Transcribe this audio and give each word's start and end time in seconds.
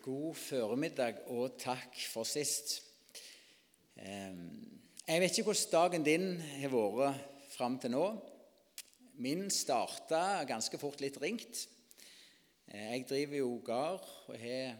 God 0.00 0.32
formiddag 0.38 1.18
og 1.28 1.58
takk 1.60 1.92
for 2.08 2.24
sist. 2.24 2.78
Jeg 4.00 5.20
vet 5.20 5.34
ikke 5.34 5.50
hvordan 5.50 5.74
dagen 5.74 6.06
din 6.06 6.24
har 6.40 6.72
vært 6.72 7.50
fram 7.52 7.76
til 7.82 7.92
nå. 7.92 8.06
Min 9.20 9.50
starta 9.52 10.40
ganske 10.48 10.80
fort 10.80 11.02
litt 11.04 11.20
ringt. 11.20 11.66
Jeg 12.72 13.04
driver 13.10 13.42
jo 13.42 13.52
gard 13.66 14.08
og 14.30 14.40
har 14.40 14.78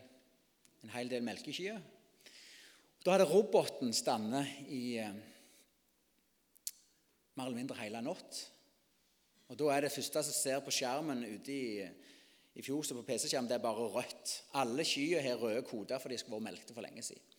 en 0.86 0.94
hel 0.94 1.12
del 1.12 1.26
melkekyr. 1.26 1.76
Da 3.04 3.12
hadde 3.12 3.28
roboten 3.28 3.92
stått 3.92 4.40
i 4.72 4.84
eh, 5.04 5.20
mer 7.36 7.44
eller 7.44 7.60
mindre 7.60 7.76
hele 7.82 8.00
natt. 8.08 8.44
Og 9.50 9.58
Da 9.60 9.68
er 9.74 9.84
det 9.84 9.92
første 9.92 10.24
som 10.24 10.36
ser 10.38 10.64
på 10.64 10.72
skjermen 10.72 11.26
ute 11.28 11.52
i 11.52 11.66
i 12.58 12.62
fjor 12.66 12.82
så 12.82 12.96
på 12.96 13.04
PC-skjerm, 13.06 13.46
det 13.48 13.56
er 13.58 13.62
bare 13.62 13.86
rødt. 13.94 14.32
Alle 14.58 14.84
skyer 14.86 15.22
har 15.22 15.38
røde 15.38 15.62
koder 15.66 16.02
for 16.02 16.10
de 16.10 16.18
skulle 16.18 16.40
vært 16.40 16.48
melkte 16.48 16.74
for 16.74 16.84
lenge 16.84 17.04
siden. 17.06 17.36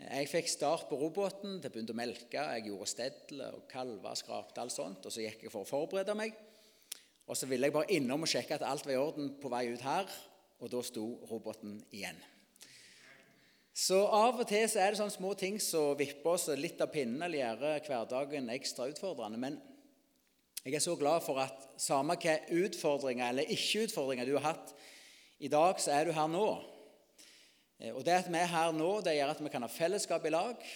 Jeg 0.00 0.30
fikk 0.32 0.48
start 0.48 0.86
på 0.88 0.96
roboten, 0.96 1.58
det 1.60 1.70
begynte 1.72 1.92
å 1.92 1.98
melke, 1.98 2.40
jeg 2.40 2.70
gjorde 2.70 2.88
stedler 2.88 3.58
og 3.58 3.66
kalver, 3.68 4.16
skrapte 4.16 4.62
alt 4.62 4.72
sånt. 4.72 5.04
Og 5.04 5.12
så 5.12 5.26
gikk 5.26 5.44
jeg 5.44 5.52
for 5.52 5.66
å 5.66 5.68
forberede 5.68 6.16
meg. 6.16 6.34
Og 7.28 7.36
så 7.36 7.46
ville 7.46 7.68
jeg 7.68 7.76
bare 7.76 7.92
innom 7.94 8.24
og 8.24 8.30
sjekke 8.30 8.56
at 8.56 8.66
alt 8.66 8.86
var 8.88 8.96
i 8.96 9.00
orden 9.00 9.34
på 9.38 9.52
vei 9.52 9.66
ut 9.70 9.84
her, 9.84 10.08
og 10.60 10.72
da 10.72 10.80
sto 10.84 11.04
roboten 11.30 11.76
igjen. 11.92 12.18
Så 13.76 14.00
av 14.02 14.40
og 14.40 14.48
til 14.48 14.66
så 14.68 14.80
er 14.82 14.92
det 14.92 14.98
sånne 14.98 15.14
små 15.14 15.30
ting 15.38 15.60
som 15.62 15.94
vipper 15.96 16.34
oss 16.34 16.48
litt 16.58 16.80
av 16.82 16.90
pinnen 16.92 17.22
eller 17.22 17.44
gjør 17.44 17.86
hverdagen 17.86 18.50
ekstra 18.52 18.88
utfordrende. 18.90 19.38
Men 19.40 19.60
jeg 20.64 20.74
er 20.76 20.82
så 20.84 20.96
glad 21.00 21.22
for 21.24 21.40
at 21.40 21.68
samme 21.80 22.16
hva 22.20 22.36
utfordringer 22.52 23.30
eller 23.30 23.48
ikke-utfordringer 23.54 24.28
du 24.28 24.34
har 24.36 24.50
hatt 24.52 24.74
i 25.40 25.48
dag, 25.48 25.78
så 25.80 25.94
er 25.96 26.04
du 26.04 26.12
her 26.12 26.28
nå. 26.28 26.46
Eh, 27.80 27.94
og 27.94 28.04
Det 28.04 28.18
at 28.18 28.28
vi 28.28 28.36
er 28.36 28.50
her 28.52 28.72
nå, 28.76 28.90
det 29.00 29.16
gjør 29.16 29.32
at 29.32 29.40
vi 29.40 29.52
kan 29.52 29.64
ha 29.64 29.70
fellesskap 29.72 30.26
i 30.28 30.34
lag. 30.34 30.66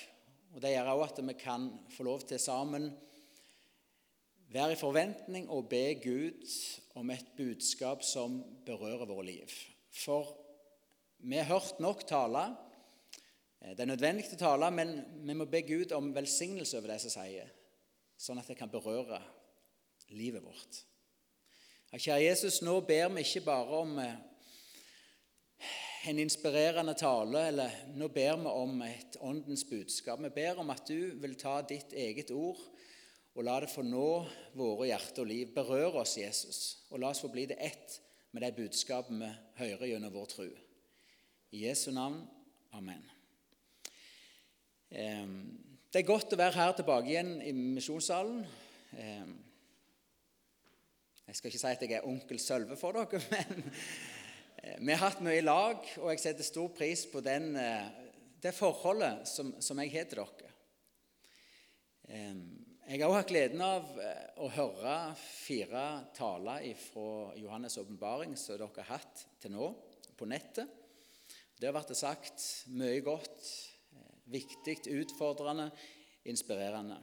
Og 0.54 0.62
det 0.62 0.72
gjør 0.72 0.92
også 0.94 1.10
at 1.10 1.28
vi 1.28 1.34
kan 1.36 1.68
få 1.92 2.06
lov 2.06 2.24
til 2.24 2.40
sammen 2.40 2.92
være 4.54 4.72
i 4.72 4.78
forventning 4.78 5.50
og 5.50 5.68
be 5.68 5.98
Gud 5.98 6.48
om 6.94 7.10
et 7.10 7.26
budskap 7.36 8.04
som 8.06 8.38
berører 8.64 9.08
våre 9.10 9.26
liv. 9.26 9.50
For 9.90 10.30
vi 11.18 11.36
har 11.36 11.50
hørt 11.50 11.80
nok 11.82 12.06
tale. 12.08 12.46
Eh, 13.60 13.74
det 13.76 13.84
er 13.84 13.92
nødvendig 13.92 14.30
å 14.32 14.40
tale, 14.40 14.70
men 14.72 14.96
vi 15.26 15.36
må 15.36 15.44
be 15.44 15.60
Gud 15.66 15.92
om 15.92 16.14
velsignelse 16.14 16.78
over 16.78 16.94
det 16.94 17.02
som 17.04 17.18
sier, 17.18 17.52
sånn 18.16 18.40
at 18.40 18.48
det 18.48 18.56
kan 18.56 18.72
berøre 18.72 19.20
livet 20.12 20.44
vårt. 20.44 20.84
Kjære 21.94 22.24
Jesus, 22.24 22.58
nå 22.66 22.80
ber 22.82 23.12
vi 23.14 23.22
ikke 23.22 23.44
bare 23.46 23.80
om 23.84 23.98
eh, 24.02 24.16
en 26.10 26.18
inspirerende 26.18 26.96
tale, 26.98 27.46
eller 27.48 27.76
nå 27.94 28.08
ber 28.12 28.40
vi 28.42 28.50
om 28.50 28.82
et 28.82 29.16
åndens 29.20 29.64
budskap. 29.68 30.22
Vi 30.24 30.32
ber 30.34 30.58
om 30.60 30.72
at 30.74 30.82
du 30.88 31.14
vil 31.22 31.36
ta 31.38 31.60
ditt 31.62 31.94
eget 31.94 32.34
ord 32.34 32.60
og 33.34 33.46
la 33.46 33.56
det 33.62 33.70
få 33.70 33.82
nå 33.86 34.08
våre 34.58 34.90
hjerte 34.90 35.22
og 35.22 35.30
liv. 35.30 35.54
Berør 35.54 36.00
oss, 36.02 36.16
Jesus, 36.18 36.60
og 36.90 37.00
la 37.02 37.10
oss 37.10 37.22
få 37.22 37.30
det 37.34 37.56
ett 37.58 38.00
med 38.34 38.42
det 38.42 38.54
budskapet 38.56 39.14
vi 39.14 39.30
hører 39.58 39.86
gjennom 39.90 40.14
vår 40.14 40.28
tro. 40.30 40.48
I 41.54 41.64
Jesu 41.66 41.90
navn. 41.94 42.24
Amen. 42.74 43.02
Det 44.90 46.00
er 46.00 46.06
godt 46.06 46.34
å 46.34 46.38
være 46.38 46.58
her 46.58 46.74
tilbake 46.74 47.10
igjen 47.10 47.36
i 47.42 47.52
misjonssalen. 47.54 48.44
Jeg 51.24 51.38
skal 51.38 51.48
ikke 51.50 51.60
si 51.62 51.68
at 51.70 51.82
jeg 51.86 51.96
er 51.96 52.08
onkel 52.08 52.40
Sølve 52.40 52.76
for 52.76 52.92
dere, 52.92 53.20
men 53.32 53.62
eh, 54.60 54.76
vi 54.76 54.92
har 54.92 55.06
hatt 55.06 55.22
mye 55.24 55.38
i 55.40 55.44
lag, 55.44 55.86
og 56.02 56.10
jeg 56.12 56.20
setter 56.20 56.44
stor 56.44 56.68
pris 56.76 57.06
på 57.08 57.22
den, 57.24 57.54
eh, 57.56 57.86
det 58.44 58.52
forholdet 58.52 59.24
som, 59.30 59.54
som 59.64 59.80
jeg 59.80 59.92
har 59.94 60.10
til 60.10 60.20
dere. 60.20 60.52
Jeg 62.04 63.00
har 63.00 63.08
også 63.08 63.22
hatt 63.22 63.30
gleden 63.32 63.64
av 63.64 63.88
eh, 64.04 64.26
å 64.44 64.50
høre 64.52 64.96
fire 65.16 65.86
taler 66.12 66.68
fra 66.76 67.32
Johannes' 67.40 67.78
åpenbaring 67.80 68.36
som 68.36 68.58
dere 68.60 68.68
har 68.82 68.98
hatt 68.98 69.24
til 69.40 69.56
nå 69.56 69.70
på 70.20 70.28
nettet. 70.28 70.68
Det 71.56 71.70
har 71.70 71.78
vært 71.78 71.96
sagt 71.96 72.44
mye 72.76 73.00
godt, 73.06 73.48
viktig, 74.28 74.82
utfordrende, 75.00 75.70
inspirerende. 76.28 77.00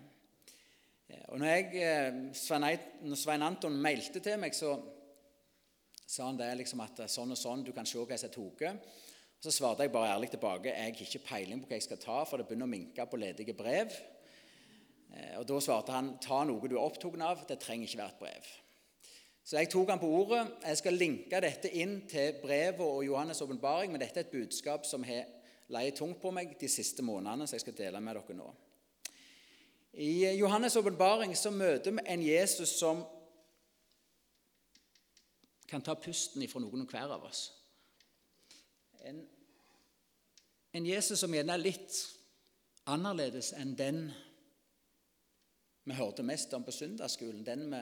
Og 1.31 1.39
når, 1.39 1.47
jeg, 1.47 1.83
eh, 1.83 2.89
når 3.07 3.19
Svein 3.19 3.45
Anton 3.45 3.77
mailte 3.81 4.19
til 4.23 4.39
meg, 4.39 4.55
så 4.55 4.75
sa 6.11 6.27
han 6.27 6.39
det 6.39 6.49
liksom 6.59 6.83
at 6.83 7.05
sånn 7.11 7.31
og 7.31 7.39
sånn, 7.39 7.63
du 7.63 7.71
kan 7.75 7.87
se 7.87 7.99
hva 7.99 8.17
jeg 8.17 8.31
tatt. 8.33 8.89
Så 9.41 9.53
svarte 9.55 9.87
jeg 9.87 9.93
bare 9.93 10.11
ærlig 10.13 10.29
tilbake 10.29 10.69
jeg 10.69 10.81
har 10.93 11.05
ikke 11.05 11.23
peiling 11.25 11.61
på 11.63 11.69
hva 11.71 11.79
jeg 11.79 11.87
skal 11.87 12.01
ta, 12.01 12.17
for 12.29 12.37
det 12.37 12.45
begynner 12.49 12.67
å 12.67 12.73
minke 12.73 13.05
på 13.09 13.19
ledige 13.19 13.55
brev. 13.57 13.95
Eh, 15.15 15.37
og 15.39 15.47
Da 15.49 15.61
svarte 15.63 15.95
han 15.95 16.17
ta 16.21 16.43
noe 16.45 16.67
du 16.67 16.75
er 16.75 16.83
opptatt 16.83 17.17
av, 17.25 17.45
det 17.47 17.59
trenger 17.63 17.87
ikke 17.87 18.03
være 18.03 18.15
et 18.15 18.21
brev. 18.25 18.51
Så 19.41 19.57
jeg 19.57 19.71
tok 19.73 19.89
han 19.89 19.99
på 19.99 20.09
ordet. 20.13 20.43
Jeg 20.67 20.77
skal 20.77 20.99
linke 20.99 21.39
dette 21.41 21.71
inn 21.73 22.03
til 22.07 22.35
brevet 22.43 22.83
og 22.85 23.01
Johannes' 23.07 23.41
åpenbaring, 23.41 23.91
men 23.91 24.03
dette 24.03 24.21
er 24.21 24.27
et 24.27 24.35
budskap 24.35 24.85
som 24.85 25.03
har 25.03 25.25
leid 25.73 25.95
tungt 25.97 26.19
på 26.21 26.31
meg 26.35 26.53
de 26.59 26.69
siste 26.69 27.01
månedene, 27.03 27.47
så 27.47 27.57
jeg 27.57 27.65
skal 27.65 27.79
dele 27.79 28.03
med 28.03 28.19
dere 28.19 28.37
nå. 28.37 28.51
I 29.93 30.39
Johannes' 30.39 30.77
åpenbaring 30.79 31.35
møter 31.51 31.91
vi 31.91 32.05
en 32.05 32.23
Jesus 32.23 32.77
som 32.79 33.03
kan 35.67 35.83
ta 35.83 35.95
pusten 35.95 36.43
ifra 36.43 36.61
noen 36.63 36.85
og 36.85 36.91
hver 36.91 37.11
av 37.11 37.25
oss. 37.27 37.45
En, 39.07 39.21
en 40.73 40.87
Jesus 40.87 41.19
som 41.19 41.33
gjerne 41.33 41.55
er 41.55 41.63
litt 41.63 41.97
annerledes 42.91 43.51
enn 43.57 43.75
den 43.75 44.05
vi 45.83 45.97
hørte 45.97 46.23
mest 46.23 46.53
om 46.53 46.63
på 46.63 46.71
søndagsskolen. 46.75 47.43
Den 47.43 47.67
vi 47.71 47.81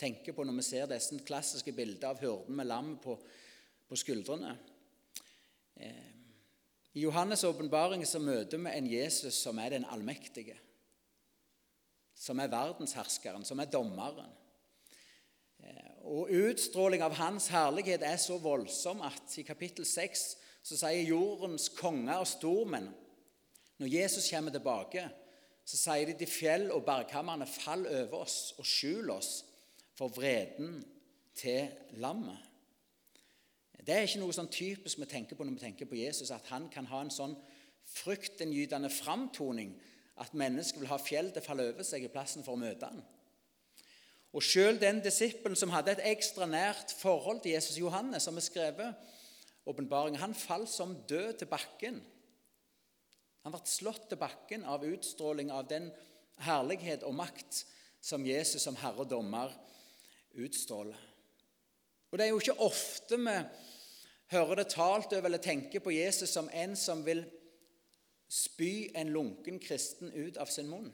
tenker 0.00 0.34
på 0.34 0.44
når 0.44 0.58
vi 0.58 0.66
ser 0.66 0.90
disse 0.90 1.18
klassiske 1.26 1.74
bildene 1.76 2.10
av 2.10 2.22
hyrden 2.22 2.56
med 2.56 2.70
lam 2.70 2.94
på, 3.02 3.16
på 3.86 3.98
skuldrene. 3.98 4.56
Eh, 5.76 6.15
i 6.96 7.04
Johannes' 7.04 7.44
åpenbaring 7.44 8.04
møter 8.24 8.56
vi 8.56 8.72
en 8.72 8.86
Jesus 8.88 9.36
som 9.44 9.58
er 9.60 9.74
den 9.74 9.84
allmektige. 9.84 10.56
Som 12.16 12.40
er 12.40 12.48
verdensherskeren, 12.48 13.44
som 13.44 13.60
er 13.60 13.68
dommeren. 13.68 14.30
Eh, 15.60 15.92
og 16.08 16.32
Utstråling 16.32 17.04
av 17.04 17.18
hans 17.18 17.50
herlighet 17.52 18.00
er 18.00 18.16
så 18.16 18.38
voldsom 18.40 19.04
at 19.04 19.36
i 19.36 19.44
kapittel 19.44 19.84
6 19.84 20.24
så 20.64 20.78
sier 20.80 21.10
jordens 21.10 21.68
konger 21.76 22.22
og 22.22 22.30
stormenn 22.30 22.88
Når 23.76 23.92
Jesus 23.92 24.30
kommer 24.32 24.50
tilbake, 24.50 25.02
så 25.68 25.76
sier 25.76 26.08
de 26.08 26.14
til 26.16 26.30
fjell 26.32 26.70
og 26.72 26.86
bergkammerne 26.86 27.44
fall 27.44 27.84
over 27.84 28.22
oss 28.22 28.54
og 28.56 28.64
skjul 28.64 29.10
oss 29.12 29.42
for 29.98 30.08
vreden 30.16 30.78
til 31.36 31.68
lammet. 32.00 32.40
Det 33.86 33.94
er 33.94 34.06
ikke 34.06 34.18
noe 34.18 34.34
sånn 34.34 34.50
typisk 34.50 34.98
vi 34.98 35.06
tenker 35.06 35.38
på 35.38 35.44
når 35.46 35.60
vi 35.60 35.62
tenker 35.62 35.86
på 35.86 35.98
Jesus, 36.00 36.32
at 36.34 36.48
han 36.50 36.66
kan 36.72 36.88
ha 36.90 37.04
en 37.04 37.12
sånn 37.14 37.36
fryktinngytende 37.86 38.90
framtoning 38.90 39.76
at 40.18 40.34
mennesker 40.34 40.82
vil 40.82 40.90
ha 40.90 40.98
fjell 40.98 41.28
til 41.30 41.42
å 41.42 41.46
falle 41.46 41.68
over 41.70 41.86
seg 41.86 42.02
i 42.02 42.10
plassen 42.10 42.42
for 42.42 42.56
å 42.56 42.60
møte 42.60 42.88
ham. 42.88 43.02
Og 44.36 44.42
Selv 44.42 44.80
den 44.82 44.98
disippelen 45.04 45.56
som 45.56 45.70
hadde 45.72 45.94
et 45.94 46.02
ekstra 46.10 46.48
nært 46.50 46.92
forhold 46.98 47.44
til 47.44 47.54
Jesus 47.54 47.78
Johannes, 47.78 48.26
som 48.26 48.36
er 48.36 48.44
skrevet 48.44 49.14
åpenbaringen, 49.66 50.20
han 50.20 50.34
falt 50.34 50.68
som 50.68 50.96
død 51.08 51.38
til 51.38 51.48
bakken. 51.48 52.02
Han 53.46 53.54
ble 53.54 53.62
slått 53.70 54.10
til 54.10 54.18
bakken 54.20 54.66
av 54.66 54.84
utstråling 54.84 55.52
av 55.54 55.70
den 55.70 55.88
herlighet 56.42 57.06
og 57.06 57.14
makt 57.16 57.62
som 58.02 58.26
Jesus 58.26 58.66
som 58.66 58.76
herre 58.82 59.06
og 59.06 59.10
dommer 59.10 59.54
utstråler. 60.36 60.98
Og 62.10 62.18
Det 62.18 62.26
er 62.26 62.34
jo 62.34 62.42
ikke 62.42 62.66
ofte 62.66 63.18
vi 63.20 63.38
hører 64.32 64.60
det 64.60 64.70
talt 64.74 65.12
over 65.12 65.28
eller 65.28 65.42
tenker 65.42 65.82
på 65.82 65.94
Jesus 65.94 66.32
som 66.34 66.50
en 66.52 66.76
som 66.76 67.04
vil 67.06 67.24
spy 68.28 68.90
en 68.94 69.12
lunken 69.14 69.58
kristen 69.62 70.12
ut 70.12 70.36
av 70.36 70.50
sin 70.50 70.70
munn. 70.70 70.90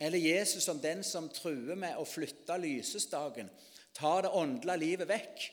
Eller 0.00 0.18
Jesus 0.18 0.64
som 0.64 0.80
den 0.80 1.04
som 1.04 1.30
truer 1.32 1.78
med 1.78 1.96
å 1.96 2.04
flytte 2.04 2.58
lysestaken, 2.60 3.48
ta 3.94 4.18
det 4.22 4.32
åndelige 4.34 4.82
livet 4.82 5.08
vekk 5.08 5.44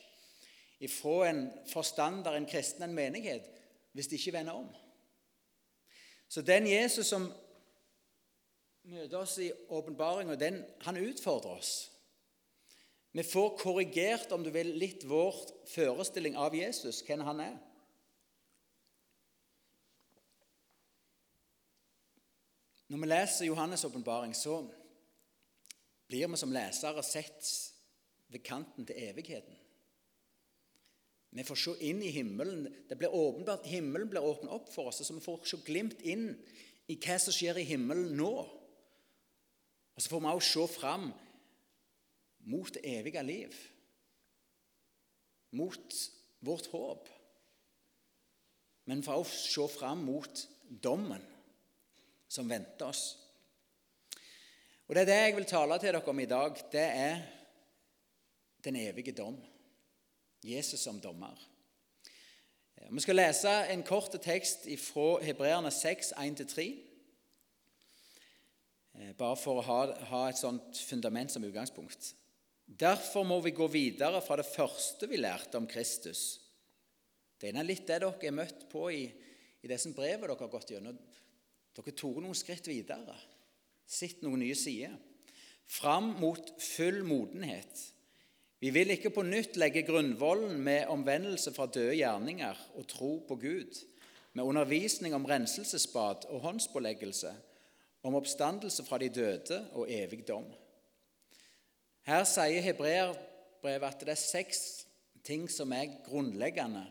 ifra 0.82 1.28
en 1.28 1.44
forstander, 1.70 2.34
en 2.34 2.48
kristen, 2.48 2.82
en 2.82 2.94
menighet, 2.94 3.46
hvis 3.94 4.10
de 4.10 4.18
ikke 4.18 4.34
vender 4.34 4.58
om. 4.58 4.68
Så 6.28 6.42
den 6.42 6.66
Jesus 6.66 7.06
som 7.06 7.28
møter 8.82 9.18
oss 9.18 9.38
i 9.38 9.52
åpenbaringa, 9.68 10.36
han 10.82 10.96
utfordrer 10.96 11.58
oss. 11.60 11.91
Vi 13.12 13.22
får 13.22 13.56
korrigert 13.58 14.32
om 14.32 14.44
du 14.44 14.48
vil, 14.50 14.70
litt 14.80 15.04
vår 15.04 15.36
forestilling 15.68 16.36
av 16.40 16.54
Jesus, 16.56 17.02
hvem 17.04 17.24
han 17.26 17.42
er. 17.44 17.58
Når 22.92 23.02
vi 23.02 23.08
leser 23.08 23.48
Johannes' 23.48 23.84
åpenbaring, 23.88 24.32
så 24.36 24.62
blir 26.08 26.28
vi 26.28 26.40
som 26.40 26.52
lesere 26.52 27.04
sett 27.04 27.50
ved 28.32 28.44
kanten 28.44 28.88
til 28.88 28.96
evigheten. 29.00 29.60
Vi 31.32 31.44
får 31.48 31.56
se 31.56 31.72
inn 31.88 32.02
i 32.04 32.10
himmelen. 32.12 32.66
Det 32.88 32.98
blir 33.00 33.14
åpenbart, 33.16 33.68
Himmelen 33.68 34.10
blir 34.12 34.24
åpnet 34.24 34.52
opp 34.52 34.68
for 34.72 34.90
oss, 34.90 35.00
så 35.00 35.16
vi 35.16 35.24
får 35.24 35.44
se 35.48 35.60
glimt 35.64 36.00
inn 36.04 36.34
i 36.92 36.98
hva 37.00 37.16
som 37.20 37.32
skjer 37.32 37.60
i 37.60 37.68
himmelen 37.68 38.12
nå. 38.16 38.32
Og 39.92 40.00
så 40.00 40.12
får 40.12 40.24
vi 40.24 40.32
også 40.32 40.66
se 40.66 40.80
fram 40.80 41.08
mot 42.42 42.74
det 42.74 42.82
evige 42.98 43.22
liv, 43.22 43.56
mot 45.50 45.94
vårt 46.40 46.66
håp. 46.72 47.08
Men 48.84 49.02
for 49.02 49.22
å 49.22 49.28
se 49.28 49.66
fram 49.70 50.02
mot 50.06 50.46
dommen 50.82 51.22
som 52.28 52.48
venter 52.50 52.88
oss. 52.88 53.04
Og 54.88 54.94
Det 54.94 55.02
er 55.02 55.08
det 55.08 55.20
jeg 55.20 55.36
vil 55.36 55.48
tale 55.48 55.78
til 55.78 55.92
dere 55.92 56.08
om 56.08 56.20
i 56.20 56.28
dag. 56.28 56.58
Det 56.72 56.80
er 56.80 57.22
den 58.64 58.76
evige 58.76 59.12
dom. 59.12 59.38
Jesus 60.42 60.80
som 60.80 61.00
dommer. 61.00 61.38
Vi 62.90 63.00
skal 63.00 63.16
lese 63.16 63.50
en 63.70 63.82
kort 63.86 64.10
tekst 64.22 64.66
fra 64.82 65.22
Hebreerne 65.22 65.70
6, 65.70 66.12
1-3. 66.18 66.64
Eh, 68.94 69.12
bare 69.16 69.36
for 69.36 69.60
å 69.60 69.64
ha, 69.64 69.78
ha, 70.10 70.22
et 70.28 70.38
sånt 70.38 70.78
fundament 70.88 71.32
som 71.32 71.44
utgangspunkt. 71.44 72.14
Derfor 72.66 73.26
må 73.28 73.40
vi 73.44 73.54
gå 73.54 73.66
videre 73.70 74.22
fra 74.24 74.38
det 74.40 74.48
første 74.48 75.08
vi 75.10 75.20
lærte 75.20 75.58
om 75.60 75.68
Kristus. 75.68 76.40
Det 77.38 77.50
er 77.50 77.66
litt 77.66 77.86
det 77.88 78.00
dere 78.04 78.28
er 78.28 78.34
møtt 78.34 78.68
på 78.70 78.86
i, 78.94 79.06
i 79.62 79.70
det 79.70 79.80
som 79.82 79.94
brevet 79.96 80.28
dere 80.28 80.38
har 80.38 80.52
gått 80.52 80.74
gjennom. 80.74 80.98
Dere 81.72 81.96
tok 81.96 82.20
noen 82.22 82.38
skritt 82.38 82.68
videre, 82.70 83.16
sett 83.86 84.22
noen 84.22 84.44
nye 84.44 84.56
sider. 84.58 84.94
Fram 85.66 86.14
mot 86.20 86.52
full 86.60 87.02
modenhet 87.06 87.88
vi 88.62 88.70
vil 88.70 88.92
ikke 88.94 89.10
på 89.10 89.24
nytt 89.26 89.56
legge 89.58 89.82
grunnvollen 89.82 90.52
med 90.62 90.86
omvendelse 90.92 91.50
fra 91.50 91.64
døde 91.66 91.96
gjerninger 91.98 92.58
og 92.78 92.84
tro 92.86 93.08
på 93.26 93.34
Gud, 93.42 93.80
med 94.38 94.46
undervisning 94.46 95.16
om 95.16 95.26
renselsesbad 95.26 96.28
og 96.30 96.44
håndspåleggelse, 96.44 97.32
om 98.06 98.14
oppstandelse 98.14 98.84
fra 98.86 99.00
de 99.02 99.08
døde 99.10 99.58
og 99.74 99.90
evig 99.90 100.22
dom. 100.28 100.46
Her 102.02 102.24
sier 102.26 102.64
hebreerbrevet 102.64 103.88
at 103.88 104.00
det 104.02 104.14
er 104.14 104.20
seks 104.20 104.86
ting 105.24 105.46
som 105.50 105.72
er 105.72 106.00
grunnleggende 106.06 106.86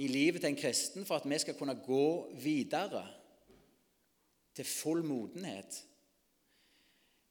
i 0.00 0.06
livet 0.08 0.40
til 0.40 0.54
en 0.54 0.60
kristen 0.60 1.06
for 1.06 1.20
at 1.20 1.28
vi 1.28 1.38
skal 1.38 1.58
kunne 1.58 1.76
gå 1.84 2.32
videre 2.40 3.04
til 4.56 4.64
full 4.64 5.04
modenhet 5.04 5.82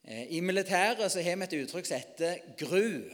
Eh, 0.09 0.31
I 0.31 0.39
militæret 0.39 1.11
så 1.11 1.21
har 1.21 1.35
vi 1.35 1.43
et 1.43 1.63
uttrykk 1.63 1.85
som 1.85 1.99
heter 1.99 2.37
GRU. 2.57 3.09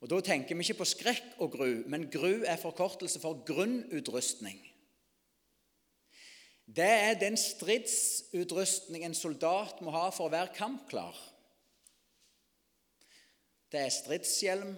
Og 0.00 0.10
Da 0.10 0.20
tenker 0.20 0.56
vi 0.56 0.64
ikke 0.64 0.80
på 0.80 0.84
skrekk 0.84 1.36
og 1.38 1.52
gru, 1.52 1.82
men 1.86 2.08
GRU 2.10 2.42
er 2.46 2.56
forkortelse 2.56 3.20
for 3.20 3.44
grunnutrustning. 3.46 4.58
Det 6.66 6.88
er 6.88 7.14
den 7.14 7.36
stridsutrustning 7.36 9.04
en 9.04 9.14
soldat 9.14 9.82
må 9.82 9.90
ha 9.90 10.08
for 10.10 10.26
å 10.26 10.32
være 10.32 10.54
kampklar. 10.56 11.14
Det 13.72 13.80
er 13.80 13.88
stridshjelm, 13.88 14.74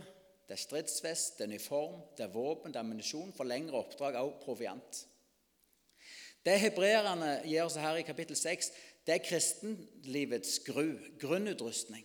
det 0.48 0.54
er 0.54 0.60
stridsvest, 0.60 1.38
det 1.38 1.44
er 1.44 1.48
uniform, 1.48 2.00
det 2.16 2.24
er 2.24 2.32
våpen, 2.32 2.70
det 2.72 2.78
er 2.78 2.84
ammunisjon 2.84 3.32
for 3.34 3.48
lengre 3.48 3.80
oppdrag, 3.80 4.20
også 4.20 4.44
proviant. 4.44 5.00
Det 6.44 6.60
hebreerne 6.60 7.38
gir 7.48 7.64
oss 7.64 7.78
her 7.80 7.96
i 7.98 8.04
kapittel 8.06 8.36
6, 8.36 8.70
det 9.06 9.14
er 9.14 9.24
kristenlivets 9.24 10.58
gru, 10.66 10.92
grunnutrustning. 11.20 12.04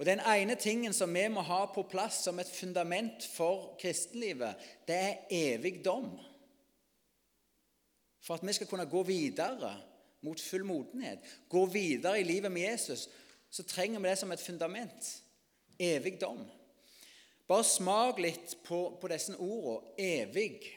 Og 0.00 0.06
Den 0.06 0.20
ene 0.20 0.54
tingen 0.54 0.92
som 0.96 1.14
vi 1.14 1.26
må 1.28 1.42
ha 1.44 1.66
på 1.74 1.82
plass 1.88 2.22
som 2.24 2.38
et 2.40 2.48
fundament 2.48 3.24
for 3.34 3.76
kristenlivet, 3.80 4.56
det 4.88 4.96
er 4.96 5.18
evig 5.30 5.82
dom. 5.84 6.14
For 8.20 8.34
at 8.34 8.46
vi 8.46 8.52
skal 8.52 8.66
kunne 8.66 8.88
gå 8.88 9.02
videre 9.02 9.74
mot 10.20 10.40
full 10.40 10.64
modenhet, 10.64 11.20
gå 11.48 11.66
videre 11.66 12.20
i 12.20 12.24
livet 12.24 12.52
med 12.52 12.62
Jesus, 12.62 13.08
så 13.50 13.62
trenger 13.62 14.00
vi 14.00 14.08
det 14.08 14.18
som 14.18 14.32
et 14.32 14.40
fundament. 14.40 15.10
Evig 15.80 16.18
dom. 16.20 16.42
Bare 17.48 17.66
smak 17.66 18.20
litt 18.22 18.54
på, 18.66 18.82
på 19.00 19.10
disse 19.10 19.34
ordene. 19.40 19.94
Evig. 19.98 20.76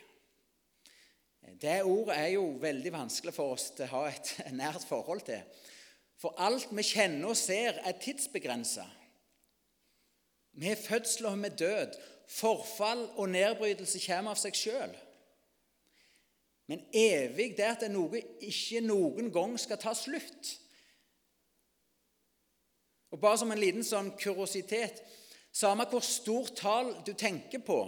Det 1.61 1.81
ordet 1.83 2.15
er 2.17 2.31
jo 2.33 2.47
veldig 2.61 2.93
vanskelig 2.95 3.33
for 3.35 3.53
oss 3.57 3.69
til 3.75 3.85
å 3.85 3.93
ha 3.97 4.07
et 4.09 4.33
nært 4.61 4.87
forhold 4.87 5.25
til. 5.27 5.43
For 6.21 6.35
alt 6.39 6.71
vi 6.71 6.85
kjenner 6.87 7.33
og 7.33 7.37
ser, 7.37 7.81
er 7.83 7.99
tidsbegrensa. 7.99 8.85
Har 10.63 10.79
fødsel 10.79 11.27
og 11.27 11.39
vi 11.41 11.49
er 11.49 11.57
død. 11.59 11.97
Forfall 12.33 13.03
og 13.19 13.29
nedbrytelse 13.33 13.99
kommer 14.05 14.31
av 14.33 14.39
seg 14.39 14.55
sjøl. 14.55 14.93
Men 16.71 16.85
evig 16.95 17.51
det 17.57 17.65
er 17.65 17.75
at 17.75 17.83
det 17.83 17.91
noe 17.91 18.21
ikke 18.39 18.79
noen 18.85 19.27
gang 19.35 19.57
skal 19.59 19.81
ta 19.81 19.91
slutt. 19.97 20.53
Og 23.13 23.21
Bare 23.21 23.37
som 23.37 23.51
en 23.53 23.61
liten 23.61 23.85
sånn 23.85 24.15
kuriositet 24.17 25.03
Samme 25.53 25.85
hvor 25.85 26.01
stort 26.01 26.55
tall 26.57 26.87
du 27.05 27.11
tenker 27.13 27.61
på, 27.61 27.83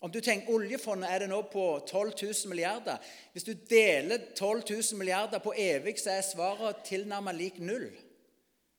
om 0.00 0.12
du 0.12 0.18
tenker 0.24 0.52
Oljefondet 0.52 1.08
er 1.12 1.22
det 1.22 1.30
nå 1.30 1.38
på 1.52 1.64
12 1.88 2.10
000 2.12 2.50
milliarder. 2.52 3.00
Hvis 3.32 3.44
du 3.44 3.52
deler 3.68 4.30
12 4.36 4.62
000 4.68 4.98
milliarder 5.00 5.42
på 5.44 5.52
evig, 5.56 5.98
så 6.00 6.14
er 6.14 6.24
svaret 6.24 6.80
tilnærmet 6.88 7.36
lik 7.36 7.58
null. 7.60 7.90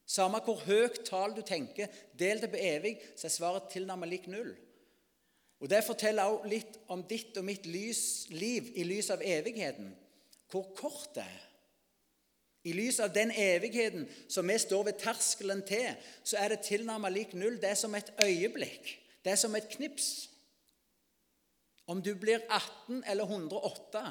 Samme 0.06 0.42
hvor 0.46 0.64
høyt 0.66 1.04
tall 1.08 1.36
du 1.38 1.44
tenker, 1.46 1.94
del 2.18 2.42
det 2.42 2.50
på 2.52 2.62
evig, 2.62 2.96
så 3.18 3.30
er 3.30 3.36
svaret 3.36 3.70
tilnærmet 3.74 4.10
lik 4.10 4.26
null. 4.34 4.50
Og 5.62 5.70
Det 5.70 5.84
forteller 5.86 6.26
også 6.26 6.50
litt 6.50 6.80
om 6.90 7.04
ditt 7.06 7.38
og 7.38 7.46
mitt 7.46 7.70
lys, 7.70 8.04
liv 8.34 8.72
i 8.74 8.86
lys 8.90 9.12
av 9.14 9.22
evigheten. 9.22 9.94
Hvor 10.50 10.72
kort 10.78 11.14
det 11.16 11.26
er. 11.26 11.51
I 12.64 12.74
lys 12.78 13.00
av 13.00 13.14
den 13.14 13.32
evigheten 13.32 14.06
som 14.30 14.48
vi 14.48 14.58
står 14.62 14.84
ved 14.84 15.00
terskelen 15.02 15.64
til, 15.66 15.96
så 16.24 16.38
er 16.38 16.54
det 16.54 16.66
tilnærmet 16.68 17.14
lik 17.14 17.34
null. 17.34 17.58
Det 17.62 17.72
er 17.72 17.80
som 17.80 17.96
et 17.98 18.12
øyeblikk. 18.22 18.92
Det 19.24 19.32
er 19.32 19.40
som 19.40 19.56
et 19.56 19.70
knips. 19.70 20.30
Om 21.88 22.02
du 22.02 22.14
blir 22.16 22.40
18 22.50 23.04
eller 23.10 23.24
108, 23.24 24.04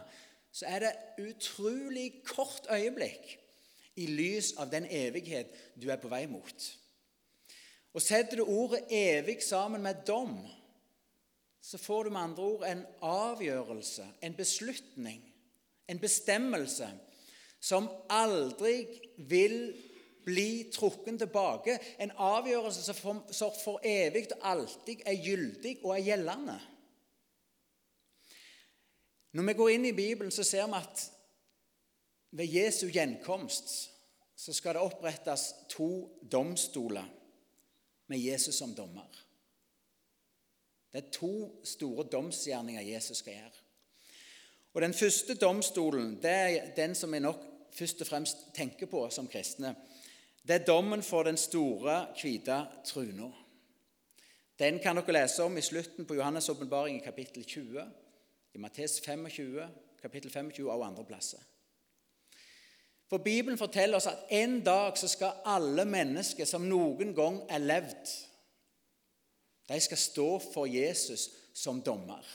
så 0.52 0.66
er 0.66 0.78
det 0.78 1.28
utrolig 1.30 2.22
kort 2.26 2.66
øyeblikk 2.70 3.38
i 3.96 4.06
lys 4.06 4.52
av 4.58 4.70
den 4.70 4.86
evighet 4.90 5.54
du 5.78 5.90
er 5.90 6.00
på 6.02 6.10
vei 6.10 6.26
mot. 6.30 6.66
Og 7.94 8.02
Setter 8.02 8.36
du 8.36 8.44
ordet 8.44 8.82
'evig' 8.90 9.46
sammen 9.46 9.82
med 9.82 9.94
dom, 10.06 10.46
så 11.60 11.78
får 11.78 12.04
du 12.04 12.10
med 12.10 12.20
andre 12.20 12.42
ord 12.42 12.64
en 12.66 12.86
avgjørelse, 13.02 14.06
en 14.22 14.34
beslutning, 14.34 15.34
en 15.88 15.98
bestemmelse, 15.98 16.88
som 17.60 17.88
aldri 18.08 18.86
vil 19.28 19.56
bli 20.24 20.70
trukken 20.72 21.18
tilbake. 21.18 21.78
En 21.98 22.12
avgjørelse 22.16 22.82
som 22.82 22.96
for, 22.96 23.54
for 23.64 23.80
evig 23.84 24.26
og 24.32 24.44
alltid 24.52 25.04
er 25.06 25.22
gyldig 25.24 25.76
og 25.84 25.94
er 25.96 26.04
gjeldende. 26.04 26.58
Når 29.32 29.46
vi 29.46 29.54
går 29.54 29.72
inn 29.76 29.86
i 29.86 29.94
Bibelen, 29.96 30.32
så 30.34 30.44
ser 30.44 30.66
vi 30.66 30.80
at 30.80 31.06
ved 32.30 32.46
Jesu 32.50 32.88
gjenkomst 32.90 33.90
så 34.40 34.52
skal 34.56 34.74
det 34.74 34.82
opprettes 34.82 35.50
to 35.68 36.08
domstoler 36.32 37.06
med 38.10 38.18
Jesus 38.18 38.56
som 38.58 38.72
dommer. 38.74 39.08
Det 40.90 41.04
er 41.04 41.12
to 41.14 41.60
store 41.64 42.06
domsgjerninger 42.10 42.82
Jesus 42.82 43.20
skal 43.20 43.36
gjøre. 43.36 43.58
Og 44.74 44.82
Den 44.82 44.94
første 44.94 45.34
domstolen 45.34 46.16
det 46.22 46.30
er 46.30 46.74
den 46.76 46.94
som 46.94 47.12
vi 47.12 47.18
nok 47.18 47.49
først 47.72 48.00
og 48.00 48.06
fremst 48.06 48.46
tenker 48.54 48.86
på 48.90 49.04
som 49.10 49.28
kristne. 49.28 49.74
Det 50.46 50.54
er 50.54 50.64
dommen 50.66 51.02
for 51.02 51.22
den 51.22 51.36
store, 51.36 52.06
hvite 52.20 52.66
truna. 52.84 53.28
Den 54.58 54.78
kan 54.78 54.96
dere 54.96 55.12
lese 55.12 55.44
om 55.44 55.56
i 55.56 55.64
slutten 55.64 56.06
på 56.06 56.14
Johannes' 56.14 56.50
åpenbaring 56.50 56.96
i 56.96 57.04
kapittel 57.04 57.44
20 57.44 57.84
i 58.54 58.58
Mattes 58.58 59.00
25, 59.04 59.68
kapittel 60.02 60.30
25 60.30 60.70
og 60.70 60.86
andre 60.86 61.04
plasser. 61.04 61.38
For 63.08 63.18
Bibelen 63.18 63.58
forteller 63.58 63.96
oss 63.96 64.06
at 64.06 64.28
en 64.30 64.60
dag 64.64 64.98
så 64.98 65.08
skal 65.08 65.40
alle 65.44 65.84
mennesker 65.84 66.46
som 66.46 66.68
noen 66.68 67.14
gang 67.14 67.40
er 67.50 67.58
levd, 67.58 68.12
de 69.70 69.80
skal 69.80 69.98
stå 69.98 70.28
for 70.52 70.66
Jesus 70.66 71.28
som 71.54 71.82
dommer. 71.82 72.26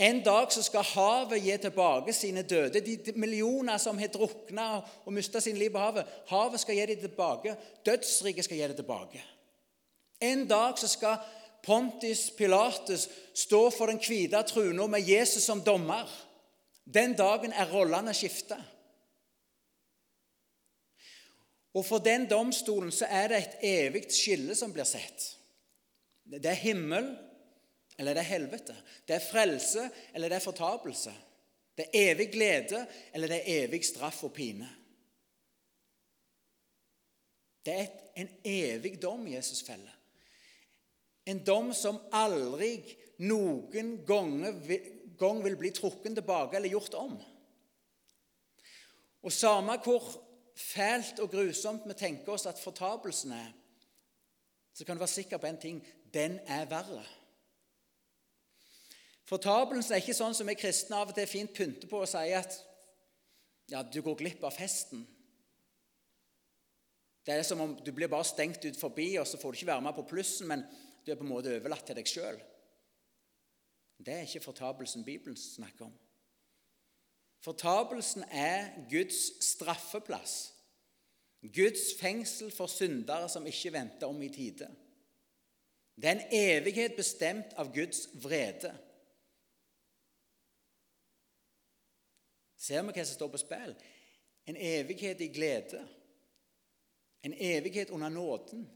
En 0.00 0.22
dag 0.24 0.52
så 0.52 0.62
skal 0.64 0.86
havet 0.94 1.42
gi 1.44 1.56
tilbake 1.60 2.12
sine 2.16 2.42
døde. 2.42 2.80
De 2.80 3.12
millioner 3.20 3.76
som 3.78 3.98
har 4.00 4.08
drukna 4.08 4.68
og 5.04 5.12
mista 5.12 5.42
sin 5.44 5.58
liv 5.60 5.74
på 5.74 5.82
havet, 5.82 6.08
havet 6.30 6.62
skal 6.62 6.78
gi 6.78 6.86
dem 6.88 7.02
tilbake. 7.02 7.52
Dødsriket 7.84 8.46
skal 8.46 8.56
gi 8.56 8.68
dem 8.70 8.78
tilbake. 8.78 9.20
En 10.20 10.46
dag 10.48 10.78
så 10.78 10.88
skal 10.88 11.20
Pontis 11.62 12.30
Pilatus 12.30 13.08
stå 13.36 13.66
for 13.70 13.92
den 13.92 14.00
hvite 14.00 14.40
truna 14.48 14.86
med 14.88 15.08
Jesus 15.08 15.44
som 15.44 15.60
dommer. 15.60 16.08
Den 16.84 17.12
dagen 17.12 17.52
er 17.52 17.68
rollene 17.68 18.14
skifta. 18.16 18.56
Og 21.76 21.84
for 21.86 22.02
den 22.02 22.24
domstolen 22.30 22.90
så 22.92 23.06
er 23.06 23.28
det 23.28 23.38
et 23.38 23.58
evig 23.68 24.06
skille 24.10 24.56
som 24.58 24.72
blir 24.72 24.88
sett. 24.88 25.34
Det 26.24 26.48
er 26.48 26.64
himmel, 26.64 27.12
eller 28.00 28.16
det 28.16 28.22
er 28.24 28.32
helvete? 28.32 28.74
Det 29.04 29.14
er 29.18 29.24
frelse, 29.24 29.84
eller 30.14 30.32
det 30.32 30.38
er 30.40 30.46
fortapelse? 30.46 31.12
Det 31.76 31.84
er 31.86 32.10
evig 32.10 32.30
glede, 32.32 32.86
eller 33.14 33.28
det 33.28 33.40
er 33.40 33.64
evig 33.64 33.84
straff 33.84 34.22
og 34.24 34.32
pine? 34.32 34.68
Det 37.64 37.74
er 37.76 37.90
en 38.16 38.30
evig 38.44 38.94
dom 39.02 39.26
Jesus 39.28 39.60
feller. 39.66 39.92
En 41.28 41.44
dom 41.44 41.74
som 41.76 42.00
aldri 42.16 42.72
noen 43.20 43.98
gang 44.06 45.42
vil 45.44 45.58
bli 45.60 45.70
trukket 45.76 46.16
tilbake 46.16 46.56
eller 46.56 46.72
gjort 46.72 46.96
om. 46.96 47.18
Og 49.20 49.32
samme 49.32 49.76
hvor 49.84 50.08
fælt 50.56 51.20
og 51.20 51.30
grusomt 51.32 51.84
vi 51.84 51.96
tenker 52.00 52.32
oss 52.32 52.48
at 52.48 52.60
fortapelsen 52.60 53.36
er, 53.36 53.50
så 54.72 54.84
kan 54.84 54.96
du 54.96 55.04
være 55.04 55.18
sikker 55.20 55.36
på 55.36 55.46
en 55.50 55.60
ting 55.60 55.82
den 56.14 56.40
er 56.48 56.64
verre. 56.70 57.04
Fortapelsen 59.30 59.94
er 59.94 60.02
ikke 60.02 60.16
sånn 60.16 60.34
som 60.34 60.48
vi 60.50 60.58
kristne 60.58 60.98
av 60.98 61.12
og 61.12 61.14
til 61.14 61.28
fint 61.30 61.52
pynter 61.54 61.86
på 61.90 62.02
og 62.02 62.10
sier 62.10 62.40
at 62.40 62.56
ja, 63.70 63.84
du 63.86 64.00
går 64.02 64.18
glipp 64.18 64.42
av 64.42 64.56
festen. 64.56 65.04
Det 67.22 67.36
er 67.36 67.46
som 67.46 67.60
om 67.62 67.76
du 67.78 67.92
blir 67.94 68.10
bare 68.10 68.26
stengt 68.26 68.64
ut 68.64 68.78
forbi, 68.80 69.12
og 69.20 69.28
så 69.28 69.38
får 69.38 69.52
du 69.52 69.60
ikke 69.60 69.70
være 69.70 69.86
med 69.86 69.94
på 69.94 70.06
plussen, 70.10 70.48
men 70.50 70.64
du 71.04 71.12
er 71.12 71.20
på 71.20 71.22
en 71.22 71.30
måte 71.30 71.52
overlatt 71.54 71.86
til 71.86 71.98
deg 72.00 72.10
sjøl. 72.10 72.40
Det 74.00 74.16
er 74.16 74.26
ikke 74.26 74.42
fortapelsen 74.48 75.06
Bibelen 75.06 75.38
snakker 75.38 75.86
om. 75.86 75.94
Fortapelsen 77.44 78.24
er 78.34 78.72
Guds 78.90 79.20
straffeplass. 79.44 80.52
Guds 81.54 81.94
fengsel 82.00 82.50
for 82.52 82.68
syndere 82.68 83.28
som 83.32 83.46
ikke 83.48 83.72
venter 83.78 84.10
om 84.10 84.18
i 84.24 84.32
tide. 84.32 84.68
Det 85.94 86.08
er 86.08 86.18
en 86.18 86.32
evighet 86.34 86.96
bestemt 86.98 87.54
av 87.60 87.70
Guds 87.76 88.08
vrede. 88.20 88.74
Ser 92.60 92.84
vi 92.84 92.92
hva 92.92 93.06
som 93.06 93.16
står 93.16 93.30
på 93.32 93.40
spill? 93.40 93.72
En 94.44 94.56
evighet 94.56 95.20
i 95.24 95.30
glede. 95.32 95.80
En 97.24 97.32
evighet 97.32 97.90
under 97.90 98.12
nåden. 98.12 98.66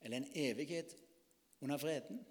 Eller 0.00 0.16
en 0.16 0.30
evighet 0.34 0.94
under 1.60 1.78
freden. 1.78 2.22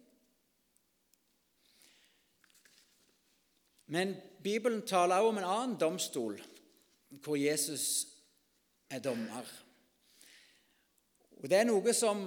Men 3.85 4.15
Bibelen 4.43 4.87
taler 4.87 5.15
også 5.15 5.29
om 5.29 5.37
en 5.37 5.43
annen 5.43 5.79
domstol, 5.79 6.39
hvor 7.09 7.35
Jesus 7.35 8.07
er 8.89 8.99
dommer. 8.99 9.49
Og 11.43 11.49
Det 11.49 11.57
er 11.59 11.67
noe 11.67 11.93
som, 11.93 12.23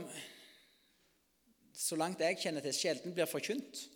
så 1.73 1.97
langt 1.97 2.21
jeg 2.21 2.39
kjenner 2.43 2.61
til, 2.61 2.77
sjelden 2.77 3.15
blir 3.17 3.27
forkynt. 3.31 3.87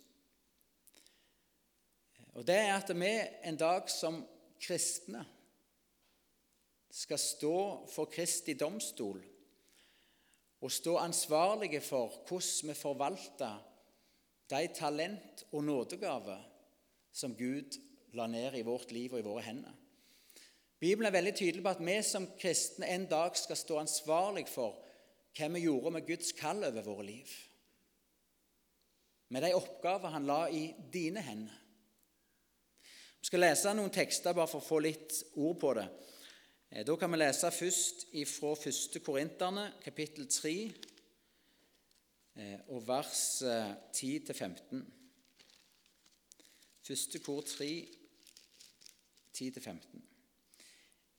Og 2.33 2.47
Det 2.47 2.57
er 2.57 2.73
at 2.73 2.89
vi 2.95 3.11
en 3.43 3.59
dag 3.59 3.89
som 3.89 4.23
kristne 4.61 5.25
skal 6.91 7.19
stå 7.19 7.57
for 7.91 8.11
Kristi 8.11 8.53
domstol 8.59 9.21
og 10.61 10.71
stå 10.71 10.97
ansvarlige 11.01 11.81
for 11.81 12.21
hvordan 12.27 12.69
vi 12.69 12.77
forvalter 12.77 13.61
de 14.51 14.67
talent 14.75 15.45
og 15.51 15.63
nådegaver 15.63 16.41
som 17.11 17.35
Gud 17.35 17.79
la 18.13 18.27
ned 18.27 18.57
i 18.57 18.65
vårt 18.67 18.91
liv 18.91 19.13
og 19.13 19.19
i 19.19 19.25
våre 19.25 19.43
hender. 19.45 19.71
Bibelen 20.79 21.07
er 21.07 21.15
veldig 21.15 21.35
tydelig 21.35 21.63
på 21.63 21.69
at 21.75 21.85
vi 21.85 21.97
som 22.03 22.27
kristne 22.39 22.89
en 22.89 23.05
dag 23.05 23.37
skal 23.37 23.57
stå 23.57 23.79
ansvarlig 23.79 24.47
for 24.49 24.79
hva 25.37 25.47
vi 25.53 25.63
gjorde 25.63 25.93
med 25.95 26.07
Guds 26.07 26.33
kall 26.35 26.63
over 26.67 26.83
våre 26.83 27.05
liv. 27.07 27.33
Med 29.31 29.45
de 29.45 29.53
oppgaver 29.55 30.11
han 30.11 30.27
la 30.27 30.41
i 30.49 30.65
dine 30.93 31.21
hender. 31.23 31.60
Vi 33.21 33.29
skal 33.29 33.43
lese 33.43 33.71
noen 33.77 33.93
tekster 33.93 34.33
bare 34.33 34.49
for 34.49 34.63
å 34.63 34.65
få 34.65 34.79
litt 34.81 35.13
ord 35.37 35.59
på 35.61 35.75
det. 35.77 35.83
Eh, 36.71 36.81
da 36.87 36.95
kan 36.97 37.11
vi 37.13 37.19
lese 37.21 37.51
først 37.53 38.07
fra 38.31 38.55
1. 38.57 38.97
Korinterne, 39.05 39.67
kapittel 39.83 40.25
3, 40.25 40.53
eh, 42.33 42.57
og 42.73 42.81
vers 42.87 43.43
10-15. 43.93 44.81
1. 46.81 47.19
Kor 47.21 47.45
3, 47.45 47.69
10-15. 49.37 50.01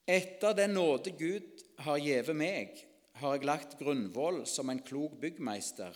Etter 0.02 0.58
den 0.58 0.74
nåde 0.74 1.14
Gud 1.14 1.62
har 1.86 2.02
gjeve 2.02 2.34
meg, 2.34 2.82
har 3.22 3.38
jeg 3.38 3.46
lagt 3.46 3.78
grunnvoll 3.78 4.42
som 4.50 4.74
en 4.74 4.82
klok 4.82 5.20
byggmeister, 5.22 5.94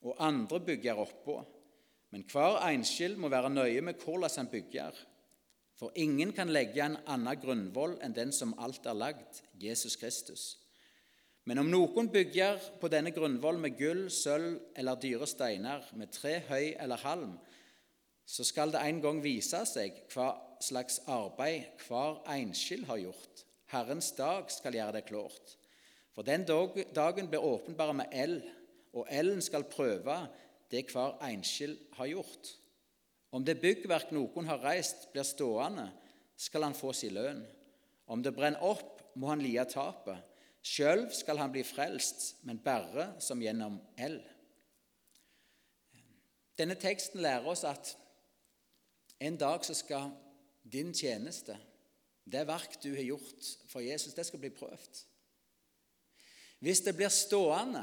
og 0.00 0.16
andre 0.16 0.64
bygger 0.64 1.04
oppå. 1.04 1.42
Men 2.08 2.24
hver 2.24 2.62
enskild 2.72 3.20
må 3.20 3.28
være 3.28 3.52
nøye 3.52 3.84
med 3.84 4.00
hvordan 4.00 4.38
han 4.40 4.48
bygger. 4.48 5.08
For 5.82 5.90
ingen 5.98 6.30
kan 6.30 6.52
legge 6.54 6.78
en 6.84 6.94
annen 7.10 7.40
grunnvoll 7.42 7.96
enn 8.06 8.12
den 8.14 8.30
som 8.30 8.52
alt 8.62 8.84
er 8.86 8.94
lagd, 8.94 9.40
Jesus 9.58 9.96
Kristus. 9.98 10.44
Men 11.42 11.58
om 11.58 11.72
noen 11.72 12.06
bygger 12.06 12.60
på 12.78 12.86
denne 12.86 13.10
grunnvoll 13.10 13.58
med 13.58 13.74
gull, 13.80 14.04
sølv 14.14 14.60
eller 14.78 15.00
dyre 15.02 15.26
steiner, 15.26 15.82
med 15.98 16.12
tre, 16.14 16.36
høy 16.46 16.76
eller 16.78 17.02
halm, 17.02 17.32
så 18.22 18.46
skal 18.46 18.70
det 18.70 18.84
en 18.86 19.02
gang 19.02 19.18
vise 19.24 19.64
seg 19.66 19.98
hva 20.14 20.28
slags 20.62 21.00
arbeid 21.10 21.82
hver 21.88 22.22
enskild 22.30 22.86
har 22.86 23.02
gjort. 23.02 23.42
Herrens 23.74 24.14
dag 24.14 24.54
skal 24.54 24.78
gjøre 24.78 25.00
det 25.00 25.06
klart. 25.10 25.56
For 26.14 26.22
den 26.22 26.46
dagen 26.46 27.26
blir 27.26 27.42
åpenbar 27.42 27.90
med 27.98 28.14
eld, 28.14 28.46
og 28.94 29.10
elden 29.10 29.42
skal 29.42 29.66
prøve 29.66 30.20
det 30.70 30.86
hver 30.94 31.18
enskild 31.26 31.74
har 31.98 32.14
gjort. 32.14 32.54
Om 33.32 33.44
det 33.44 33.60
byggverk 33.62 34.12
noen 34.12 34.48
har 34.50 34.60
reist, 34.60 35.08
blir 35.12 35.24
stående, 35.24 35.86
skal 36.36 36.66
han 36.66 36.76
få 36.76 36.92
sin 36.96 37.14
lønn. 37.16 37.40
Om 38.12 38.22
det 38.24 38.34
brenner 38.36 38.64
opp, 38.64 39.00
må 39.16 39.30
han 39.32 39.42
lide 39.44 39.64
tapet. 39.68 40.20
Sjøl 40.62 41.06
skal 41.12 41.40
han 41.40 41.52
bli 41.52 41.64
frelst, 41.66 42.44
men 42.46 42.60
bare 42.62 43.10
som 43.20 43.40
gjennom 43.42 43.80
eld. 43.96 44.22
Denne 46.58 46.76
teksten 46.78 47.22
lærer 47.24 47.48
oss 47.48 47.64
at 47.66 47.94
en 49.22 49.38
dag 49.40 49.64
så 49.64 49.74
skal 49.74 50.12
din 50.62 50.92
tjeneste, 50.94 51.56
det 52.24 52.44
verk 52.46 52.76
du 52.82 52.92
har 52.94 53.02
gjort 53.02 53.48
for 53.70 53.82
Jesus, 53.82 54.14
det 54.14 54.26
skal 54.28 54.42
bli 54.42 54.52
prøvd. 54.54 55.00
Hvis 56.62 56.84
det 56.86 56.94
blir 56.94 57.10
stående, 57.10 57.82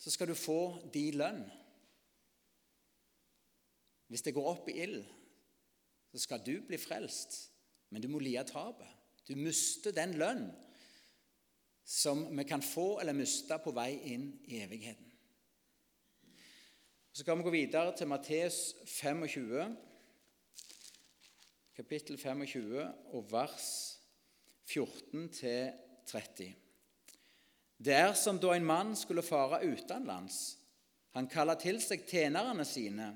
så 0.00 0.10
skal 0.10 0.30
du 0.30 0.38
få 0.38 0.78
din 0.94 1.18
lønn. 1.20 1.44
Hvis 4.14 4.22
det 4.22 4.36
går 4.36 4.46
opp 4.46 4.68
i 4.70 4.76
ild, 4.78 5.00
så 6.14 6.20
skal 6.22 6.42
du 6.46 6.60
bli 6.62 6.78
frelst, 6.78 7.50
men 7.90 7.98
du 7.98 8.06
må 8.06 8.20
lide 8.22 8.44
tapet. 8.46 8.86
Du 9.26 9.34
mister 9.34 9.90
den 9.90 10.14
lønn 10.20 10.44
som 11.82 12.22
vi 12.30 12.44
kan 12.46 12.62
få 12.62 13.00
eller 13.02 13.16
miste 13.18 13.58
på 13.58 13.72
vei 13.74 13.96
inn 14.12 14.28
i 14.46 14.60
evigheten. 14.62 15.10
Så 17.10 17.24
skal 17.24 17.40
vi 17.40 17.46
gå 17.48 17.54
videre 17.56 17.96
til 17.98 18.06
Matteus 18.12 18.60
25 18.86 19.74
kapittel 21.74 22.14
25 22.14 22.86
og 23.18 23.26
vers 23.34 23.66
14-30. 24.70 26.54
Det 27.82 27.98
er 27.98 28.14
som 28.14 28.38
da 28.38 28.54
en 28.54 28.70
mann 28.70 28.94
skulle 28.94 29.26
fare 29.26 29.64
utenlands. 29.66 30.54
Han 31.18 31.26
kaller 31.26 31.58
til 31.58 31.82
seg 31.82 32.06
tjenerne 32.06 32.62
sine 32.62 33.10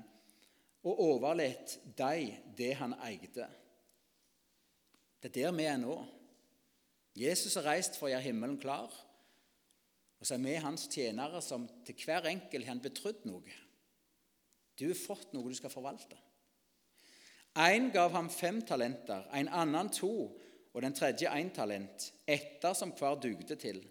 og 0.87 1.01
overlot 1.03 1.75
dem 1.97 2.53
det 2.57 2.73
han 2.79 2.95
eide. 3.03 3.47
Det 5.19 5.29
er 5.31 5.35
der 5.35 5.55
vi 5.55 5.67
er 5.67 5.79
nå. 5.81 5.97
Jesus 7.19 7.57
har 7.59 7.67
reist 7.67 7.97
for 7.99 8.07
å 8.07 8.13
gjøre 8.13 8.29
himmelen 8.29 8.59
klar. 8.61 8.93
Og 10.19 10.27
så 10.27 10.35
er 10.35 10.43
vi 10.43 10.55
hans 10.63 10.87
tjenere 10.91 11.41
som 11.43 11.67
til 11.87 11.99
hver 12.05 12.27
enkelt 12.31 12.67
har 12.67 12.79
betrodd 12.83 13.25
noe. 13.27 13.55
Du 14.79 14.87
har 14.87 14.99
fått 14.99 15.33
noe 15.35 15.51
du 15.51 15.57
skal 15.57 15.73
forvalte. 15.73 16.15
En 17.59 17.89
gav 17.91 18.13
ham 18.13 18.29
fem 18.31 18.61
talenter, 18.63 19.25
en 19.35 19.49
annen 19.51 19.89
to 19.91 20.11
og 20.69 20.83
den 20.85 20.93
tredje 20.95 21.31
én 21.33 21.49
talent, 21.51 22.11
etter 22.29 22.75
som 22.77 22.93
hver 22.95 23.17
dugde 23.19 23.57
til. 23.59 23.81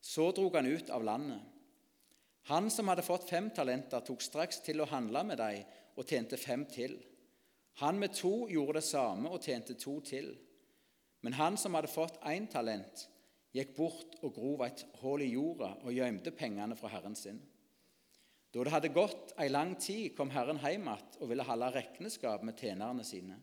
Så 0.00 0.30
drog 0.34 0.56
han 0.56 0.66
ut 0.66 0.90
av 0.90 1.04
landet. 1.04 1.42
Han 2.50 2.70
som 2.72 2.88
hadde 2.90 3.04
fått 3.06 3.28
fem 3.28 3.50
talenter, 3.54 4.02
tok 4.04 4.24
straks 4.24 4.58
til 4.64 4.82
å 4.82 4.88
handle 4.88 5.22
med 5.28 5.38
dem 5.40 5.62
og 5.96 6.06
tjente 6.08 6.38
fem 6.40 6.64
til. 6.70 6.96
Han 7.82 7.98
med 7.98 8.14
to 8.14 8.46
gjorde 8.50 8.78
det 8.78 8.86
samme 8.86 9.30
og 9.30 9.42
tjente 9.42 9.74
to 9.78 9.98
til. 10.06 10.34
Men 11.24 11.36
han 11.38 11.56
som 11.56 11.74
hadde 11.74 11.90
fått 11.90 12.20
én 12.28 12.46
talent, 12.50 13.08
gikk 13.54 13.74
bort 13.76 14.18
og 14.22 14.34
grov 14.34 14.64
et 14.66 14.84
hull 15.00 15.22
i 15.24 15.32
jorda 15.32 15.70
og 15.82 15.94
gjemte 15.94 16.34
pengene 16.34 16.76
fra 16.76 16.90
herren 16.92 17.16
sin. 17.18 17.40
Da 18.54 18.62
det 18.62 18.70
hadde 18.70 18.92
gått 18.94 19.32
ei 19.42 19.48
lang 19.50 19.74
tid, 19.82 20.12
kom 20.14 20.30
Herren 20.30 20.60
hjem 20.62 20.86
igjen 20.86 21.18
og 21.18 21.30
ville 21.30 21.46
holde 21.46 21.72
regnskap 21.74 22.44
med 22.46 22.60
tjenerne 22.60 23.02
sine. 23.06 23.40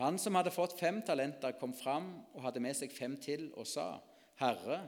Han 0.00 0.16
som 0.18 0.34
hadde 0.38 0.54
fått 0.54 0.78
fem 0.78 1.02
talenter, 1.06 1.52
kom 1.60 1.74
fram 1.76 2.08
og 2.32 2.42
hadde 2.46 2.62
med 2.64 2.74
seg 2.78 2.94
fem 2.96 3.18
til 3.20 3.50
og 3.52 3.68
sa, 3.68 4.00
Herre, 4.40 4.80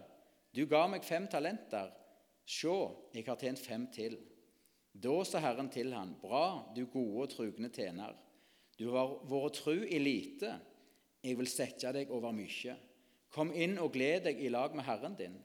du 0.56 0.64
ga 0.66 0.86
meg 0.88 1.04
fem 1.04 1.28
talenter. 1.28 1.92
Se, 2.46 2.72
jeg 3.12 3.26
har 3.26 3.36
tjent 3.36 3.60
fem 3.60 3.84
til. 3.92 4.16
Da 4.96 5.16
sa 5.28 5.42
Herren 5.44 5.68
til 5.72 5.92
han, 5.92 6.14
Bra, 6.20 6.72
du 6.74 6.86
gode 6.88 7.26
og 7.26 7.32
trugne 7.34 7.68
tjener. 7.72 8.14
Du 8.78 8.88
har 8.94 9.18
vært 9.28 9.60
tru 9.60 9.84
i 9.84 9.98
lite. 10.00 10.52
Jeg 11.24 11.36
vil 11.38 11.50
sette 11.50 11.92
deg 11.92 12.12
over 12.14 12.32
mye. 12.36 12.76
Kom 13.32 13.50
inn 13.52 13.76
og 13.82 13.92
gled 13.96 14.24
deg 14.28 14.40
i 14.40 14.52
lag 14.52 14.74
med 14.76 14.86
Herren 14.86 15.16
din. 15.18 15.36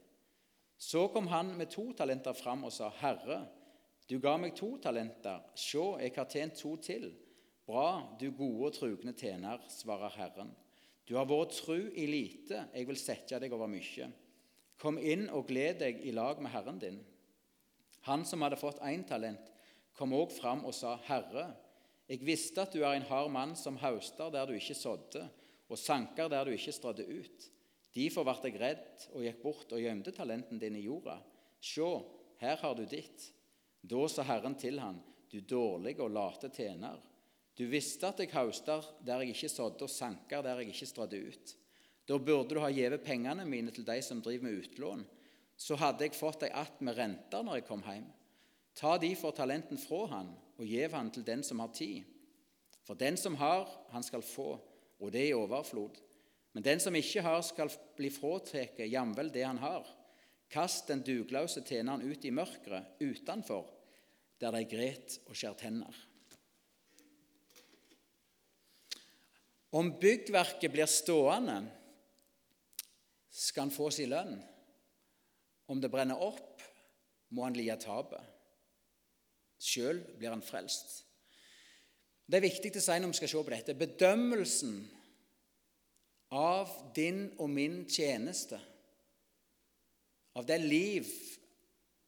Så 0.81 1.07
kom 1.13 1.27
han 1.31 1.51
med 1.57 1.71
to 1.73 1.91
talenter 1.97 2.33
fram 2.37 2.63
og 2.65 2.73
sa, 2.73 2.89
Herre, 3.01 3.41
du 4.07 4.17
ga 4.19 4.37
meg 4.39 4.55
to 4.57 4.75
talenter. 4.81 5.43
Se, 5.55 5.83
jeg 6.01 6.15
har 6.15 6.29
tjent 6.31 6.57
to 6.59 6.75
til. 6.83 7.11
Bra, 7.67 8.15
du 8.19 8.31
gode 8.31 8.71
og 8.71 8.75
trugne 8.75 9.13
tjener, 9.17 9.61
svarer 9.71 10.15
Herren. 10.17 10.55
Du 11.07 11.15
har 11.17 11.27
vært 11.29 11.57
tru 11.59 11.77
i 11.91 12.07
lite, 12.07 12.65
jeg 12.73 12.87
vil 12.87 12.99
sette 12.99 13.39
deg 13.41 13.53
over 13.55 13.69
mye. 13.71 14.09
Kom 14.81 14.97
inn 14.97 15.27
og 15.29 15.47
gled 15.49 15.81
deg 15.83 16.01
i 16.07 16.13
lag 16.15 16.39
med 16.41 16.53
Herren 16.53 16.79
din. 16.81 16.99
Han 18.07 18.25
som 18.25 18.41
hadde 18.41 18.59
fått 18.59 18.81
én 18.87 19.03
talent, 19.07 19.51
kom 19.97 20.13
òg 20.17 20.31
fram 20.33 20.63
og 20.65 20.73
sa, 20.73 20.95
Herre, 21.05 21.51
jeg 22.09 22.25
visste 22.25 22.63
at 22.65 22.73
du 22.73 22.81
er 22.81 22.97
en 22.97 23.07
hard 23.07 23.29
mann 23.31 23.53
som 23.55 23.77
hauster 23.79 24.31
der 24.33 24.49
du 24.49 24.55
ikke 24.57 24.75
sådde, 24.75 25.21
og 25.71 25.79
sanker 25.79 26.31
der 26.31 26.47
du 26.47 26.55
ikke 26.55 26.73
strødde 26.75 27.05
ut. 27.07 27.45
Derfor 27.95 28.25
ble 28.27 28.49
jeg 28.49 28.59
redd 28.59 29.05
og 29.13 29.23
gikk 29.23 29.39
bort 29.43 29.71
og 29.75 29.83
gjemte 29.83 30.11
talenten 30.15 30.59
din 30.59 30.75
i 30.79 30.83
jorda. 30.85 31.19
Se, 31.61 31.87
her 32.41 32.59
har 32.59 32.75
du 32.75 32.83
ditt. 32.89 33.29
Da 33.81 34.01
sa 34.11 34.25
Herren 34.27 34.57
til 34.59 34.79
han, 34.81 34.99
du 35.31 35.39
dårlige 35.39 36.03
og 36.03 36.11
late 36.11 36.51
tjener. 36.51 36.99
Du 37.55 37.65
visste 37.69 38.09
at 38.09 38.19
jeg 38.19 38.31
hauster 38.33 38.85
der 39.05 39.23
jeg 39.23 39.35
ikke 39.35 39.51
sådde, 39.51 39.87
og 39.87 39.91
sanker 39.91 40.43
der 40.43 40.59
jeg 40.59 40.73
ikke 40.73 40.89
strødde 40.89 41.23
ut. 41.27 41.55
Da 42.07 42.17
burde 42.17 42.55
du 42.55 42.63
ha 42.63 42.71
gitt 42.73 43.03
pengene 43.05 43.45
mine 43.47 43.71
til 43.71 43.85
de 43.87 43.99
som 44.03 44.23
driver 44.23 44.49
med 44.49 44.63
utlån 44.65 45.07
så 45.61 45.77
hadde 45.77 46.07
jeg 46.07 46.17
fått 46.17 46.43
ei 46.47 46.49
att 46.49 46.81
med 46.81 46.97
renter 46.97 47.43
når 47.45 47.59
jeg 47.59 47.67
kom 47.67 47.83
hjem. 47.85 48.07
Ta 48.73 48.95
de 48.97 49.11
for 49.15 49.35
talenten 49.35 49.77
fra 49.77 50.07
han, 50.09 50.31
og 50.57 50.65
gjev 50.65 50.95
han 50.97 51.11
til 51.13 51.25
den 51.27 51.43
som 51.45 51.59
har 51.61 51.69
tid. 51.75 52.07
For 52.87 52.97
den 52.97 53.17
som 53.17 53.35
har, 53.37 53.69
han 53.91 54.03
skal 54.03 54.23
få, 54.25 54.55
og 54.99 55.11
det 55.13 55.27
i 55.29 55.35
overflod. 55.37 55.99
Men 56.53 56.65
den 56.65 56.79
som 56.79 56.95
ikke 56.95 57.21
har, 57.21 57.41
skal 57.45 57.69
bli 57.97 58.09
fratatt 58.09 58.79
jamvel 58.89 59.29
det 59.31 59.45
han 59.45 59.61
har. 59.61 59.85
Kast 60.51 60.89
den 60.89 61.03
dugløse 61.05 61.61
tjeneren 61.63 62.03
ut 62.03 62.25
i 62.25 62.33
mørket 62.33 62.97
utenfor, 62.99 63.69
der 64.41 64.57
de 64.57 64.65
gret 64.65 65.19
og 65.27 65.37
skjær 65.37 65.53
tenner. 65.59 65.93
Om 69.71 69.93
byggverket 70.01 70.73
blir 70.73 70.89
stående, 70.89 71.61
skal 73.31 73.69
han 73.69 73.71
få 73.71 73.87
sin 73.93 74.09
lønn. 74.11 74.41
Om 75.71 75.79
det 75.79 75.91
brenner 75.91 76.19
opp, 76.19 76.59
må 77.31 77.45
han 77.47 77.55
lide 77.55 77.77
tapet. 77.79 78.23
Sjøl 79.61 80.01
blir 80.17 80.33
han 80.33 80.43
frelst. 80.43 81.05
Det 82.27 82.39
er 82.39 82.47
viktig 82.47 82.73
å 82.75 82.83
si 82.83 82.97
når 82.99 83.11
vi 83.11 83.19
skal 83.19 83.31
se 83.31 83.43
på 83.45 83.53
dette. 83.53 83.77
Bedømmelsen 83.79 84.75
av 86.35 86.71
din 86.95 87.25
og 87.39 87.51
min 87.51 87.83
tjeneste, 87.91 88.59
av 90.35 90.47
det 90.47 90.61
liv 90.63 91.07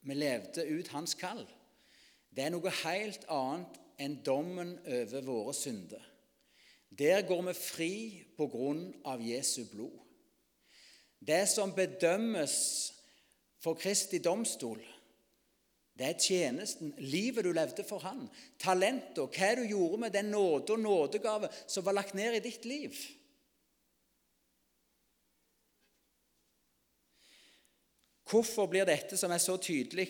vi 0.07 0.15
levde 0.15 0.63
ut 0.63 0.91
hans 0.95 1.15
kall, 1.19 1.43
det 2.33 2.45
er 2.45 2.53
noe 2.53 2.71
helt 2.83 3.27
annet 3.31 3.79
enn 4.01 4.15
dommen 4.25 4.77
over 4.87 5.27
våre 5.27 5.53
synder. 5.55 6.03
Der 6.89 7.23
går 7.27 7.41
vi 7.49 7.53
fri 7.57 7.93
på 8.37 8.47
grunn 8.51 8.87
av 9.07 9.21
Jesu 9.21 9.63
blod. 9.69 9.99
Det 11.19 11.43
som 11.51 11.71
bedømmes 11.75 12.55
for 13.63 13.79
Kristi 13.79 14.19
domstol. 14.19 14.81
Det 15.93 16.07
er 16.07 16.19
tjenesten, 16.19 16.93
livet 16.97 17.45
du 17.45 17.51
levde 17.53 17.83
for 17.85 18.01
Han, 18.03 18.25
talenter, 18.59 19.29
hva 19.29 19.51
du 19.55 19.61
gjorde 19.69 19.99
med 20.01 20.15
den 20.15 20.31
nåde 20.33 20.73
og 20.73 20.81
nådegave 20.81 21.51
som 21.67 21.85
var 21.85 21.95
lagt 21.99 22.17
ned 22.17 22.39
i 22.39 22.41
ditt 22.43 22.65
liv. 22.65 22.97
Hvorfor 28.33 28.65
blir 28.65 28.87
dette 28.89 29.17
som 29.19 29.31
er 29.31 29.43
så 29.43 29.59
tydelig 29.61 30.07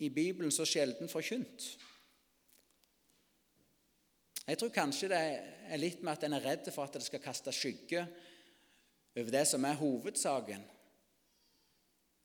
i 0.00 0.08
Bibelen, 0.08 0.50
så 0.50 0.64
sjelden 0.64 1.10
forkynt? 1.12 1.66
Jeg 4.48 4.56
tror 4.56 4.72
kanskje 4.72 5.10
det 5.12 5.20
er 5.68 5.80
litt 5.82 6.00
med 6.00 6.14
at 6.14 6.24
en 6.24 6.38
er 6.38 6.46
redd 6.46 6.70
for 6.72 6.88
at 6.88 6.96
det 6.96 7.04
skal 7.04 7.20
kaste 7.20 7.52
skygge 7.52 8.06
over 9.18 9.34
det 9.34 9.44
som 9.50 9.66
er 9.68 9.76
hovedsaken 9.76 10.64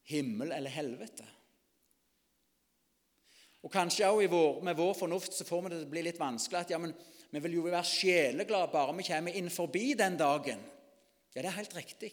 himmel 0.09 0.51
eller 0.51 0.73
helvete. 0.73 1.25
Og 3.63 3.71
Kanskje 3.71 4.09
også 4.09 4.63
med 4.65 4.75
vår 4.75 4.93
fornuft 4.97 5.33
så 5.33 5.47
får 5.47 5.61
vi 5.61 5.71
det 5.71 5.79
til 5.79 5.87
å 5.87 5.93
bli 5.93 6.03
litt 6.03 6.19
vanskelig 6.19 6.59
at 6.59 6.73
ja, 6.73 6.79
men 6.83 6.91
vi 7.31 7.41
vil 7.45 7.57
jo 7.57 7.65
være 7.69 7.87
sjeleglade 7.87 8.71
bare 8.73 8.95
vi 8.97 9.07
kommer 9.07 9.37
inn 9.39 9.49
forbi 9.49 9.93
den 9.97 10.17
dagen. 10.19 10.59
Ja, 11.33 11.41
det 11.41 11.49
er 11.49 11.57
helt 11.61 11.75
riktig. 11.75 12.11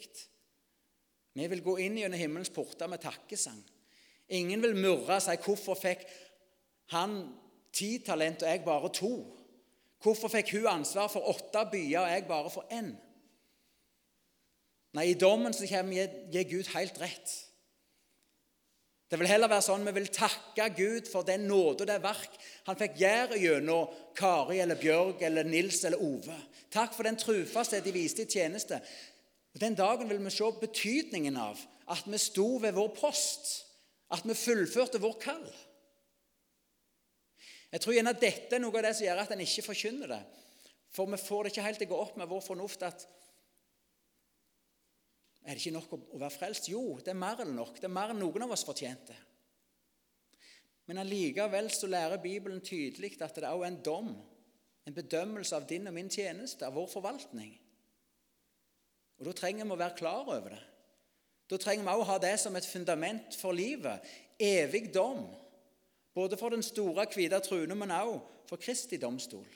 Vi 1.35 1.47
vil 1.51 1.63
gå 1.63 1.77
inn 1.83 1.99
gjennom 1.99 2.19
himmelens 2.19 2.53
porter 2.55 2.89
med 2.91 3.03
takkesang. 3.03 3.59
Ingen 4.31 4.63
vil 4.63 4.79
murre 4.79 5.19
og 5.19 5.23
si 5.23 5.37
'Hvorfor 5.37 5.75
fikk 5.75 6.07
han 6.95 7.35
ti 7.73 7.99
talent 7.99 8.43
og 8.43 8.49
jeg 8.49 8.65
bare 8.65 8.89
to?' 8.89 9.37
'Hvorfor 10.01 10.29
fikk 10.29 10.51
hun 10.53 10.67
ansvar 10.67 11.09
for 11.09 11.29
åtte 11.29 11.69
byer 11.73 12.01
og 12.01 12.11
jeg 12.11 12.27
bare 12.27 12.51
for 12.51 12.65
én?' 12.71 12.97
Nei, 14.93 15.11
i 15.11 15.15
dommen 15.15 15.53
så 15.53 15.67
kommer 15.67 16.43
Gud 16.51 16.67
helt 16.75 17.01
rett. 17.01 17.50
Det 19.11 19.19
vil 19.19 19.27
heller 19.27 19.51
være 19.51 19.67
sånn 19.67 19.87
vi 19.89 19.95
vil 19.97 20.13
takke 20.15 20.69
Gud 20.77 21.09
for 21.11 21.27
den 21.27 21.49
nåde 21.51 21.83
og 21.83 21.89
det 21.91 21.97
verk 22.03 22.37
han 22.69 22.79
fikk 22.79 23.01
gjøre 23.01 23.41
gjennom 23.43 23.97
Kari 24.15 24.61
eller 24.63 24.79
Bjørg 24.79 25.25
eller 25.27 25.49
Nils 25.49 25.81
eller 25.89 26.03
Ove. 26.05 26.37
Takk 26.71 26.95
for 26.95 27.09
den 27.09 27.19
trufasthet 27.19 27.83
de 27.83 27.95
viste 27.95 28.23
i 28.23 28.31
tjeneste. 28.31 28.79
Og 29.51 29.59
Den 29.59 29.75
dagen 29.75 30.07
vil 30.07 30.23
vi 30.23 30.31
se 30.31 30.47
betydningen 30.61 31.41
av 31.43 31.59
at 31.91 32.07
vi 32.07 32.21
sto 32.23 32.47
ved 32.63 32.77
vår 32.77 32.93
post, 32.95 33.51
at 34.15 34.23
vi 34.23 34.37
fullførte 34.39 35.03
vår 35.03 35.17
kall. 35.23 35.49
Jeg 37.71 37.83
tror 37.83 37.95
gjerne 37.95 38.15
dette 38.19 38.55
er 38.55 38.63
noe 38.63 38.79
av 38.79 38.87
det 38.87 38.95
som 38.95 39.07
gjør 39.07 39.25
at 39.25 39.35
en 39.35 39.43
ikke 39.43 39.67
forkynner 39.67 40.15
det. 40.15 40.21
For 40.95 41.11
vi 41.11 41.19
får 41.19 41.43
det 41.43 41.53
ikke 41.53 41.67
helt 41.67 41.83
til 41.83 41.91
å 41.91 41.93
gå 41.93 42.01
opp 42.05 42.17
med 42.19 42.31
vår 42.31 42.47
fornuft 42.47 42.87
at 42.87 43.07
er 45.45 45.57
det 45.57 45.63
ikke 45.63 45.77
nok 45.79 45.93
å 45.97 46.21
være 46.21 46.35
frelst? 46.35 46.69
Jo, 46.69 46.99
det 47.01 47.15
er 47.15 47.19
mer 47.19 47.41
enn 47.45 47.55
nok. 47.57 47.79
Det 47.81 47.89
er 47.89 47.95
mer 47.95 48.13
enn 48.13 48.21
noen 48.21 48.45
av 48.45 48.53
oss 48.55 48.67
fortjente. 48.67 49.17
Men 50.91 51.01
allikevel 51.01 51.71
så 51.73 51.89
lærer 51.89 52.21
Bibelen 52.23 52.61
tydelig 52.67 53.15
at 53.23 53.37
det 53.39 53.47
også 53.47 53.65
er 53.65 53.71
en 53.71 53.83
dom, 53.87 54.11
en 54.87 54.97
bedømmelse 54.97 55.57
av 55.57 55.69
din 55.71 55.87
og 55.87 55.95
min 55.95 56.11
tjeneste, 56.11 56.67
av 56.67 56.75
vår 56.75 56.89
forvaltning. 56.91 57.53
Og 59.21 59.29
Da 59.29 59.37
trenger 59.37 59.69
vi 59.69 59.77
å 59.77 59.81
være 59.81 59.97
klar 59.97 60.27
over 60.27 60.57
det. 60.57 60.63
Da 61.51 61.59
trenger 61.61 61.85
vi 61.85 61.93
også 61.93 62.05
å 62.07 62.11
ha 62.11 62.19
det 62.23 62.35
som 62.41 62.57
et 62.57 62.67
fundament 62.67 63.37
for 63.39 63.53
livet. 63.57 64.07
Evig 64.41 64.93
dom. 64.95 65.25
Både 66.15 66.37
for 66.41 66.51
den 66.51 66.63
store, 66.63 67.07
hvite 67.11 67.41
trune, 67.45 67.75
men 67.75 67.93
også 67.95 68.21
for 68.49 68.63
Kristi 68.63 68.99
domstol. 68.99 69.47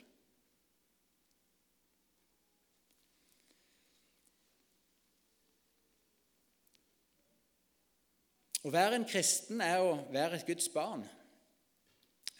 Å 8.65 8.71
være 8.73 8.97
en 8.97 9.05
kristen 9.05 9.61
er 9.61 9.83
å 9.83 9.91
være 10.09 10.39
et 10.39 10.47
Guds 10.47 10.67
barn, 10.73 11.03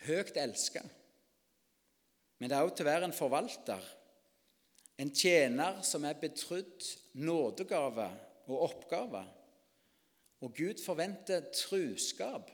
høyt 0.08 0.38
elska. 0.42 0.82
Men 2.40 2.50
det 2.50 2.58
er 2.58 2.66
også 2.66 2.80
til 2.80 2.88
å 2.88 2.90
være 2.90 3.10
en 3.10 3.16
forvalter, 3.16 3.90
en 4.98 5.12
tjener 5.14 5.84
som 5.86 6.06
er 6.08 6.18
betrodd 6.18 6.88
nådegave 7.20 8.08
og 8.48 8.64
oppgave. 8.72 9.22
Og 10.42 10.54
Gud 10.56 10.82
forventer 10.84 11.46
truskap 11.54 12.50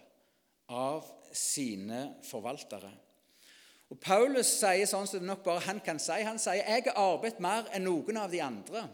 av 0.72 1.08
sine 1.36 2.04
forvaltere. 2.28 2.92
Og 3.92 4.00
Paulus 4.00 4.52
sier 4.62 4.88
sånn 4.88 5.08
som 5.08 5.20
det 5.20 5.28
nok 5.28 5.44
bare 5.44 5.64
han 5.68 5.82
kan 5.84 6.00
si. 6.00 6.16
Han 6.24 6.40
sier 6.40 6.64
jeg 6.64 6.86
har 6.88 7.00
arbeidet 7.00 7.44
mer 7.44 7.68
enn 7.76 7.88
noen 7.88 8.20
av 8.22 8.32
de 8.32 8.40
andre. 8.44 8.86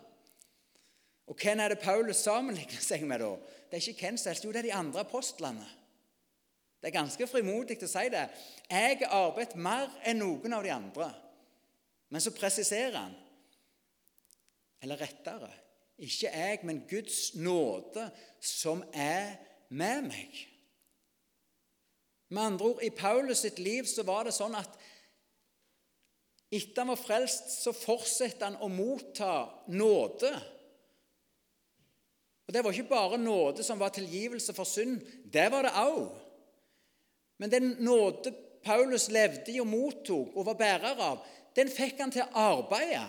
Og 1.27 1.35
hvem 1.35 1.59
er 1.59 1.73
det 1.73 1.83
Paulus 1.83 2.23
sammenligner 2.23 2.83
seg 2.83 3.03
med 3.07 3.19
da? 3.23 3.33
Det 3.67 3.77
er 3.77 3.89
ikke 3.91 4.07
hvem 4.07 4.17
som 4.19 4.31
helst, 4.31 4.45
jo, 4.47 4.53
det 4.55 4.61
er 4.63 4.69
de 4.69 4.77
andre 4.79 5.03
apostlene. 5.03 5.65
Det 6.81 6.89
er 6.89 6.99
ganske 6.99 7.27
frimodig 7.27 7.79
å 7.83 7.89
si 7.89 8.05
det. 8.13 8.27
Jeg 8.69 8.99
har 9.01 9.15
arbeidet 9.25 9.57
mer 9.59 9.89
enn 10.07 10.21
noen 10.21 10.55
av 10.55 10.63
de 10.63 10.71
andre. 10.71 11.07
Men 12.13 12.23
så 12.23 12.31
presiserer 12.31 12.95
han, 12.95 13.15
eller 14.83 15.01
rettere 15.01 15.49
Ikke 15.97 16.29
jeg, 16.29 16.59
men 16.61 16.83
Guds 16.85 17.33
nåde 17.33 18.03
som 18.37 18.83
er 18.93 19.33
med 19.73 20.03
meg. 20.05 20.35
Med 22.29 22.43
andre 22.43 22.67
ord, 22.69 22.83
i 22.85 22.91
Paulus 22.93 23.41
sitt 23.41 23.57
liv 23.59 23.87
så 23.89 24.05
var 24.05 24.27
det 24.27 24.35
sånn 24.35 24.53
at 24.59 24.77
etter 26.53 26.83
han 26.83 26.91
var 26.93 27.01
frelst, 27.01 27.49
så 27.63 27.73
fortsetter 27.75 28.45
han 28.45 28.59
å 28.61 28.69
motta 28.71 29.47
nåde 29.73 30.29
og 32.47 32.53
Det 32.53 32.63
var 32.63 32.71
ikke 32.71 32.89
bare 32.89 33.17
nåde 33.17 33.63
som 33.63 33.79
var 33.79 33.89
tilgivelse 33.89 34.53
for 34.53 34.63
synd. 34.63 35.01
Det 35.33 35.51
var 35.51 35.62
det 35.62 35.71
òg. 35.75 36.07
Men 37.38 37.51
den 37.51 37.75
nåde 37.79 38.33
Paulus 38.63 39.10
levde 39.10 39.51
i 39.51 39.60
og 39.60 39.67
mottok 39.67 40.36
og 40.36 40.45
var 40.45 40.53
bærer 40.60 41.01
av, 41.01 41.25
den 41.55 41.69
fikk 41.71 41.99
han 41.99 42.12
til 42.12 42.23
å 42.23 42.45
arbeide. 42.53 43.03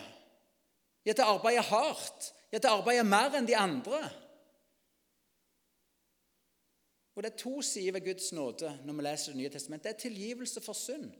Ja, 1.06 1.12
til 1.12 1.24
å 1.24 1.36
arbeide 1.38 1.64
hardt. 1.70 2.32
Ja, 2.52 2.58
til 2.58 2.70
å 2.70 2.80
arbeide 2.80 3.06
mer 3.06 3.36
enn 3.36 3.46
de 3.48 3.56
andre. 3.56 4.00
Og 7.14 7.22
Det 7.22 7.32
er 7.32 7.38
to 7.38 7.62
sider 7.62 7.96
ved 7.96 8.04
Guds 8.06 8.32
nåde 8.32 8.70
når 8.84 8.94
vi 8.94 9.02
leser 9.02 9.32
Det 9.32 9.40
nye 9.40 9.50
testamentet. 9.50 9.88
Det 9.88 9.94
er 9.96 10.08
tilgivelse 10.08 10.60
for 10.62 10.72
synd. 10.78 11.10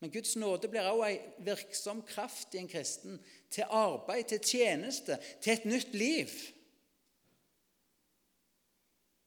Men 0.00 0.10
Guds 0.10 0.36
nåde 0.36 0.68
blir 0.68 0.88
også 0.88 1.10
en 1.10 1.44
virksom 1.44 2.00
kraft 2.08 2.54
i 2.54 2.58
en 2.62 2.68
kristen 2.68 3.18
til 3.50 3.68
arbeid, 3.68 4.24
til 4.24 4.40
tjeneste, 4.40 5.18
til 5.42 5.52
et 5.52 5.64
nytt 5.68 5.92
liv. 5.94 6.32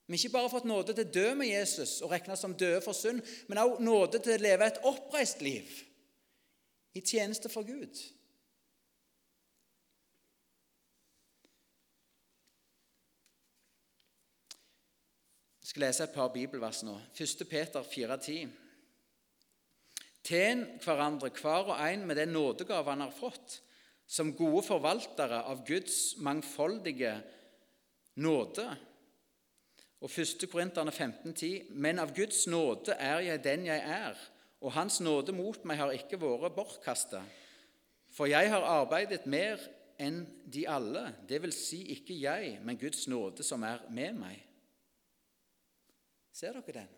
Vi 0.05 0.13
har 0.13 0.19
ikke 0.19 0.33
bare 0.33 0.51
fått 0.51 0.67
nåde 0.67 0.93
til 0.93 1.05
å 1.05 1.13
dø 1.15 1.29
med 1.39 1.47
Jesus 1.47 2.01
og 2.03 2.11
regnes 2.11 2.41
som 2.43 2.55
døde 2.59 2.81
for 2.83 2.97
synd, 2.97 3.21
men 3.47 3.61
også 3.61 3.85
nåde 3.87 4.19
til 4.19 4.35
å 4.35 4.43
leve 4.43 4.67
et 4.67 4.81
oppreist 4.83 5.39
liv 5.45 5.69
i 6.93 7.01
tjeneste 7.01 7.49
for 7.49 7.63
Gud. 7.63 8.01
Jeg 15.63 15.71
skal 15.71 15.85
lese 15.87 16.03
et 16.03 16.13
par 16.13 16.29
bibelvers 16.35 16.83
nå. 16.83 16.99
1. 17.15 17.47
Peter 17.49 17.87
4,10. 17.87 18.51
Tjen 20.23 20.67
hverandre 20.83 21.31
hver 21.39 21.71
og 21.71 21.79
en 21.79 22.03
med 22.07 22.19
den 22.19 22.35
nådegave 22.35 22.91
han 22.91 23.07
har 23.07 23.15
fått, 23.15 23.61
som 24.05 24.35
gode 24.35 24.67
forvaltere 24.67 25.39
av 25.47 25.63
Guds 25.65 26.17
mangfoldige 26.19 27.15
nåde 28.19 28.67
og 30.03 30.11
1. 30.11 30.49
Korinterne 30.51 30.91
15,10.: 30.91 31.71
Men 31.71 31.99
av 31.99 32.11
Guds 32.15 32.43
nåde 32.47 32.95
er 32.99 33.21
jeg 33.23 33.43
den 33.43 33.65
jeg 33.69 33.79
er, 33.79 34.17
og 34.61 34.73
Hans 34.75 34.99
nåde 35.01 35.31
mot 35.31 35.63
meg 35.65 35.79
har 35.79 35.93
ikke 35.95 36.19
vært 36.19 36.55
bortkasta. 36.55 37.21
For 38.11 38.27
jeg 38.27 38.51
har 38.51 38.67
arbeidet 38.67 39.25
mer 39.25 39.61
enn 39.99 40.25
de 40.45 40.65
alle, 40.67 41.05
det 41.29 41.39
vil 41.41 41.53
si 41.55 41.85
ikke 41.95 42.17
jeg, 42.19 42.57
men 42.63 42.79
Guds 42.79 43.07
nåde 43.07 43.45
som 43.47 43.63
er 43.63 43.85
med 43.89 44.19
meg. 44.19 44.41
Ser 46.33 46.59
dere 46.59 46.75
den? 46.81 46.91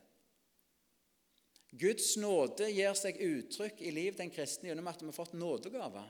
Guds 1.75 2.13
nåde 2.17 2.71
gir 2.71 2.93
seg 2.95 3.19
uttrykk 3.19 3.81
i 3.83 3.91
liv 3.91 4.15
den 4.17 4.31
kristne 4.31 4.71
gjennom 4.71 4.87
at 4.87 5.01
vi 5.01 5.09
har 5.11 5.17
fått 5.17 5.35
nådegaver, 5.35 6.07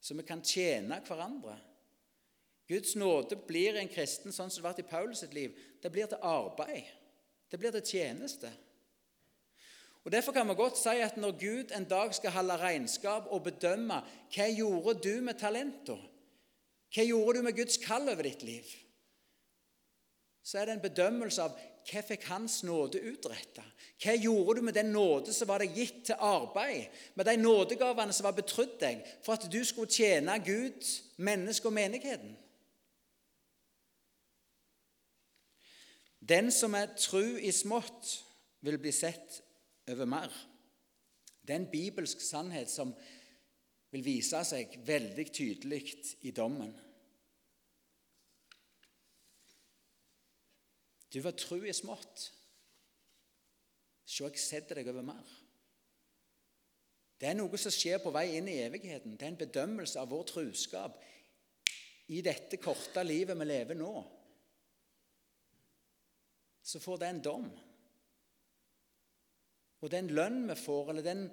så 0.00 0.14
vi 0.14 0.26
kan 0.28 0.44
tjene 0.44 1.00
hverandre. 1.06 1.56
Guds 2.70 2.94
nåde 2.94 3.34
blir 3.48 3.74
en 3.80 3.90
kristen 3.90 4.30
sånn 4.30 4.50
som 4.50 4.60
det 4.60 4.68
har 4.68 4.70
vært 4.70 4.84
i 4.84 4.90
Paulus 4.90 5.22
sitt 5.24 5.34
liv. 5.34 5.56
Det 5.82 5.90
blir 5.90 6.06
til 6.06 6.22
arbeid. 6.22 6.86
Det 7.50 7.58
blir 7.58 7.74
til 7.74 7.96
tjeneste. 7.98 8.50
Og 10.04 10.12
Derfor 10.14 10.32
kan 10.32 10.48
vi 10.48 10.54
godt 10.54 10.78
si 10.78 11.00
at 11.02 11.18
når 11.20 11.34
Gud 11.40 11.72
en 11.76 11.84
dag 11.84 12.14
skal 12.14 12.32
holde 12.32 12.56
regnskap 12.60 13.26
og 13.28 13.42
bedømme 13.48 13.98
hva 14.32 14.46
gjorde 14.48 14.94
du 15.02 15.18
med 15.24 15.40
talentene, 15.40 16.06
hva 16.94 17.04
gjorde 17.06 17.38
du 17.38 17.44
med 17.46 17.58
Guds 17.58 17.76
kall 17.78 18.08
over 18.10 18.26
ditt 18.26 18.42
liv, 18.42 18.70
så 20.42 20.58
er 20.58 20.66
det 20.66 20.78
en 20.78 20.86
bedømmelse 20.86 21.42
av 21.42 21.58
hva 21.90 22.02
fikk 22.06 22.24
Hans 22.30 22.60
nåde 22.66 23.00
utretta? 23.10 23.62
Hva 24.00 24.14
gjorde 24.16 24.58
du 24.58 24.66
med 24.66 24.74
den 24.78 24.92
nåde 24.94 25.34
som 25.34 25.48
var 25.50 25.62
deg 25.62 25.76
gitt 25.76 26.04
til 26.08 26.22
arbeid, 26.22 26.88
med 27.14 27.28
de 27.28 27.36
nådegavene 27.40 28.14
som 28.14 28.26
var 28.28 28.36
betrodd 28.36 28.78
deg, 28.80 29.02
for 29.24 29.36
at 29.36 29.46
du 29.52 29.58
skulle 29.64 29.90
tjene 29.90 30.38
Gud, 30.44 30.86
mennesket 31.18 31.68
og 31.70 31.76
menigheten? 31.76 32.34
Den 36.30 36.52
som 36.54 36.76
er 36.78 36.92
tru 36.94 37.38
i 37.42 37.50
smått, 37.54 38.20
vil 38.60 38.76
bli 38.78 38.92
sett 38.92 39.40
over 39.90 40.06
mer. 40.06 40.32
Det 41.42 41.54
er 41.54 41.62
en 41.62 41.72
bibelsk 41.72 42.20
sannhet 42.22 42.70
som 42.70 42.92
vil 43.90 44.04
vise 44.04 44.42
seg 44.46 44.76
veldig 44.86 45.24
tydelig 45.34 45.80
i 46.28 46.34
dommen. 46.36 46.74
Du 51.10 51.18
var 51.24 51.34
tru 51.34 51.64
i 51.64 51.74
smått. 51.74 52.28
Se, 54.04 54.22
jeg 54.22 54.38
setter 54.42 54.78
deg 54.78 54.92
over 54.92 55.08
mer. 55.08 55.34
Det 57.20 57.30
er 57.30 57.36
noe 57.36 57.58
som 57.60 57.72
skjer 57.74 57.98
på 58.04 58.12
vei 58.14 58.28
inn 58.36 58.48
i 58.48 58.60
evigheten. 58.62 59.16
Det 59.16 59.26
er 59.26 59.32
en 59.32 59.40
bedømmelse 59.40 59.98
av 60.00 60.12
vår 60.12 60.28
truskap 60.30 61.00
i 62.12 62.22
dette 62.26 62.60
korte 62.62 63.02
livet 63.06 63.38
vi 63.38 63.48
lever 63.48 63.78
nå 63.78 63.92
så 66.62 66.80
får 66.80 67.00
det 67.00 67.08
en 67.08 67.22
dom. 67.24 67.46
Og 69.80 69.92
den 69.92 70.10
lønn 70.12 70.42
vi 70.50 70.56
får, 70.60 70.90
eller 70.92 71.04
den, 71.04 71.24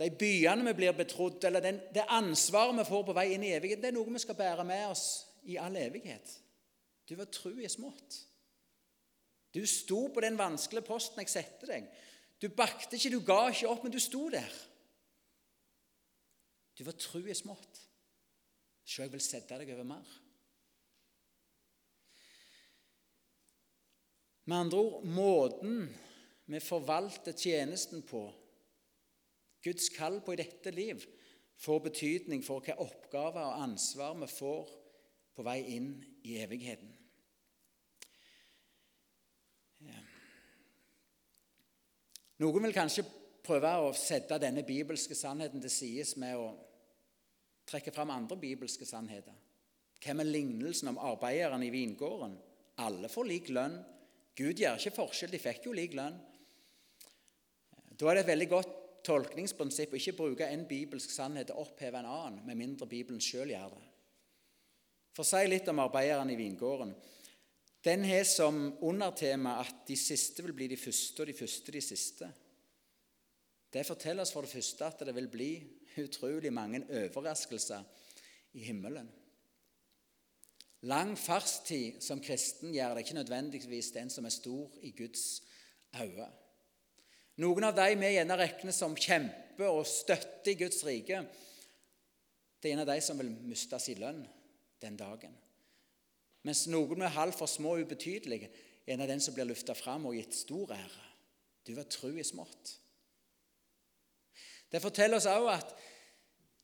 de 0.00 0.08
byene 0.18 0.64
vi 0.70 0.76
blir 0.80 0.96
betrodd, 0.96 1.44
eller 1.44 1.64
den, 1.64 1.80
det 1.94 2.06
ansvaret 2.08 2.78
vi 2.80 2.86
får 2.88 3.04
på 3.08 3.16
vei 3.16 3.28
inn 3.34 3.44
i 3.44 3.52
evigheten, 3.56 3.84
det 3.84 3.92
er 3.92 3.98
noe 3.98 4.14
vi 4.14 4.22
skal 4.22 4.38
bære 4.38 4.64
med 4.68 4.86
oss 4.88 5.06
i 5.50 5.58
all 5.60 5.76
evighet. 5.76 6.38
Du 7.04 7.14
var 7.18 7.28
tru 7.28 7.52
i 7.60 7.68
smått. 7.68 8.22
Du 9.54 9.60
sto 9.68 10.06
på 10.10 10.24
den 10.24 10.38
vanskelige 10.40 10.86
posten 10.88 11.20
jeg 11.22 11.30
satte 11.30 11.68
deg. 11.68 11.86
Du 12.42 12.48
bakte 12.50 12.96
ikke, 12.96 13.12
du 13.12 13.20
ga 13.22 13.44
ikke 13.52 13.68
opp, 13.70 13.84
men 13.84 13.92
du 13.94 14.00
sto 14.02 14.26
der. 14.32 14.56
Du 16.74 16.82
var 16.86 16.96
tru 16.98 17.20
i 17.22 17.36
smått. 17.36 17.82
Så 18.84 19.04
jeg 19.04 19.12
vil 19.12 19.22
sette 19.22 19.56
deg 19.60 19.70
over 19.76 19.86
mer. 19.86 20.08
Med 24.44 24.56
andre 24.58 24.78
ord 24.78 25.04
måten 25.08 25.86
vi 26.46 26.60
forvalter 26.60 27.32
tjenesten 27.32 28.02
på, 28.04 28.26
Guds 29.64 29.88
kall 29.96 30.18
på 30.20 30.34
i 30.34 30.40
dette 30.42 30.72
liv, 30.74 31.00
får 31.56 31.86
betydning 31.86 32.42
for 32.44 32.60
hvilke 32.60 32.76
oppgaver 32.82 33.40
og 33.40 33.62
ansvar 33.64 34.12
vi 34.20 34.28
får 34.28 34.74
på 35.34 35.46
vei 35.46 35.60
inn 35.78 35.94
i 36.28 36.36
evigheten. 36.44 36.92
Noen 42.42 42.66
vil 42.66 42.74
kanskje 42.74 43.06
prøve 43.44 43.70
å 43.78 43.92
sette 43.96 44.40
denne 44.42 44.64
bibelske 44.66 45.16
sannheten 45.16 45.62
til 45.62 45.72
side 45.72 46.20
med 46.20 46.36
å 46.36 46.48
trekke 47.68 47.92
fram 47.94 48.10
andre 48.12 48.36
bibelske 48.40 48.84
sannheter. 48.88 49.32
Hvem 50.02 50.20
er 50.20 50.28
lignelsen 50.28 50.90
om 50.90 51.00
arbeideren 51.00 51.62
i 51.64 51.72
vingården? 51.72 52.34
Alle 52.84 53.08
får 53.08 53.28
lik 53.30 53.48
lønn, 53.54 53.78
Gud 54.34 54.58
gjør 54.58 54.78
ikke 54.78 54.96
forskjell. 54.96 55.32
De 55.34 55.42
fikk 55.42 55.68
jo 55.68 55.74
lik 55.76 55.94
lønn. 55.96 56.16
Da 57.94 58.10
er 58.10 58.18
det 58.18 58.24
et 58.24 58.32
veldig 58.32 58.50
godt 58.50 58.72
tolkningsprinsipp 59.06 59.92
å 59.94 59.98
ikke 60.00 60.16
bruke 60.18 60.46
en 60.50 60.64
bibelsk 60.68 61.12
sannhet 61.12 61.50
til 61.50 61.58
å 61.58 61.66
oppheve 61.66 62.00
en 62.00 62.08
annen, 62.08 62.40
med 62.46 62.58
mindre 62.58 62.88
Bibelen 62.90 63.22
sjøl 63.22 63.52
gjør 63.52 63.76
det. 63.76 63.82
For 65.14 65.22
å 65.22 65.28
si 65.28 65.44
litt 65.46 65.68
om 65.70 65.82
arbeideren 65.84 66.32
i 66.32 66.38
vingården. 66.38 66.94
Den 67.84 68.06
har 68.08 68.24
som 68.26 68.62
undertema 68.82 69.58
at 69.60 69.84
de 69.86 69.96
siste 70.00 70.42
vil 70.42 70.56
bli 70.56 70.70
de 70.72 70.78
første, 70.80 71.20
og 71.20 71.28
de 71.28 71.36
første 71.36 71.74
de 71.74 71.82
siste. 71.84 72.30
Det 73.74 73.84
forteller 73.86 74.24
oss 74.24 74.32
for 74.32 74.46
det 74.46 74.54
første 74.54 74.88
at 74.88 75.04
det 75.04 75.14
vil 75.14 75.28
bli 75.30 75.50
utrolig 76.00 76.50
mange 76.54 76.80
overraskelser 76.88 77.84
i 78.58 78.64
himmelen. 78.64 79.06
Lang 80.84 81.14
fartstid 81.16 82.02
som 82.04 82.20
kristen 82.20 82.74
gjør 82.74 82.94
det 82.94 83.04
ikke 83.04 83.16
nødvendigvis 83.16 83.92
den 83.94 84.10
som 84.12 84.26
er 84.28 84.34
stor 84.34 84.74
i 84.84 84.90
Guds 84.96 85.42
øyne. 85.96 86.28
Noen 87.40 87.66
av 87.66 87.74
de 87.74 87.86
vi 87.98 88.12
gjerne 88.14 88.36
regner 88.38 88.74
som 88.74 88.94
kjemper 88.94 89.70
og 89.70 89.86
støtter 89.88 90.52
i 90.52 90.58
Guds 90.60 90.84
rike, 90.86 91.24
det 92.60 92.70
er 92.70 92.76
en 92.76 92.84
av 92.84 92.92
de 92.92 93.00
som 93.02 93.18
vil 93.18 93.32
miste 93.48 93.80
sin 93.82 93.98
lønn 94.00 94.20
den 94.84 94.98
dagen. 95.00 95.32
Mens 96.44 96.66
noen 96.68 97.00
med 97.00 97.14
halv 97.16 97.34
for 97.36 97.48
små 97.48 97.74
og 97.74 97.88
ubetydelige, 97.88 98.50
er 98.84 98.94
en 98.94 99.02
av 99.06 99.08
den 99.08 99.22
som 99.24 99.34
blir 99.34 99.48
løfta 99.48 99.74
fram 99.76 100.04
og 100.06 100.16
gitt 100.18 100.36
stor 100.36 100.74
ære. 100.76 101.04
Du 101.64 101.72
var 101.72 101.88
tru 101.88 102.10
i 102.12 102.24
smått. 102.26 102.74
Det 104.68 104.82
forteller 104.82 105.16
oss 105.16 105.28
også 105.30 105.52
at 105.54 105.72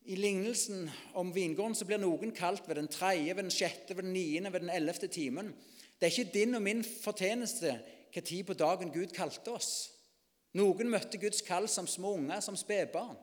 i 0.05 0.15
lignelsen 0.15 0.89
om 1.13 1.29
vingården 1.35 1.75
så 1.77 1.85
blir 1.85 2.01
noen 2.01 2.33
kalt 2.35 2.67
ved 2.67 2.79
den 2.79 2.89
tredje, 2.91 3.35
ved 3.35 3.43
den 3.43 3.53
sjette, 3.53 3.95
ved 3.95 4.03
den 4.03 4.13
niende, 4.15 4.51
ved 4.53 4.63
den 4.63 4.73
ellevte 4.73 5.07
timen. 5.07 5.53
Det 5.99 6.07
er 6.07 6.13
ikke 6.15 6.33
din 6.33 6.57
og 6.57 6.63
min 6.65 6.83
fortjeneste 6.83 7.75
hva 8.11 8.21
tid 8.25 8.43
på 8.47 8.57
dagen 8.57 8.91
Gud 8.91 9.13
kalte 9.15 9.53
oss. 9.53 9.91
Noen 10.57 10.89
møtte 10.91 11.19
Guds 11.21 11.43
kall 11.47 11.69
som 11.71 11.87
små 11.87 12.15
unger, 12.17 12.41
som 12.43 12.57
spedbarn. 12.59 13.15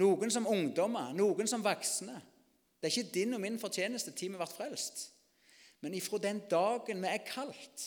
Noen 0.00 0.32
som 0.32 0.48
ungdommer, 0.48 1.12
noen 1.14 1.46
som 1.46 1.62
voksne. 1.62 2.16
Det 2.80 2.88
er 2.88 2.96
ikke 2.96 3.14
din 3.14 3.36
og 3.36 3.42
min 3.44 3.60
fortjeneste 3.62 4.14
tid 4.16 4.32
vi 4.32 4.40
ble 4.40 4.48
frelst. 4.48 5.10
Men 5.82 5.94
ifra 5.94 6.18
den 6.22 6.40
dagen 6.50 7.02
vi 7.02 7.10
er 7.10 7.26
kalt, 7.26 7.84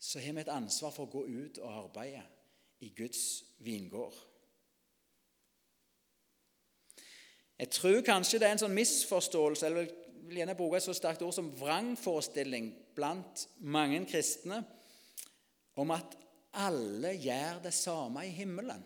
så 0.00 0.20
har 0.20 0.32
vi 0.32 0.42
et 0.42 0.52
ansvar 0.52 0.92
for 0.96 1.06
å 1.06 1.12
gå 1.12 1.24
ut 1.28 1.60
og 1.60 1.78
arbeide 1.84 2.24
i 2.80 2.90
Guds 2.96 3.44
vingård. 3.60 4.16
Jeg 7.60 7.68
tror 7.76 8.00
kanskje 8.00 8.38
det 8.40 8.46
er 8.48 8.54
en 8.56 8.62
sånn 8.62 8.76
misforståelse, 8.76 9.66
eller 9.66 9.84
jeg 9.84 10.28
vil 10.30 10.38
gjerne 10.40 10.56
bruke 10.56 10.78
et 10.78 10.84
så 10.86 10.94
sterkt 10.96 11.20
ord 11.26 11.34
som 11.36 11.50
vrangforestilling 11.58 12.70
blant 12.96 13.44
mange 13.60 13.98
kristne 14.08 14.62
om 15.80 15.92
at 15.92 16.16
alle 16.56 17.12
gjør 17.20 17.60
det 17.66 17.74
samme 17.76 18.24
i 18.24 18.32
himmelen. 18.32 18.80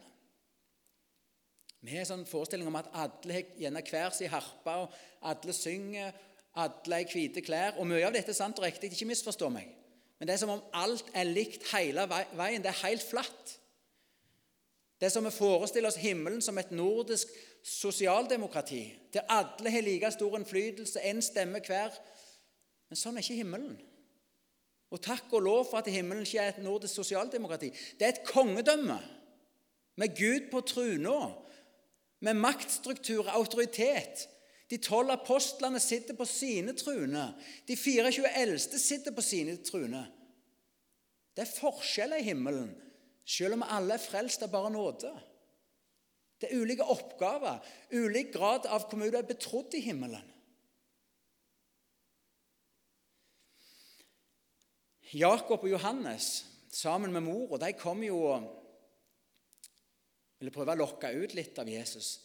Vi 1.85 1.95
har 1.95 2.03
en 2.03 2.11
sånn 2.11 2.27
forestilling 2.27 2.67
om 2.67 2.81
at 2.81 2.91
alle 2.97 3.37
har 3.37 3.55
gjerne 3.61 3.85
hver 3.87 4.17
sin 4.17 4.33
harpe, 4.33 4.75
og 4.75 4.99
alle 5.31 5.55
synger, 5.55 6.11
alle 6.59 7.01
har 7.03 7.15
hvite 7.15 7.45
klær. 7.45 7.79
Og 7.79 7.87
mye 7.87 8.03
av 8.09 8.15
dette 8.17 8.33
er 8.33 8.41
sant 8.41 8.59
og 8.59 8.67
riktig, 8.67 8.91
ikke 8.91 9.11
misforstå 9.13 9.53
meg. 9.55 9.71
Men 10.19 10.27
det 10.27 10.35
er 10.35 10.43
som 10.43 10.55
om 10.55 10.63
alt 10.81 11.15
er 11.15 11.31
likt 11.31 11.67
hele 11.75 12.09
veien. 12.09 12.63
Det 12.65 12.73
er 12.73 12.83
helt 12.87 13.07
flatt. 13.07 13.59
Det 14.99 15.07
er 15.07 15.15
som 15.15 15.27
vi 15.27 15.35
forestiller 15.35 15.91
oss 15.93 16.01
himmelen 16.01 16.43
som 16.43 16.59
et 16.59 16.73
nordisk 16.73 17.31
sosialdemokrati, 17.64 18.94
der 19.12 19.20
alle 19.29 19.70
har 19.70 19.81
like 19.81 20.11
stor 20.11 20.38
innflytelse, 20.38 21.00
én 21.00 21.20
stemme 21.20 21.62
hver. 21.64 21.96
Men 22.88 23.00
sånn 23.00 23.16
er 23.16 23.24
ikke 23.24 23.40
himmelen. 23.40 23.79
Og 24.92 25.00
takk 25.03 25.33
og 25.33 25.46
lov 25.46 25.64
for 25.70 25.81
at 25.81 25.88
himmelen 25.90 26.27
ikke 26.27 26.42
er 26.42 26.53
et 26.53 26.62
nordisk 26.62 27.00
sosialdemokrati. 27.00 27.72
Det 27.98 28.07
er 28.07 28.12
et 28.12 28.27
kongedømme 28.29 28.98
med 29.96 30.16
Gud 30.18 30.50
på 30.53 30.61
truna, 30.61 31.33
med 32.20 32.35
maktstruktur, 32.35 33.29
autoritet. 33.33 34.29
De 34.70 34.77
tolv 34.77 35.11
apostlene 35.12 35.81
sitter 35.81 36.16
på 36.16 36.24
sine 36.29 36.72
truner. 36.77 37.33
De 37.68 37.77
24 37.77 38.31
eldste 38.40 38.79
sitter 38.79 39.12
på 39.12 39.24
sine 39.24 39.57
truner. 39.64 40.07
Det 41.37 41.42
er 41.42 41.57
forskjeller 41.61 42.20
i 42.20 42.29
himmelen, 42.29 42.70
selv 43.27 43.57
om 43.57 43.64
alle 43.66 43.96
er 43.96 44.05
frelst 44.05 44.44
av 44.44 44.53
bare 44.53 44.70
nåde. 44.72 45.11
Det 46.40 46.51
er 46.51 46.61
ulike 46.61 46.87
oppgaver, 46.90 47.61
ulik 47.94 48.33
grad 48.35 48.66
av 48.66 48.88
hvor 48.88 49.01
mye 49.01 49.12
du 49.12 49.18
er 49.20 49.29
betrodd 49.29 49.77
i 49.79 49.85
himmelen. 49.85 50.33
Jakob 55.14 55.62
og 55.62 55.70
Johannes 55.70 56.44
sammen 56.75 57.12
med 57.14 57.23
mora 57.23 57.61
de 57.62 57.70
kom 57.79 58.03
jo 58.03 58.18
og 58.33 58.49
ville 60.40 60.53
prøve 60.53 60.75
å 60.75 60.81
lokke 60.81 61.12
ut 61.14 61.37
litt 61.38 61.59
av 61.62 61.70
Jesus. 61.70 62.16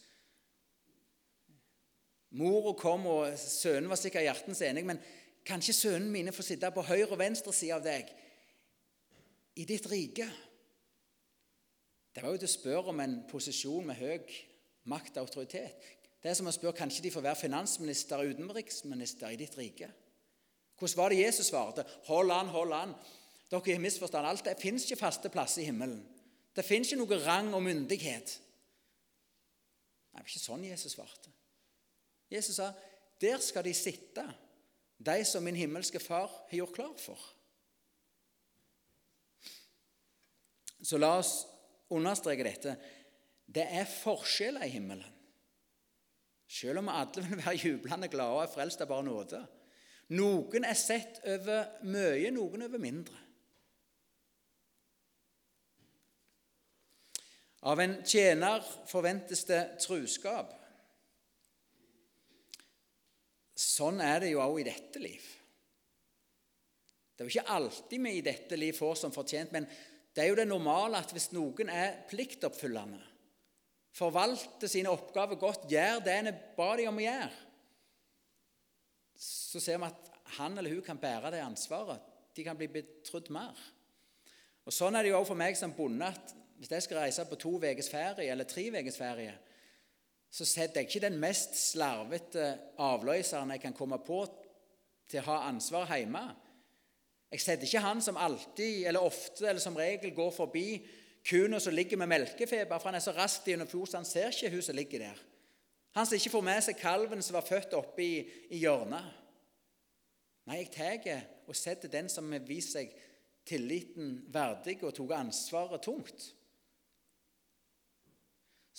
Mora 2.36 2.74
kom, 2.78 3.06
og 3.10 3.38
sønnen 3.38 3.88
var 3.90 3.98
sikkert 3.98 4.26
hjertens 4.26 4.60
enig, 4.62 4.84
men 4.86 5.00
kanskje 5.46 5.74
sønnen 5.74 6.10
mine 6.12 6.34
får 6.34 6.50
sitte 6.50 6.70
på 6.74 6.84
høyre 6.86 7.14
og 7.14 7.18
venstre 7.22 7.54
side 7.54 7.78
av 7.78 7.86
deg 7.86 8.10
i 9.58 9.66
ditt 9.66 9.86
rike. 9.90 10.28
Det 12.14 12.22
var 12.22 12.34
jo 12.34 12.42
til 12.42 12.50
å 12.50 12.52
spørre 12.52 12.92
om 12.92 13.00
en 13.00 13.16
posisjon 13.30 13.86
med 13.86 13.98
høy 14.00 14.18
makt 14.90 15.16
og 15.16 15.28
autoritet. 15.28 15.88
Det 16.20 16.30
er 16.30 16.36
som 16.36 16.48
å 16.50 16.54
spørre 16.54 16.76
kanskje 16.76 17.04
de 17.06 17.12
får 17.14 17.24
være 17.24 17.42
finansminister 17.46 18.20
og 18.20 18.34
utenriksminister 18.34 19.32
i 19.32 19.38
ditt 19.40 19.56
rike. 19.58 19.88
Hvordan 20.80 20.96
var 20.96 21.12
det 21.12 21.20
Jesus 21.22 21.50
svarte? 21.52 21.84
Hold 22.08 22.32
an, 22.32 22.52
hold 22.52 22.72
an. 22.76 22.94
Dere 23.50 23.74
har 23.74 23.82
misforstått 23.82 24.24
alt. 24.24 24.44
Det 24.46 24.60
fins 24.60 24.84
ikke 24.86 25.00
faste 25.00 25.30
plasser 25.32 25.62
i 25.62 25.68
himmelen. 25.68 26.00
Det 26.56 26.64
fins 26.66 26.90
ikke 26.90 27.02
noe 27.02 27.18
rang 27.24 27.50
og 27.54 27.62
myndighet. 27.64 28.36
Det 30.10 30.18
var 30.18 30.26
ikke 30.26 30.42
sånn 30.42 30.64
Jesus 30.66 30.96
svarte. 30.96 31.30
Jesus 32.30 32.56
sa, 32.56 32.72
'Der 33.20 33.38
skal 33.38 33.64
de 33.64 33.74
sitte, 33.74 34.34
de 34.98 35.24
som 35.24 35.42
min 35.42 35.56
himmelske 35.56 36.00
Far 36.00 36.26
har 36.26 36.56
gjort 36.56 36.74
klar 36.74 36.96
for.' 36.96 37.34
Så 40.82 40.98
la 40.98 41.18
oss 41.18 41.46
understreke 41.94 42.46
dette. 42.46 42.76
Det 43.50 43.66
er 43.66 43.88
forskjeller 43.88 44.66
i 44.66 44.74
himmelen. 44.74 45.16
Selv 46.50 46.82
om 46.82 46.90
alle 46.90 47.22
vil 47.22 47.38
være 47.38 47.58
jublende 47.62 48.10
glade 48.10 48.36
og 48.36 48.44
er 48.44 48.52
frelst 48.52 48.82
av 48.82 48.90
bare 48.90 49.06
nåde. 49.06 49.40
Noen 50.18 50.66
er 50.66 50.78
sett 50.78 51.20
over 51.30 51.68
mye, 51.86 52.32
noen 52.34 52.66
over 52.66 52.82
mindre. 52.82 53.18
Av 57.70 57.78
en 57.82 57.98
tjener 58.08 58.64
forventes 58.88 59.44
det 59.46 59.60
truskap. 59.84 60.56
Sånn 63.60 64.00
er 64.00 64.24
det 64.24 64.32
jo 64.32 64.40
også 64.40 64.62
i 64.62 64.66
dette 64.66 65.02
liv. 65.02 65.28
Det 67.12 67.22
er 67.22 67.28
jo 67.28 67.34
ikke 67.34 67.52
alltid 67.52 68.02
vi 68.06 68.12
i 68.16 68.24
dette 68.24 68.56
liv 68.56 68.72
får 68.72 68.94
som 68.96 69.12
fortjent, 69.12 69.52
men 69.52 69.68
det 70.20 70.26
er 70.26 70.34
jo 70.34 70.36
det 70.36 70.50
normale 70.50 70.98
at 71.00 71.12
hvis 71.16 71.30
noen 71.32 71.70
er 71.72 72.02
pliktoppfyllende, 72.10 72.98
forvalter 73.96 74.68
sine 74.68 74.92
oppgaver 74.92 75.38
godt, 75.40 75.64
gjør 75.70 76.02
det 76.04 76.16
en 76.18 76.28
ba 76.58 76.66
dem 76.76 76.90
om 76.90 76.98
å 77.00 77.04
gjøre, 77.06 77.30
så 79.16 79.62
ser 79.64 79.80
vi 79.80 79.88
at 79.88 80.10
han 80.36 80.60
eller 80.60 80.76
hun 80.76 80.84
kan 80.84 81.00
bære 81.00 81.32
det 81.32 81.40
ansvaret. 81.40 82.04
De 82.36 82.44
kan 82.44 82.58
bli 82.58 82.68
betrodd 82.68 83.30
mer. 83.32 83.56
Og 84.68 84.76
Sånn 84.76 84.98
er 84.98 85.08
det 85.08 85.14
jo 85.14 85.22
også 85.22 85.32
for 85.32 85.40
meg 85.40 85.56
som 85.56 85.72
bonde 85.72 86.12
at 86.12 86.36
hvis 86.60 86.74
jeg 86.76 86.84
skal 86.84 87.00
reise 87.00 87.24
på 87.24 87.40
to 87.40 87.54
ukers 87.56 87.88
ferie 87.88 88.28
eller 88.28 88.44
tre 88.44 88.66
ukers 88.68 89.00
ferie, 89.00 89.32
så 90.28 90.44
setter 90.44 90.82
jeg 90.82 90.90
ikke 90.90 91.06
den 91.08 91.16
mest 91.24 91.56
slarvete 91.56 92.52
avløseren 92.84 93.56
jeg 93.56 93.64
kan 93.64 93.74
komme 93.80 93.98
på, 94.04 94.20
til 95.08 95.24
å 95.24 95.30
ha 95.32 95.38
ansvar 95.48 95.88
hjemme. 95.96 96.28
Jeg 97.30 97.42
setter 97.44 97.66
ikke 97.66 97.84
han 97.84 98.00
som 98.02 98.18
alltid 98.18 98.86
eller 98.90 99.06
ofte 99.06 99.46
eller 99.46 99.62
som 99.62 99.76
regel 99.78 100.14
går 100.14 100.32
forbi 100.34 100.66
kua 101.26 101.60
som 101.60 101.74
ligger 101.74 102.00
med 102.00 102.08
melkefeber, 102.10 102.78
for 102.78 102.90
han 102.90 102.96
er 102.98 103.04
så 103.04 103.12
raskt 103.14 103.46
gjennom 103.46 103.68
fjorden, 103.68 104.00
han 104.00 104.08
ser 104.08 104.32
ikke 104.32 104.54
hun 104.54 104.64
som 104.64 104.76
ligger 104.76 105.04
der. 105.04 105.20
Han 105.98 106.06
som 106.06 106.16
ikke 106.16 106.32
får 106.32 106.46
med 106.46 106.64
seg 106.64 106.78
kalven 106.80 107.22
som 107.22 107.36
var 107.36 107.46
født 107.46 107.74
oppe 107.78 108.02
i, 108.02 108.16
i 108.54 108.62
hjørnet. 108.62 109.16
Nei, 110.48 110.62
jeg 110.62 110.70
tar 110.74 111.26
og 111.50 111.56
setter 111.58 111.90
den 111.92 112.08
som 112.10 112.30
har 112.32 112.42
vist 112.46 112.74
seg 112.76 112.92
tilliten 113.46 114.20
verdig 114.32 114.78
og 114.86 114.94
tok 114.94 115.12
ansvaret 115.16 115.82
tungt. 115.84 116.28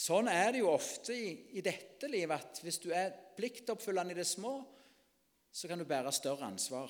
Sånn 0.01 0.29
er 0.31 0.53
det 0.53 0.63
jo 0.63 0.71
ofte 0.71 1.13
i, 1.13 1.33
i 1.59 1.63
dette 1.63 2.07
livet 2.09 2.39
at 2.39 2.61
hvis 2.63 2.79
du 2.81 2.89
er 2.95 3.13
pliktoppfyllende 3.37 4.15
i 4.15 4.17
det 4.17 4.27
små, 4.27 4.55
så 5.51 5.67
kan 5.67 5.79
du 5.79 5.85
bære 5.85 6.13
større 6.15 6.47
ansvar. 6.47 6.89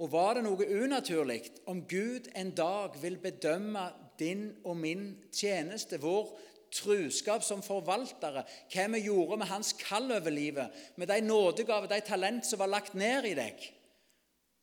Og 0.00 0.12
var 0.12 0.34
det 0.34 0.44
noe 0.46 0.68
unaturlig 0.82 1.42
om 1.68 1.82
Gud 1.88 2.30
en 2.36 2.50
dag 2.56 2.96
vil 3.02 3.18
bedømme 3.20 3.84
din 4.18 4.48
og 4.64 4.76
min 4.76 5.10
tjeneste, 5.32 6.00
vår 6.00 6.32
truskap 6.72 7.44
som 7.44 7.62
forvaltere, 7.62 8.44
hva 8.72 8.86
vi 8.94 9.04
gjorde 9.04 9.38
med 9.42 9.50
hans 9.50 9.74
kall 9.76 10.08
over 10.14 10.32
livet, 10.32 10.72
med 10.96 11.10
de 11.12 11.20
nådegaver, 11.20 11.90
de 11.90 12.00
talent 12.00 12.46
som 12.48 12.62
var 12.62 12.72
lagt 12.72 12.94
ned 12.94 13.28
i 13.28 13.36
deg, 13.36 13.66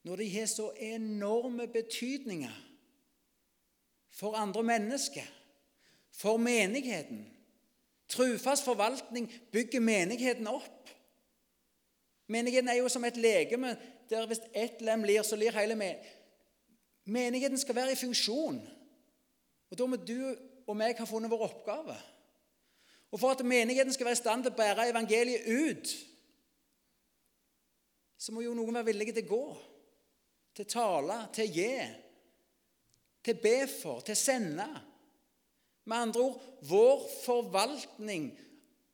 når 0.07 0.23
de 0.23 0.29
har 0.33 0.47
så 0.49 0.71
enorme 0.79 1.67
betydninger 1.69 2.55
for 4.19 4.37
andre 4.39 4.63
mennesker, 4.63 5.27
for 6.19 6.41
menigheten 6.41 7.27
Trufast 8.09 8.65
forvaltning 8.65 9.29
bygger 9.51 9.79
menigheten 9.79 10.47
opp. 10.49 10.89
Menigheten 12.29 12.69
er 12.69 12.79
jo 12.81 12.89
som 12.89 13.05
et 13.05 13.17
legeme 13.17 13.75
der 14.09 14.25
hvis 14.27 14.41
ett 14.53 14.81
lem 14.81 15.03
lir, 15.05 15.23
så 15.23 15.37
lir 15.37 15.55
hele 15.55 15.75
menigheten. 15.75 16.15
Menigheten 17.09 17.57
skal 17.57 17.75
være 17.75 17.91
i 17.91 17.97
funksjon. 17.97 18.59
Og 19.71 19.77
Da 19.77 19.85
må 19.85 19.95
du 19.95 20.35
og 20.69 20.77
meg 20.77 20.97
ha 20.97 21.05
funnet 21.09 21.31
vår 21.31 21.47
oppgave. 21.47 21.95
Og 23.09 23.19
for 23.19 23.33
at 23.33 23.45
menigheten 23.45 23.93
skal 23.93 24.05
være 24.05 24.17
i 24.19 24.21
stand 24.21 24.45
til 24.45 24.53
å 24.53 24.57
bære 24.59 24.89
evangeliet 24.91 25.47
ut, 25.49 25.93
så 28.19 28.35
må 28.35 28.43
jo 28.43 28.53
noen 28.53 28.75
være 28.75 28.89
villige 28.91 29.15
til 29.17 29.25
å 29.25 29.31
gå, 29.31 29.45
til 30.53 30.67
å 30.67 30.71
tale, 30.73 31.17
til 31.33 31.47
å 31.47 31.53
gi, 31.55 31.73
til 33.25 33.37
å 33.37 33.41
be 33.41 33.55
for, 33.71 34.03
til 34.05 34.13
å 34.13 34.19
sende. 34.19 34.67
Med 35.89 35.97
andre 35.97 36.27
ord 36.27 36.45
vår 36.69 37.05
forvaltning 37.23 38.29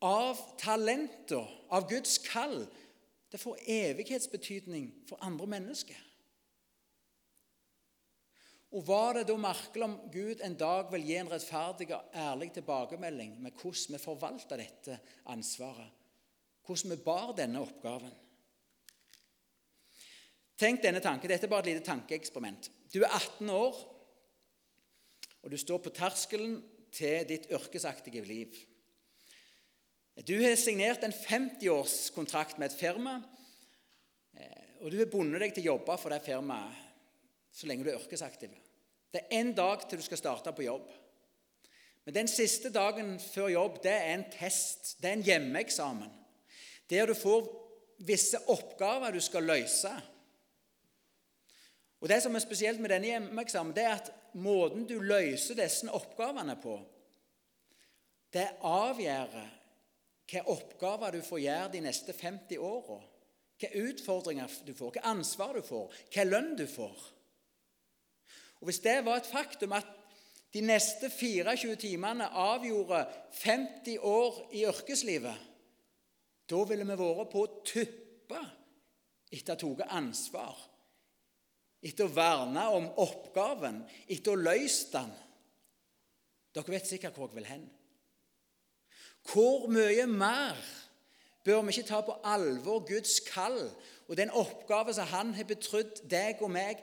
av 0.06 0.40
talenter, 0.62 1.44
av 1.68 1.88
Guds 1.90 2.16
kall, 2.24 2.62
det 3.32 3.40
får 3.42 3.62
evighetsbetydning 3.66 4.90
for 5.08 5.22
andre 5.24 5.46
mennesker. 5.46 6.02
Og 8.76 8.84
var 8.86 9.14
det 9.16 9.26
da 9.28 9.36
merkelig 9.40 9.86
om 9.86 9.96
Gud 10.12 10.42
en 10.44 10.56
dag 10.58 10.90
vil 10.92 11.06
gi 11.06 11.16
en 11.20 11.30
rettferdig 11.30 11.88
og 11.94 12.14
ærlig 12.18 12.50
tilbakemelding 12.56 13.36
med 13.40 13.54
hvordan 13.56 13.96
vi 13.96 14.02
forvalter 14.02 14.60
dette 14.60 14.98
ansvaret, 15.32 15.90
hvordan 16.66 16.92
vi 16.92 17.02
bar 17.04 17.32
denne 17.38 17.62
oppgaven? 17.62 18.14
Tenk 20.56 20.80
denne 20.82 21.02
tanken. 21.04 21.28
Dette 21.28 21.44
er 21.46 21.52
bare 21.52 21.66
et 21.66 21.74
lite 21.74 21.84
tankeeksperiment. 21.84 22.70
Du 22.92 23.02
er 23.02 23.12
18 23.12 23.50
år, 23.52 23.76
og 25.42 25.52
du 25.52 25.56
står 25.60 25.82
på 25.84 25.92
terskelen 25.94 26.56
til 26.96 27.26
ditt 27.28 27.50
yrkesaktige 27.52 28.24
liv. 28.24 28.56
Du 30.24 30.36
har 30.40 30.56
signert 30.56 31.02
en 31.04 31.12
50-årskontrakt 31.12 32.56
med 32.58 32.70
et 32.70 32.78
firma, 32.78 33.18
eh, 34.32 34.80
og 34.80 34.90
du 34.90 34.96
har 34.98 35.10
bundet 35.12 35.42
deg 35.44 35.52
til 35.52 35.66
å 35.66 35.74
jobbe 35.74 35.96
for 36.00 36.14
det 36.14 36.22
firmaet 36.24 36.84
så 37.52 37.68
lenge 37.68 37.84
du 37.84 37.90
er 37.90 37.98
yrkesaktiv. 37.98 38.54
Det 39.12 39.22
er 39.22 39.42
én 39.42 39.52
dag 39.56 39.84
til 39.84 40.00
du 40.00 40.04
skal 40.04 40.20
starte 40.20 40.52
på 40.56 40.64
jobb. 40.64 40.88
Men 42.04 42.14
den 42.14 42.28
siste 42.28 42.70
dagen 42.72 43.16
før 43.20 43.48
jobb 43.52 43.78
det 43.84 43.92
er 43.92 44.12
en 44.14 44.26
test, 44.32 44.94
det 45.00 45.08
er 45.10 45.16
en 45.18 45.24
hjemmeeksamen. 45.26 46.12
Der 46.90 47.08
du 47.08 47.14
får 47.14 47.48
visse 48.08 48.40
oppgaver 48.52 49.12
du 49.12 49.20
skal 49.20 49.44
løse. 49.48 49.92
Og 52.00 52.08
Det 52.08 52.22
som 52.22 52.34
er 52.34 52.44
spesielt 52.44 52.80
med 52.80 52.92
denne 52.92 53.08
hjemmeeksamen, 53.08 53.74
det 53.76 53.84
er 53.84 53.96
at 53.96 54.12
måten 54.34 54.84
du 54.88 55.00
løser 55.00 55.56
disse 55.56 55.88
oppgavene 55.92 56.56
på, 56.60 56.76
det 58.32 58.48
avgjør 58.60 59.32
hvilke 60.26 60.48
oppgaver 60.50 61.14
du 61.14 61.20
får 61.22 61.38
gjøre 61.38 61.72
de 61.72 61.82
neste 61.84 62.12
50 62.12 62.58
åra. 62.58 62.98
Hvilke 63.56 63.84
utfordringer 63.88 64.50
du 64.66 64.74
får, 64.74 64.90
hvilke 64.90 65.06
ansvar 65.06 65.54
du 65.54 65.62
får, 65.62 65.92
hvilken 66.08 66.32
lønn 66.32 66.56
du 66.58 66.66
får. 66.66 67.04
Og 68.60 68.64
Hvis 68.66 68.82
det 68.82 69.04
var 69.04 69.20
et 69.20 69.30
faktum 69.30 69.72
at 69.72 69.86
de 70.54 70.60
neste 70.64 71.10
24 71.10 71.76
timene 71.76 72.26
avgjorde 72.26 73.06
50 73.32 73.98
år 73.98 74.40
i 74.52 74.64
yrkeslivet, 74.66 75.36
da 76.46 76.62
ville 76.64 76.86
vi 76.86 76.96
vært 76.96 77.30
på 77.30 77.42
å 77.42 77.60
tuppe 77.66 78.42
etter 79.30 79.62
å 79.62 79.70
ha 79.74 79.76
tatt 79.84 79.94
ansvar, 79.98 80.58
etter 81.82 82.06
å 82.06 82.14
verne 82.14 82.66
om 82.74 82.86
oppgaven, 83.02 83.82
etter 84.08 84.32
å 84.32 84.42
løse 84.42 84.90
den. 84.94 85.10
Dere 86.54 86.72
vet 86.72 86.88
sikkert 86.88 87.18
hvor 87.18 87.28
jeg 87.28 87.42
vil 87.42 87.50
hen. 87.50 87.66
Hvor 89.32 89.66
mye 89.68 90.06
mer 90.06 90.56
bør 91.44 91.62
vi 91.62 91.74
ikke 91.74 91.88
ta 91.88 92.00
på 92.00 92.18
alvor 92.24 92.84
Guds 92.86 93.20
kall 93.26 93.58
og 94.08 94.16
den 94.16 94.30
oppgave 94.30 94.94
som 94.94 95.06
Han 95.06 95.34
har 95.34 95.44
betrodd 95.44 96.02
deg 96.10 96.42
og 96.42 96.50
meg 96.50 96.82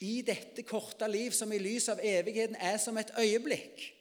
i 0.00 0.20
dette 0.22 0.62
korte 0.62 1.08
liv, 1.10 1.32
som 1.32 1.52
i 1.52 1.58
lys 1.58 1.88
av 1.88 2.00
evigheten 2.04 2.56
er 2.60 2.76
som 2.78 2.98
et 2.98 3.10
øyeblikk? 3.18 3.94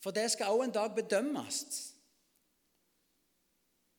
For 0.00 0.10
det 0.10 0.30
skal 0.32 0.46
også 0.46 0.64
en 0.64 0.74
dag 0.74 0.94
bedømmes. 0.96 1.64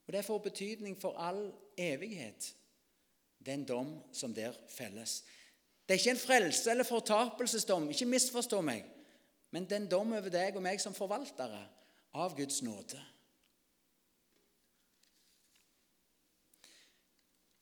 Og 0.07 0.13
det 0.13 0.25
får 0.25 0.38
betydning 0.38 0.97
for 1.01 1.15
all 1.17 1.51
evighet, 1.77 2.55
den 3.45 3.63
dom 3.65 3.93
som 4.13 4.34
der 4.34 4.57
felles. 4.69 5.23
Det 5.88 5.95
er 5.95 5.99
ikke 5.99 6.12
en 6.12 6.17
frelse- 6.17 6.71
eller 6.71 6.84
fortapelsesdom, 6.84 7.89
ikke 7.89 8.05
misforstå 8.05 8.62
meg, 8.62 8.84
men 9.51 9.67
det 9.67 9.75
er 9.75 9.83
en 9.83 9.91
dom 9.91 10.13
over 10.15 10.31
deg 10.31 10.55
og 10.55 10.63
meg 10.63 10.79
som 10.79 10.95
forvaltere 10.95 11.61
av 12.19 12.35
Guds 12.37 12.61
nåde. 12.63 12.99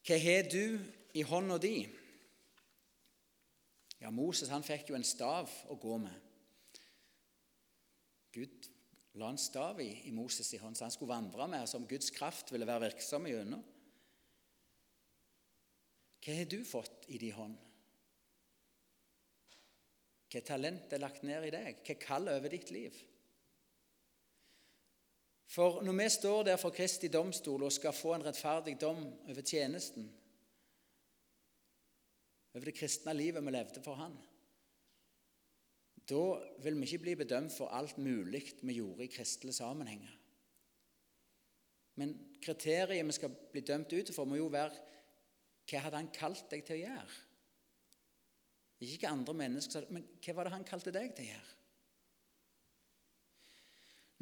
Hva 0.06 0.17
har 0.17 0.47
du 0.49 0.80
i 1.17 1.25
hånda 1.25 1.60
di? 1.62 1.75
Ja, 3.99 4.10
Moses 4.15 4.49
han 4.49 4.65
fikk 4.65 4.89
jo 4.89 4.97
en 4.97 5.06
stav 5.06 5.52
å 5.69 5.78
gå 5.78 5.97
med. 6.02 6.28
Gud 8.34 8.69
la 9.19 9.32
en 9.34 9.41
stav 9.41 9.82
i, 9.84 9.89
i 10.08 10.13
Moses' 10.15 10.54
i 10.56 10.62
hånd, 10.62 10.78
så 10.78 10.86
han 10.86 10.93
skulle 10.93 11.12
vandre 11.12 11.47
med, 11.52 11.67
som 11.69 11.88
Guds 11.89 12.13
kraft 12.15 12.54
ville 12.54 12.67
være 12.69 12.88
virksom 12.88 13.28
gjennom. 13.28 13.65
Hva 16.19 16.38
har 16.38 16.49
du 16.52 16.62
fått 16.67 17.10
i 17.10 17.19
din 17.21 17.36
hånd? 17.36 17.58
Hva 20.30 20.42
talent 20.46 20.94
er 20.94 21.02
lagt 21.02 21.24
ned 21.26 21.48
i 21.48 21.54
deg? 21.54 21.80
Hva 21.86 21.96
kaller 22.02 22.38
over 22.38 22.54
ditt 22.54 22.70
liv? 22.74 22.98
For 25.50 25.82
når 25.82 25.96
vi 25.98 26.10
står 26.13 26.44
der 26.46 26.60
for 26.62 26.76
Kristi 26.76 27.10
domstol 27.10 27.65
og 27.65 27.74
skal 27.74 27.96
få 27.98 28.13
en 28.13 28.26
rettferdig 28.28 28.76
dom 28.82 29.02
over 29.02 29.42
tjenesten, 29.42 30.06
over 32.54 32.70
det 32.70 32.76
kristne 32.78 33.15
livet 33.18 33.46
vi 33.46 33.54
levde 33.54 33.82
for 33.82 33.98
Han, 33.98 34.13
da 36.10 36.22
vil 36.63 36.78
vi 36.78 36.86
ikke 36.86 37.04
bli 37.06 37.15
bedømt 37.18 37.54
for 37.54 37.74
alt 37.74 37.98
mulig 37.98 38.44
vi 38.62 38.78
gjorde 38.78 39.06
i 39.06 39.13
kristelige 39.13 39.58
sammenhenger. 39.58 40.13
Men 41.96 42.13
kriteriet 42.42 43.06
vi 43.06 43.18
skal 43.18 43.34
bli 43.52 43.62
dømt 43.65 43.94
ut 43.94 44.13
for, 44.15 44.26
må 44.26 44.38
jo 44.39 44.48
være 44.54 44.78
hva 45.70 45.82
hadde 45.84 46.00
han 46.00 46.13
kalt 46.13 46.46
deg 46.50 46.63
til 46.65 46.80
å 46.80 46.84
gjøre? 46.86 47.18
Ikke 48.80 49.08
hva 49.08 49.13
andre 49.13 49.36
mennesker 49.36 49.84
sa, 49.84 49.92
men 49.92 50.06
hva 50.24 50.36
var 50.38 50.48
det 50.48 50.56
han 50.56 50.68
kalte 50.68 50.94
deg 50.96 51.12
til 51.15 51.28
å 51.28 51.32
gjøre? 51.34 51.56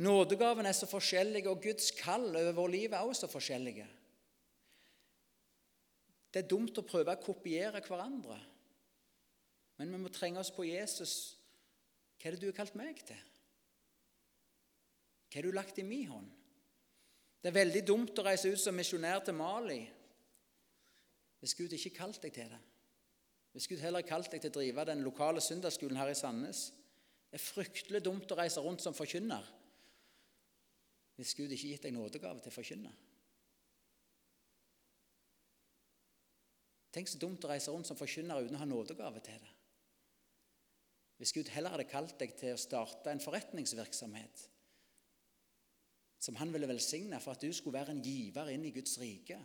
Nådegaven 0.08 0.70
er 0.70 0.76
så 0.78 0.90
forskjellig, 0.90 1.44
og 1.50 1.62
Guds 1.64 1.90
kall 1.98 2.30
over 2.30 2.54
vår 2.58 2.74
liv 2.74 2.94
er 2.94 3.06
også 3.06 3.26
så 3.26 3.32
forskjellige. 3.32 3.88
Det 6.34 6.44
er 6.44 6.50
dumt 6.50 6.78
å 6.78 6.86
prøve 6.86 7.16
å 7.16 7.24
kopiere 7.24 7.82
hverandre, 7.82 8.38
men 9.78 9.94
vi 9.94 10.02
må 10.02 10.12
trenge 10.14 10.42
oss 10.42 10.54
på 10.54 10.66
Jesus 10.68 11.16
hva 12.18 12.30
er 12.32 12.34
det 12.34 12.42
du 12.42 12.48
har 12.50 12.58
kalt 12.58 12.78
meg 12.78 12.98
til? 13.06 13.20
Hva 15.28 15.38
har 15.38 15.46
du 15.46 15.54
lagt 15.54 15.78
i 15.78 15.86
min 15.86 16.08
hånd? 16.10 16.30
Det 17.42 17.52
er 17.52 17.60
veldig 17.60 17.84
dumt 17.86 18.18
å 18.18 18.26
reise 18.26 18.50
ut 18.50 18.62
som 18.62 18.76
misjonær 18.76 19.22
til 19.26 19.38
Mali 19.38 19.84
hvis 21.38 21.54
Gud 21.54 21.76
ikke 21.78 21.94
kalte 21.94 22.00
kalt 22.00 22.24
deg 22.26 22.34
til 22.34 22.50
det. 22.50 22.60
Hvis 23.58 23.66
Gud 23.72 23.80
heller 23.82 24.06
kalt 24.06 24.30
deg 24.30 24.44
til 24.44 24.52
å 24.52 24.56
drive 24.60 24.84
den 24.86 25.00
lokale 25.02 25.42
søndagsskolen 25.42 25.98
her 25.98 26.12
i 26.12 26.18
Sandnes. 26.18 26.60
Det 27.26 27.40
er 27.40 27.42
fryktelig 27.42 28.04
dumt 28.06 28.30
å 28.30 28.36
reise 28.38 28.62
rundt 28.62 28.84
som 28.86 28.94
forkynner 28.94 29.48
hvis 31.18 31.34
Gud 31.34 31.50
ikke 31.50 31.72
gitt 31.72 31.86
deg 31.88 31.96
nådegave 31.96 32.44
til 32.44 32.52
å 32.52 32.54
forkynne. 32.54 32.92
Tenk 36.94 37.10
så 37.10 37.18
dumt 37.18 37.42
å 37.42 37.50
reise 37.50 37.74
rundt 37.74 37.90
som 37.90 37.98
forkynner 37.98 38.46
uten 38.46 38.60
å 38.60 38.62
ha 38.62 38.68
nådegave 38.70 39.24
til 39.26 39.40
det. 39.42 39.50
Hvis 41.18 41.34
Gud 41.34 41.50
heller 41.56 41.74
hadde 41.74 41.88
kalt 41.90 42.14
deg 42.22 42.38
til 42.38 42.54
å 42.54 42.62
starte 42.62 43.10
en 43.10 43.24
forretningsvirksomhet 43.24 44.46
som 46.22 46.38
han 46.38 46.54
ville 46.54 46.70
velsigne 46.70 47.18
for 47.22 47.34
at 47.34 47.42
du 47.42 47.50
skulle 47.50 47.80
være 47.80 47.98
en 47.98 48.06
giver 48.06 48.54
inn 48.54 48.70
i 48.70 48.76
Guds 48.78 49.00
rike. 49.02 49.42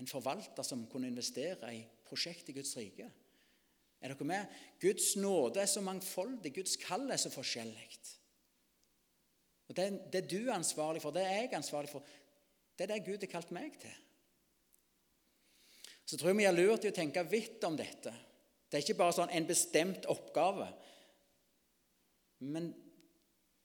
En 0.00 0.08
forvalter 0.08 0.64
som 0.64 0.88
kunne 0.88 1.12
investere 1.12 1.76
i 1.76 1.84
prosjekt 2.08 2.48
i 2.50 2.56
Guds 2.56 2.74
rike. 2.78 3.08
Er 4.00 4.14
dere 4.14 4.26
med? 4.28 4.58
Guds 4.80 5.14
nåde 5.18 5.62
er 5.62 5.70
så 5.70 5.82
mangfoldig, 5.82 6.54
Guds 6.54 6.76
kall 6.80 7.08
er 7.10 7.20
så 7.20 7.32
forskjellig. 7.34 7.88
Og 9.68 9.76
det, 9.76 9.88
det 10.12 10.22
er 10.22 10.28
du 10.30 10.52
ansvarlig 10.52 11.02
for, 11.04 11.12
det 11.12 11.26
er 11.26 11.42
jeg 11.42 11.56
ansvarlig 11.58 11.90
for. 11.92 12.06
Det 12.78 12.86
er 12.86 12.94
det 12.94 13.04
Gud 13.08 13.24
har 13.26 13.32
kalt 13.32 13.50
meg 13.52 13.74
til. 13.82 13.96
Så 16.08 16.16
tror 16.16 16.30
jeg 16.30 16.38
vi 16.38 16.46
har 16.48 16.56
lurt 16.56 16.86
i 16.86 16.92
å 16.92 16.96
tenke 16.96 17.24
vidt 17.28 17.64
om 17.68 17.76
dette. 17.76 18.14
Det 18.68 18.78
er 18.78 18.84
ikke 18.84 19.00
bare 19.00 19.16
sånn 19.16 19.32
en 19.34 19.48
bestemt 19.48 20.06
oppgave. 20.08 20.70
Men 22.48 22.70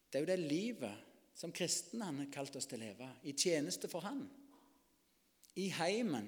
det 0.09 0.19
er 0.19 0.25
jo 0.25 0.31
det 0.31 0.39
livet 0.41 1.37
som 1.37 1.53
kristne 1.55 2.09
har 2.09 2.31
kalt 2.33 2.55
oss 2.59 2.67
til 2.69 2.81
å 2.81 2.83
leve, 2.83 3.07
i 3.23 3.33
tjeneste 3.37 3.89
for 3.91 4.05
Han. 4.05 4.25
I 5.61 5.69
heimen, 5.77 6.27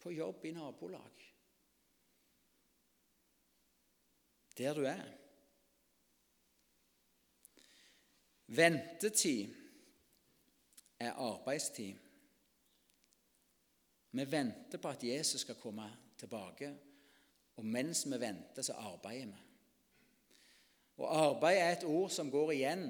på 0.00 0.12
jobb 0.12 0.44
i 0.44 0.52
nabolag. 0.52 1.24
Der 4.58 4.74
du 4.74 4.84
er. 4.84 5.04
Ventetid 8.46 9.54
er 10.98 11.12
arbeidstid. 11.12 11.94
Vi 14.10 14.30
venter 14.30 14.78
på 14.78 14.88
at 14.88 15.04
Jesus 15.04 15.40
skal 15.40 15.60
komme 15.60 15.90
tilbake 16.18 16.74
og 17.58 17.66
mens 17.66 18.04
vi 18.06 18.20
venter, 18.20 18.62
så 18.62 18.72
arbeider 18.72 19.26
vi. 19.26 19.44
Og 20.98 21.10
arbeid 21.16 21.58
er 21.58 21.72
et 21.72 21.84
ord 21.86 22.10
som 22.10 22.30
går 22.30 22.52
igjen 22.54 22.84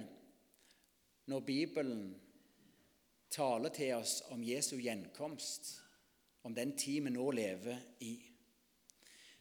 når 1.28 1.40
Bibelen 1.44 2.02
taler 3.30 3.72
til 3.72 3.94
oss 3.96 4.22
om 4.32 4.44
Jesu 4.44 4.76
gjenkomst, 4.80 5.74
om 6.48 6.54
den 6.56 6.72
tid 6.80 7.04
vi 7.04 7.12
nå 7.12 7.30
lever 7.37 7.76
i. 8.00 8.14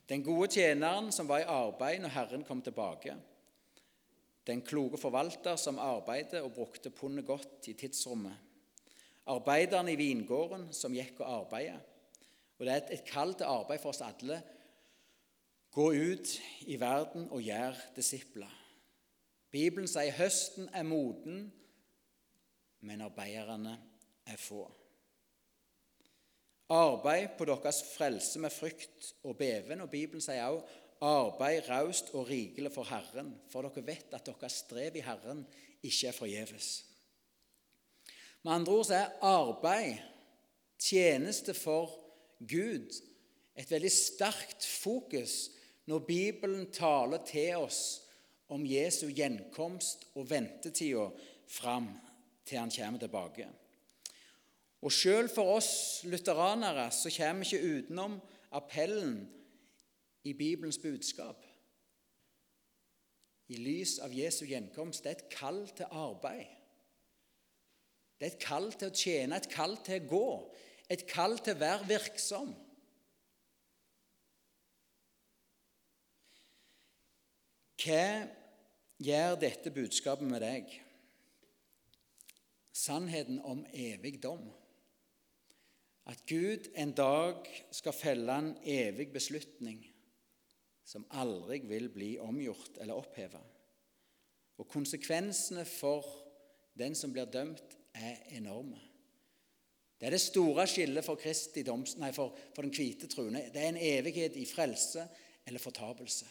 Den 0.08 0.24
gode 0.24 0.50
tjeneren 0.52 1.08
som 1.16 1.28
var 1.28 1.44
i 1.44 1.52
arbeid 1.52 2.02
når 2.04 2.16
Herren 2.16 2.44
kom 2.48 2.62
tilbake. 2.64 3.16
Den 4.48 4.62
kloke 4.64 5.00
forvalter 5.00 5.56
som 5.60 5.80
arbeidet 5.80 6.42
og 6.44 6.54
brukte 6.56 6.92
pundet 6.92 7.26
godt 7.28 7.68
i 7.72 7.76
tidsrommet. 7.80 8.36
Arbeideren 9.28 9.90
i 9.92 9.98
vingården 10.00 10.70
som 10.76 10.96
gikk 10.96 11.20
og 11.20 11.32
arbeidet. 11.42 11.80
Og 12.58 12.66
Det 12.66 12.74
er 12.74 12.92
et 12.92 13.08
kall 13.08 13.34
til 13.34 13.48
arbeid 13.48 13.80
for 13.80 13.90
oss 13.90 14.02
alle 14.02 14.42
Gå 15.72 15.92
ut 15.94 16.32
i 16.66 16.80
verden 16.80 17.28
og 17.30 17.44
gjør 17.44 17.76
disipler. 17.96 18.52
Bibelen 19.52 19.88
sier 19.88 20.16
høsten 20.18 20.70
er 20.74 20.84
moden, 20.88 21.52
men 22.82 23.04
arbeiderne 23.06 23.76
er 24.26 24.40
få. 24.42 24.64
Arbeid 26.70 27.38
på 27.38 27.46
deres 27.48 27.80
frelse 27.94 28.40
med 28.44 28.52
frykt 28.52 29.14
og 29.24 29.38
beven. 29.40 29.82
Og 29.82 29.90
Bibelen 29.92 30.24
sier 30.24 30.50
også 30.50 30.84
arbeid 31.02 31.70
raust 31.70 32.10
og 32.18 32.28
rikelig 32.30 32.72
for 32.74 32.88
Herren, 32.90 33.36
for 33.52 33.66
dere 33.68 33.86
vet 33.86 34.14
at 34.18 34.26
deres 34.26 34.62
strev 34.64 34.96
i 34.98 35.06
Herren 35.06 35.44
ikke 35.86 36.10
er 36.10 36.18
forgjeves. 36.18 36.70
Med 38.44 38.54
andre 38.54 38.74
ord 38.74 38.88
så 38.88 38.96
er 38.98 39.14
arbeid, 39.22 40.02
tjeneste 40.80 41.54
for 41.58 41.92
Gud, 42.40 42.90
et 43.58 43.72
veldig 43.72 43.92
sterkt 43.92 44.66
fokus 44.66 45.48
når 45.90 46.04
Bibelen 46.06 46.68
taler 46.74 47.24
til 47.26 47.64
oss 47.64 47.82
om 48.54 48.66
Jesu 48.68 49.08
gjenkomst 49.10 50.06
og 50.16 50.30
ventetida 50.30 51.08
fram 51.50 51.90
til 52.46 52.62
han 52.62 52.72
kommer 52.72 53.02
tilbake. 53.02 53.48
Og 54.86 54.94
sjøl 54.94 55.30
for 55.30 55.58
oss 55.58 56.04
lutheranere 56.06 56.90
så 56.94 57.10
kommer 57.18 57.44
vi 57.44 57.58
ikke 57.58 57.78
utenom 57.78 58.20
appellen 58.56 59.24
i 60.24 60.34
Bibelens 60.34 60.78
budskap. 60.78 61.46
I 63.48 63.58
lys 63.58 63.98
av 64.04 64.14
Jesu 64.14 64.44
gjenkomst. 64.46 65.04
Det 65.04 65.12
er 65.12 65.20
et 65.22 65.34
kall 65.34 65.62
til 65.76 65.88
arbeid. 65.90 66.48
Det 68.20 68.26
er 68.28 68.34
et 68.34 68.44
kall 68.44 68.72
til 68.74 68.90
å 68.90 68.98
tjene, 68.98 69.38
et 69.38 69.50
kall 69.52 69.78
til 69.86 70.02
å 70.02 70.10
gå, 70.10 70.30
et 70.90 71.06
kall 71.10 71.38
til 71.40 71.56
å 71.56 71.62
være 71.62 71.88
virksom. 71.90 72.54
Hva 77.78 78.06
gjør 79.06 79.38
dette 79.40 79.72
budskapet 79.72 80.28
med 80.28 80.42
deg? 80.42 80.72
Sannheten 82.74 83.38
om 83.46 83.62
evig 83.74 84.18
dom. 84.24 84.50
At 86.08 86.24
Gud 86.30 86.70
en 86.80 86.94
dag 86.96 87.48
skal 87.76 87.96
felle 87.96 88.38
en 88.40 88.54
evig 88.64 89.10
beslutning 89.14 89.82
som 90.88 91.04
aldri 91.20 91.60
vil 91.68 91.90
bli 91.92 92.14
omgjort 92.24 92.80
eller 92.80 92.96
oppheva. 92.96 93.42
Og 94.58 94.70
konsekvensene 94.72 95.66
for 95.68 96.06
den 96.78 96.96
som 96.96 97.12
blir 97.14 97.28
dømt, 97.28 97.76
er 97.98 98.22
enorme. 98.38 98.80
Det 99.98 100.08
er 100.08 100.14
det 100.14 100.22
store 100.22 100.68
skillet 100.70 101.06
for, 101.06 101.18
nei, 101.98 102.12
for, 102.14 102.36
for 102.54 102.62
den 102.62 102.74
hvite 102.74 103.10
troende. 103.10 103.48
Det 103.54 103.62
er 103.62 103.72
en 103.72 103.80
evighet 103.82 104.38
i 104.38 104.46
frelse 104.46 105.08
eller 105.48 105.60
fortapelse. 105.60 106.28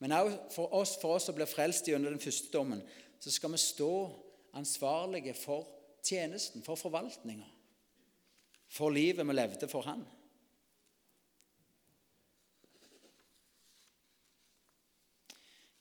Men 0.00 0.12
også 0.12 0.38
for 0.54 0.74
oss, 0.76 0.94
for 1.00 1.16
oss 1.16 1.28
som 1.28 1.36
blir 1.36 1.48
frelst 1.48 1.88
gjennom 1.88 2.12
den 2.12 2.22
første 2.22 2.48
dommen, 2.52 2.80
så 3.20 3.32
skal 3.32 3.52
vi 3.52 3.60
stå 3.60 3.92
ansvarlige 4.56 5.34
for 5.36 5.68
tjenesten, 6.04 6.64
for 6.64 6.80
forvaltninga, 6.80 7.46
for 8.68 8.92
livet 8.94 9.26
vi 9.26 9.36
levde 9.36 9.68
for 9.70 9.86
Han. 9.86 10.04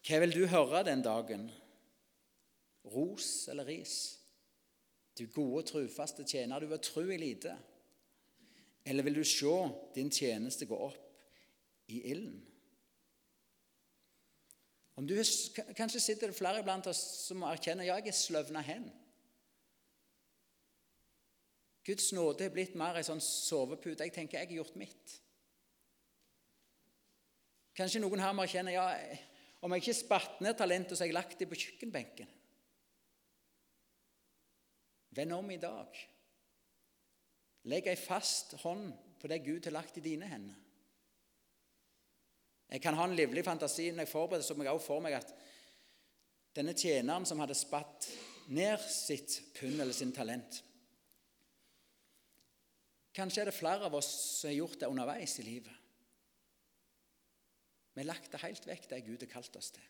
Hva 0.05 0.19
vil 0.21 0.35
du 0.35 0.43
høre 0.45 0.83
den 0.85 1.01
dagen? 1.01 1.47
Ros 2.93 3.47
eller 3.49 3.65
ris? 3.65 3.95
Du 5.17 5.25
gode, 5.33 5.63
trufaste 5.65 6.25
tjener, 6.27 6.59
du 6.59 6.69
var 6.69 6.83
tru 6.83 7.07
i 7.09 7.17
lite. 7.17 7.55
Eller 8.85 9.03
vil 9.03 9.17
du 9.17 9.23
se 9.25 9.55
din 9.95 10.11
tjeneste 10.13 10.67
gå 10.69 10.77
opp 10.77 11.23
i 11.89 12.03
ilden? 12.11 12.43
Om 14.95 15.07
du, 15.07 15.15
kanskje 15.75 15.99
sitter 15.99 16.31
det 16.31 16.37
flere 16.37 16.61
blant 16.63 16.87
oss 16.87 17.01
som 17.25 17.43
erkjenner 17.43 17.87
ja, 17.87 17.97
jeg 17.99 18.13
er 18.13 18.15
sløvna 18.15 18.61
hen. 18.63 18.85
Guds 21.85 22.09
nåde 22.17 22.47
er 22.47 22.53
blitt 22.53 22.73
mer 22.79 22.97
ei 22.97 23.05
sånn 23.05 23.21
sovepute. 23.21 24.07
Jeg 24.07 24.13
tenker 24.15 24.39
jeg 24.39 24.49
har 24.49 24.57
gjort 24.57 24.79
mitt. 24.81 25.19
Kanskje 27.77 28.01
noen 28.01 28.23
her 28.23 28.33
må 28.33 28.45
erkjenne 28.45 28.73
ja, 28.73 28.87
om 29.61 29.73
jeg 29.75 29.83
ikke 29.83 29.97
spatt 29.99 30.41
ned 30.41 30.57
talentet, 30.57 30.95
så 30.95 31.03
har 31.03 31.11
jeg 31.11 31.17
lagt 31.17 31.37
det 31.41 31.49
på 31.51 31.59
kjøkkenbenken. 31.59 32.31
Vend 35.15 35.35
om 35.35 35.51
i 35.53 35.61
dag. 35.61 36.03
Legg 37.69 37.87
ei 37.89 37.97
fast 37.99 38.55
hånd 38.63 38.91
på 39.21 39.29
det 39.29 39.43
Gud 39.45 39.67
har 39.67 39.77
lagt 39.77 39.97
i 39.99 40.05
dine 40.05 40.27
hender. 40.29 40.61
Jeg 42.65 42.81
kan 42.81 42.97
ha 42.97 43.05
en 43.05 43.15
livlig 43.15 43.43
fantasi 43.45 43.91
når 43.91 44.07
jeg 44.07 44.11
forbereder 44.11 44.45
som 44.45 44.61
jeg 44.61 44.73
også 44.73 44.87
for 44.89 45.03
meg 45.05 45.19
at 45.19 45.29
denne 46.57 46.73
tjeneren 46.73 47.27
som 47.29 47.39
hadde 47.43 47.57
spatt 47.57 48.07
ned 48.55 48.81
sitt 48.89 49.37
pund 49.57 49.77
eller 49.77 49.93
sin 49.93 50.13
talent 50.15 50.63
Kanskje 53.15 53.45
er 53.45 53.49
det 53.49 53.55
flere 53.55 53.87
av 53.87 53.95
oss 53.95 54.09
som 54.41 54.49
har 54.49 54.57
gjort 54.57 54.79
det 54.81 54.91
underveis 54.91 55.37
i 55.39 55.45
livet. 55.47 55.83
Vi 57.95 58.01
har 58.01 58.09
lagt 58.09 58.31
det 58.31 58.41
helt 58.43 58.65
vekk, 58.67 58.89
det 58.91 59.05
Gud 59.05 59.21
har 59.23 59.31
kalt 59.31 59.55
oss 59.55 59.71
til. 59.71 59.85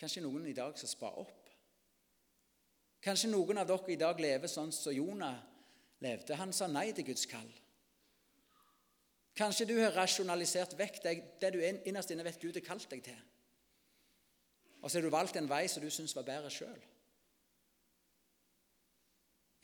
Kanskje 0.00 0.22
noen 0.24 0.46
i 0.48 0.56
dag 0.56 0.76
som 0.80 0.88
sparer 0.88 1.20
opp. 1.24 1.52
Kanskje 3.04 3.30
noen 3.30 3.60
av 3.60 3.68
dere 3.68 3.92
i 3.92 4.00
dag 4.00 4.18
lever 4.20 4.50
sånn 4.50 4.72
som 4.72 4.92
Jonah 4.92 5.36
levde. 6.04 6.36
Han 6.40 6.52
sa 6.56 6.68
nei 6.68 6.88
til 6.96 7.06
Guds 7.10 7.28
kall. 7.28 7.48
Kanskje 9.36 9.68
du 9.68 9.76
har 9.82 9.92
rasjonalisert 9.92 10.72
vekk 10.78 11.02
det, 11.04 11.14
det 11.40 11.52
du 11.52 11.60
innerst 11.60 12.12
inne 12.12 12.24
vet 12.24 12.40
Gud 12.40 12.56
har 12.56 12.64
kalt 12.64 12.88
deg 12.88 13.04
til. 13.04 13.18
Og 14.80 14.88
så 14.88 14.96
har 14.96 15.04
du 15.04 15.12
valgt 15.12 15.36
en 15.36 15.48
vei 15.48 15.66
som 15.68 15.84
du 15.84 15.90
syns 15.92 16.16
var 16.16 16.24
bedre 16.24 16.52
sjøl. 16.52 16.80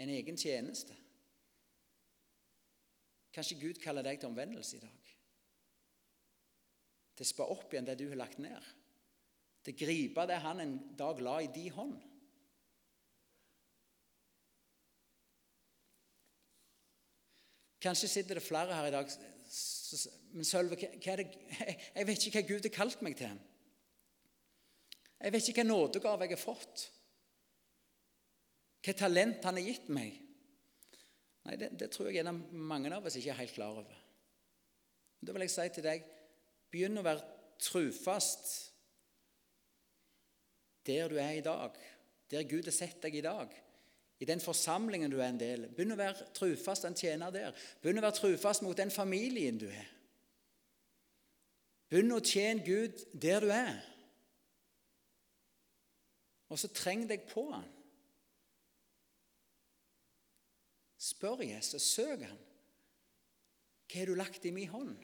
En 0.02 0.10
egen 0.10 0.38
tjeneste. 0.38 0.96
Kanskje 3.32 3.60
Gud 3.60 3.80
kaller 3.80 4.04
deg 4.04 4.20
til 4.20 4.28
omvendelse 4.28 4.76
i 4.76 4.82
dag. 4.82 5.10
Til 7.16 7.24
å 7.24 7.28
spa 7.28 7.46
opp 7.54 7.72
igjen 7.72 7.86
det 7.86 7.98
du 8.00 8.08
har 8.10 8.18
lagt 8.20 8.40
ned. 8.42 8.72
Til 9.62 9.76
å 9.76 9.80
gripe 9.84 10.24
det 10.28 10.40
han 10.42 10.60
en 10.64 10.74
dag 10.98 11.20
la 11.22 11.36
i 11.40 11.50
din 11.54 11.72
hånd. 11.76 12.00
Kanskje 17.82 18.08
sitter 18.08 18.38
det 18.38 18.46
flere 18.46 18.74
her 18.74 18.86
i 18.86 18.94
dag 18.94 19.08
Men 20.32 20.46
Sølve, 20.46 20.76
jeg 20.78 22.06
vet 22.08 22.26
ikke 22.26 22.40
hva 22.40 22.48
Gud 22.48 22.66
har 22.68 22.72
kalt 22.72 23.02
meg 23.04 23.16
til. 23.18 23.40
Jeg 25.20 25.34
vet 25.34 25.48
ikke 25.50 25.60
hva 25.60 25.68
nådegave 25.68 26.24
jeg 26.24 26.32
har 26.32 26.40
fått. 26.40 26.86
Hva 28.82 28.94
talent 28.98 29.44
han 29.46 29.58
har 29.58 29.66
gitt 29.66 29.88
meg. 29.94 30.16
Nei, 31.46 31.56
det, 31.58 31.72
det 31.78 31.90
tror 31.94 32.10
jeg 32.10 32.26
mange 32.52 32.90
av 32.94 33.06
oss 33.06 33.18
ikke 33.18 33.32
er 33.34 33.40
helt 33.42 33.54
klar 33.54 33.78
over. 33.82 33.98
Da 35.22 35.34
vil 35.34 35.44
jeg 35.46 35.54
si 35.54 35.68
til 35.74 35.86
deg 35.86 36.06
begynn 36.72 36.98
å 36.98 37.06
være 37.06 37.26
trufast 37.62 38.50
der 40.86 41.12
du 41.12 41.18
er 41.22 41.36
i 41.38 41.44
dag, 41.44 41.76
der 42.30 42.48
Gud 42.50 42.66
har 42.66 42.74
sett 42.74 43.02
deg 43.04 43.14
i 43.14 43.22
dag. 43.22 43.52
I 44.22 44.26
den 44.26 44.40
forsamlingen 44.40 45.10
du 45.10 45.16
er 45.18 45.32
en 45.32 45.38
del 45.38 45.64
Begynn 45.74 45.96
å 45.96 45.98
være 45.98 46.28
trufast 46.34 46.84
en 46.86 46.94
tjener 46.94 47.32
der. 47.34 47.56
Begynn 47.82 47.98
å 47.98 48.04
være 48.04 48.18
trufast 48.20 48.62
mot 48.62 48.78
den 48.78 48.90
familien 48.94 49.58
du 49.58 49.66
er. 49.66 49.88
Begynn 51.90 52.14
å 52.14 52.22
tjene 52.22 52.62
Gud 52.62 53.02
der 53.12 53.42
du 53.42 53.50
er. 53.50 53.80
Og 56.54 56.60
så 56.60 56.70
treng 56.70 57.02
deg 57.10 57.26
på 57.30 57.48
han. 57.50 57.66
Spør 61.22 61.44
Jesus, 61.46 61.84
søk 61.86 62.24
han. 62.26 62.38
Hva 63.86 64.00
har 64.00 64.08
du 64.10 64.16
lagt 64.18 64.46
i 64.48 64.50
min 64.50 64.70
hånd? 64.72 64.96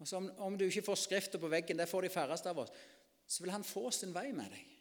Og 0.00 0.08
så 0.08 0.16
om, 0.16 0.30
om 0.46 0.56
du 0.56 0.64
ikke 0.64 0.86
får 0.86 1.02
skrifta 1.02 1.40
på 1.42 1.50
veggen, 1.52 1.76
det 1.76 1.88
får 1.90 2.06
de 2.06 2.12
færreste 2.14 2.48
av 2.48 2.62
oss, 2.64 2.72
så 3.28 3.44
vil 3.44 3.52
han 3.52 3.66
få 3.68 3.92
sin 3.92 4.16
vei 4.16 4.30
med 4.32 4.56
deg. 4.56 4.72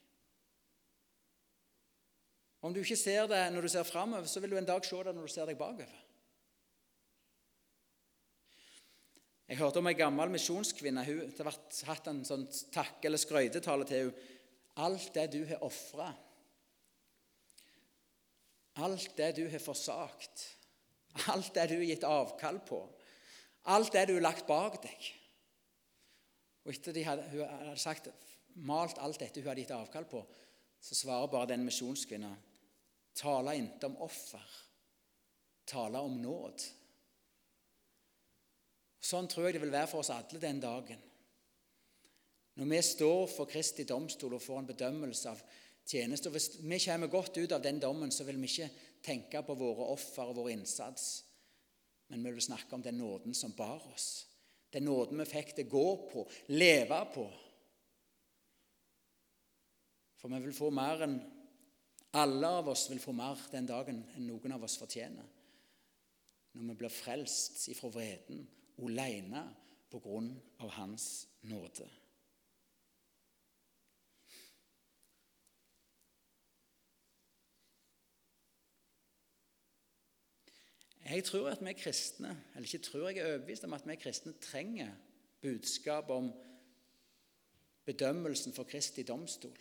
Om 2.63 2.71
du 2.71 2.79
ikke 2.79 3.01
ser 3.01 3.27
det 3.27 3.43
når 3.51 3.67
du 3.67 3.73
ser 3.75 3.91
framover, 3.91 4.31
så 4.31 4.39
vil 4.39 4.55
du 4.55 4.61
en 4.61 4.71
dag 4.71 4.87
se 4.87 5.03
det 5.03 5.11
når 5.11 5.27
du 5.27 5.35
ser 5.35 5.51
deg 5.51 5.59
bakover. 5.59 6.01
Jeg 9.51 9.59
hørte 9.59 9.83
om 9.83 9.91
ei 9.91 9.99
gammel 9.99 10.31
misjonskvinne. 10.31 11.03
Hun 11.03 11.39
har 11.43 11.57
hatt 11.91 12.07
en 12.07 12.23
sånn 12.23 12.47
takke- 12.71 13.11
eller 13.11 13.19
skrøytetale 13.19 13.89
til 13.89 14.05
henne. 14.05 14.29
Alt 14.79 15.11
det 15.13 15.33
du 15.35 15.43
har 15.45 15.67
ofra 15.67 16.13
Alt 18.81 19.17
det 19.17 19.35
du 19.37 19.43
har 19.49 19.61
forsagt, 19.61 20.47
alt 21.29 21.53
det 21.53 21.67
du 21.69 21.75
har 21.77 21.85
gitt 21.85 22.05
avkall 22.07 22.57
på, 22.65 22.79
alt 23.69 23.93
det 23.93 24.07
du 24.09 24.15
har 24.15 24.25
lagt 24.25 24.47
bak 24.49 24.79
deg. 24.81 25.09
Og 26.63 26.73
etter 26.73 26.97
at 27.11 27.27
hun 27.29 27.43
hadde 27.43 27.77
sagt, 27.77 28.09
malt 28.55 28.97
alt 29.03 29.21
dette 29.21 29.41
hun 29.41 29.51
hadde 29.51 29.61
gitt 29.61 29.75
avkall 29.75 30.07
på, 30.09 30.23
så 30.83 30.97
svarer 30.97 31.31
bare 31.31 31.53
den 31.53 31.65
misjonskvinna 31.67 32.33
Tale 33.13 33.53
ikke 33.59 33.91
om 33.91 33.99
offer, 34.01 34.45
tale 35.69 35.99
om 36.01 36.15
nåd. 36.17 36.63
Sånn 39.03 39.27
tror 39.29 39.45
jeg 39.45 39.57
det 39.57 39.61
vil 39.61 39.73
være 39.75 39.89
for 39.91 40.01
oss 40.01 40.09
alle 40.15 40.41
den 40.41 40.61
dagen. 40.63 41.01
Når 42.57 42.69
vi 42.71 42.79
står 42.85 43.27
for 43.29 43.49
Kristi 43.49 43.85
domstol 43.85 44.33
og 44.37 44.41
får 44.41 44.63
en 44.63 44.69
bedømmelse 44.71 45.29
av 45.29 45.43
tjeneste. 45.85 46.29
Og 46.29 46.35
Hvis 46.37 46.49
vi 46.61 46.79
kommer 46.85 47.11
godt 47.11 47.37
ut 47.37 47.51
av 47.51 47.61
den 47.61 47.79
dommen, 47.79 48.11
så 48.11 48.23
vil 48.23 48.39
vi 48.41 48.49
ikke 48.49 48.69
tenke 49.03 49.43
på 49.43 49.55
våre 49.59 49.89
offer 49.93 50.29
og 50.29 50.37
vår 50.41 50.53
innsats, 50.55 51.23
men 52.07 52.23
vi 52.23 52.31
vil 52.31 52.45
snakke 52.45 52.75
om 52.75 52.83
den 52.83 52.99
nåden 53.01 53.33
som 53.33 53.55
bar 53.57 53.81
oss. 53.93 54.27
Den 54.73 54.87
nåden 54.87 55.19
vi 55.21 55.29
fikk 55.29 55.55
det 55.57 55.69
gå 55.69 55.87
på, 56.11 56.25
leve 56.47 56.99
på. 57.13 57.25
For 60.17 60.31
vi 60.31 60.39
vil 60.45 60.55
få 60.55 60.71
mer 60.73 61.07
enn 61.07 61.21
Alle 62.13 62.45
av 62.59 62.67
oss 62.69 62.83
vil 62.91 62.99
få 63.01 63.09
mer 63.17 63.39
den 63.49 63.65
dagen 63.65 64.03
enn 64.13 64.27
noen 64.29 64.53
av 64.53 64.61
oss 64.67 64.75
fortjener. 64.77 65.25
Når 66.53 66.67
vi 66.67 66.75
blir 66.77 66.93
frelst 66.93 67.63
ifra 67.73 67.89
vreden 67.89 68.43
alene 68.85 69.41
på 69.89 69.97
grunn 70.03 70.29
av 70.61 70.69
Hans 70.77 71.07
nåde. 71.49 71.87
Jeg 81.09 81.23
tror 81.23 81.49
at 81.49 81.65
vi 81.65 81.73
kristne, 81.73 82.37
eller 82.55 82.67
ikke 82.67 82.85
tror 82.85 83.09
jeg 83.09 83.17
er 83.17 83.27
overbevist 83.27 83.63
om 83.63 83.73
at 83.73 83.87
vi 83.87 83.95
kristne 83.95 84.33
trenger 84.41 84.91
budskap 85.41 86.09
om 86.09 86.31
bedømmelsen 87.85 88.53
for 88.53 88.63
Kristi 88.63 89.03
domstol. 89.03 89.57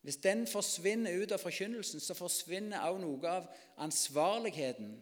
Hvis 0.00 0.16
den 0.16 0.46
forsvinner 0.46 1.22
ut 1.22 1.32
av 1.34 1.42
forkynnelsen, 1.42 2.00
så 2.00 2.14
forsvinner 2.14 2.84
også 2.86 3.02
noe 3.02 3.30
av 3.30 3.48
ansvarligheten 3.82 4.92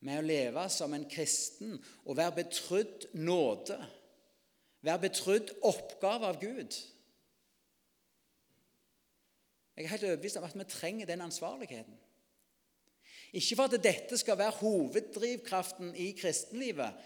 med 0.00 0.18
å 0.18 0.26
leve 0.26 0.64
som 0.72 0.94
en 0.96 1.06
kristen 1.08 1.76
og 2.04 2.16
være 2.18 2.40
betrodd 2.40 3.06
nåde, 3.14 3.78
være 4.82 5.04
betrodd 5.06 5.52
oppgave 5.70 6.32
av 6.32 6.40
Gud. 6.42 6.80
Jeg 9.76 9.86
er 9.86 9.92
helt 9.94 10.08
overbevist 10.08 10.40
om 10.40 10.48
at 10.48 10.58
vi 10.58 10.66
trenger 10.68 11.08
den 11.08 11.22
ansvarligheten. 11.24 11.94
Ikke 13.32 13.56
for 13.56 13.70
at 13.70 13.82
dette 13.82 14.18
skal 14.18 14.38
være 14.38 14.58
hoveddrivkraften 14.58 15.92
i 15.94 16.10
kristenlivet. 16.18 16.96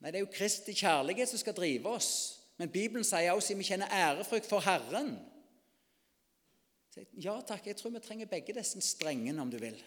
Nei, 0.00 0.10
det 0.10 0.18
er 0.18 0.24
jo 0.24 0.32
Kristi 0.32 0.74
kjærlighet 0.74 1.30
som 1.30 1.40
skal 1.42 1.54
drive 1.54 1.92
oss. 1.92 2.12
Men 2.58 2.72
Bibelen 2.72 3.04
sier 3.06 3.32
også 3.32 3.54
at 3.54 3.60
vi 3.60 3.68
kjenner 3.68 3.92
ærefrykt 3.94 4.48
for 4.48 4.64
Herren. 4.64 5.14
Ja 7.22 7.36
takk, 7.46 7.68
jeg 7.68 7.78
tror 7.78 7.94
vi 7.94 8.02
trenger 8.02 8.28
begge 8.28 8.56
disse 8.56 8.80
strengene, 8.82 9.40
om 9.40 9.52
du 9.52 9.58
vil. 9.62 9.78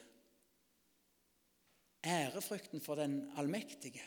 Ærefrykten 2.04 2.82
for 2.84 3.00
den 3.00 3.20
allmektige 3.40 4.04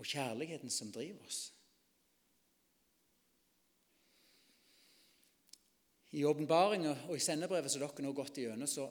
og 0.00 0.06
kjærligheten 0.06 0.72
som 0.72 0.92
driver 0.92 1.26
oss. 1.26 1.50
I 6.10 6.24
åpenbaringa 6.26 6.96
og 7.08 7.14
i 7.14 7.22
sendebrevet 7.22 7.70
som 7.70 7.82
dere 7.84 8.02
nå 8.02 8.10
har 8.10 8.18
gått 8.18 8.40
igjennom, 8.42 8.66
så 8.70 8.88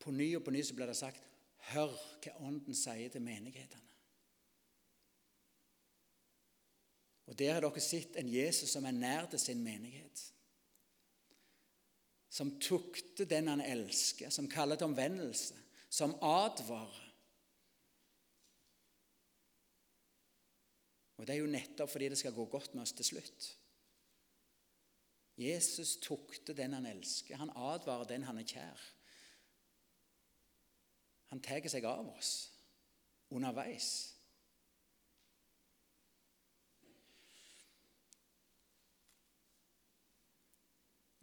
på 0.00 0.12
ny 0.16 0.30
og 0.38 0.44
på 0.46 0.54
ny 0.54 0.62
så 0.64 0.76
blir 0.76 0.88
det 0.88 0.96
sagt 0.96 1.26
Hør 1.70 1.92
hva 2.24 2.32
Ånden 2.48 2.76
sier 2.76 3.12
til 3.12 3.20
menighetene. 3.20 3.90
Og 7.30 7.36
Der 7.38 7.52
har 7.54 7.62
dere 7.62 7.82
sett 7.84 8.16
en 8.18 8.32
Jesus 8.32 8.72
som 8.72 8.86
er 8.88 8.96
nær 8.96 9.28
til 9.30 9.38
sin 9.38 9.60
menighet. 9.62 10.24
Som 12.30 12.56
tukter 12.62 13.28
den 13.28 13.46
han 13.52 13.60
elsker, 13.62 14.32
som 14.34 14.48
kaller 14.50 14.80
til 14.80 14.88
omvendelse, 14.88 15.54
som 15.90 16.16
advarer. 16.22 17.06
Og 21.20 21.26
Det 21.26 21.34
er 21.36 21.42
jo 21.44 21.52
nettopp 21.52 21.90
fordi 21.92 22.08
det 22.08 22.18
skal 22.18 22.34
gå 22.34 22.48
godt 22.50 22.74
med 22.74 22.82
oss 22.82 22.96
til 22.96 23.12
slutt. 23.12 23.50
Jesus 25.40 25.96
tukter 25.96 26.54
den 26.54 26.72
han 26.76 26.86
elsker. 26.86 27.36
Han 27.40 27.52
advarer 27.56 28.04
den 28.04 28.26
han 28.28 28.38
er 28.38 28.48
kjær. 28.48 28.86
Han 31.32 31.40
tar 31.40 31.68
seg 31.70 31.86
av 31.88 32.08
oss 32.12 32.32
underveis. 33.30 33.90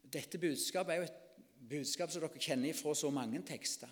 Dette 0.07 0.39
budskapet 0.39 0.93
er 0.93 1.01
jo 1.01 1.07
et 1.09 1.23
budskap 1.69 2.11
som 2.11 2.23
dere 2.23 2.41
kjenner 2.41 2.77
fra 2.77 2.93
så 2.95 3.11
mange 3.13 3.41
tekster. 3.45 3.91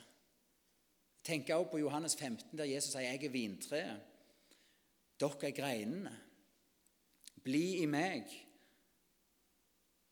Tenk 1.26 1.50
også 1.50 1.72
på 1.72 1.82
Johannes 1.82 2.16
15, 2.16 2.58
der 2.58 2.70
Jesus 2.70 2.92
sier 2.94 3.02
'Jeg 3.02 3.26
er 3.26 3.30
vintreet, 3.30 4.02
dere 5.20 5.48
er 5.48 5.58
greinene'. 5.60 6.16
Bli 7.44 7.78
i 7.84 7.86
meg, 7.86 8.45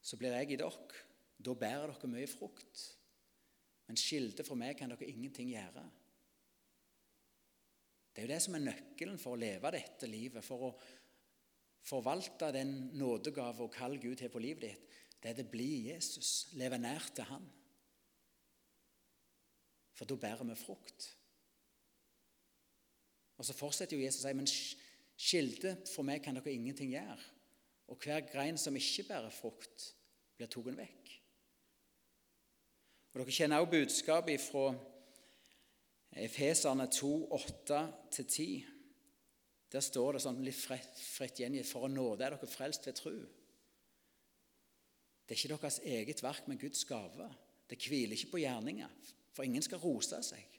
så 0.03 0.19
blir 0.19 0.35
jeg 0.35 0.53
i 0.53 0.59
dere. 0.59 1.01
Da 1.43 1.55
bærer 1.57 1.93
dere 1.93 2.11
mye 2.11 2.29
frukt. 2.29 2.83
Men 3.87 3.99
skilde 3.99 4.45
fra 4.45 4.57
meg 4.59 4.77
kan 4.79 4.91
dere 4.91 5.09
ingenting 5.09 5.51
gjøre. 5.53 5.83
Det 8.13 8.21
er 8.21 8.27
jo 8.27 8.33
det 8.35 8.41
som 8.45 8.57
er 8.59 8.67
nøkkelen 8.67 9.17
for 9.19 9.33
å 9.33 9.41
leve 9.41 9.71
dette 9.73 10.07
livet, 10.07 10.45
for 10.45 10.67
å 10.67 10.73
forvalte 11.83 12.51
den 12.53 12.91
nådegave 12.99 13.65
og 13.65 13.73
kall 13.73 13.97
Gud 13.99 14.21
har 14.21 14.31
på 14.31 14.43
livet 14.43 14.67
ditt 14.69 14.93
det 15.23 15.31
er 15.31 15.37
det 15.39 15.51
bli 15.51 15.87
Jesus, 15.87 16.49
leve 16.59 16.75
nær 16.77 17.05
til 17.15 17.23
Han. 17.29 17.45
For 19.95 20.09
da 20.09 20.17
bærer 20.19 20.43
vi 20.43 20.55
frukt. 20.59 21.05
Og 23.37 23.45
Så 23.45 23.55
fortsetter 23.55 23.95
jo 23.95 24.03
Jesus 24.03 24.25
å 24.25 24.27
si 24.27 24.35
men 24.35 24.49
skilde 24.49 25.77
for 25.93 26.03
meg 26.03 26.19
kan 26.25 26.35
dere 26.35 26.51
ingenting 26.51 26.91
gjøre. 26.91 27.23
Og 27.93 27.99
hver 28.01 28.23
grein 28.25 28.57
som 28.57 28.75
ikke 28.75 29.05
bærer 29.11 29.29
frukt, 29.29 29.91
blir 30.33 30.49
tatt 30.49 30.77
vekk. 30.79 31.11
Og 33.13 33.21
Dere 33.21 33.35
kjenner 33.35 33.61
også 33.61 33.73
budskapet 33.75 34.41
fra 34.41 34.71
Efeserne 36.17 36.87
2, 36.89 37.11
8-10. 37.37 38.63
Der 39.73 39.85
står 39.85 40.15
det 40.15 40.23
sånn 40.23 40.41
litt 40.45 40.57
fritt 40.57 41.39
gjengitt 41.41 41.69
For 41.69 41.85
å 41.85 41.91
nåde 41.91 42.25
er 42.25 42.35
dere 42.35 42.49
frelst 42.49 42.89
ved 42.89 42.97
tro. 42.97 43.13
Det 45.23 45.35
er 45.35 45.39
ikke 45.39 45.53
deres 45.53 45.79
eget 45.85 46.25
verk, 46.25 46.49
men 46.49 46.61
Guds 46.61 46.81
gave. 46.89 47.29
Det 47.69 47.77
hviler 47.81 48.17
ikke 48.17 48.33
på 48.33 48.41
gjerninger, 48.41 48.89
for 49.33 49.45
ingen 49.45 49.63
skal 49.65 49.81
rose 49.81 50.19
seg. 50.25 50.49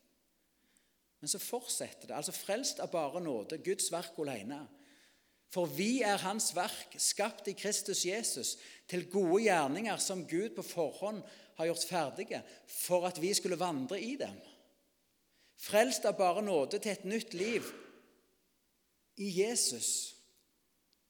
Men 1.21 1.31
så 1.31 1.43
fortsetter 1.43 2.09
det. 2.11 2.17
Altså 2.17 2.35
frelst 2.35 2.81
av 2.83 2.91
bare 2.95 3.23
nåde, 3.23 3.59
Guds 3.67 3.91
verk 3.93 4.19
alene. 4.23 4.63
For 5.55 5.71
vi 5.71 6.03
er 6.03 6.19
Hans 6.25 6.51
verk, 6.57 6.97
skapt 6.99 7.47
i 7.53 7.55
Kristus 7.55 8.03
Jesus, 8.07 8.57
til 8.91 9.07
gode 9.11 9.45
gjerninger 9.45 10.01
som 10.03 10.25
Gud 10.27 10.57
på 10.57 10.65
forhånd 10.67 11.23
har 11.55 11.69
gjort 11.71 11.87
ferdige, 11.87 12.43
for 12.67 13.07
at 13.07 13.21
vi 13.23 13.31
skulle 13.39 13.61
vandre 13.61 14.01
i 14.03 14.17
dem. 14.19 14.35
Frelst 15.55 16.09
av 16.11 16.19
bare 16.19 16.43
nåde 16.43 16.81
til 16.83 16.93
et 16.93 17.07
nytt 17.07 17.37
liv 17.39 17.71
i 19.23 19.31
Jesus. 19.39 19.91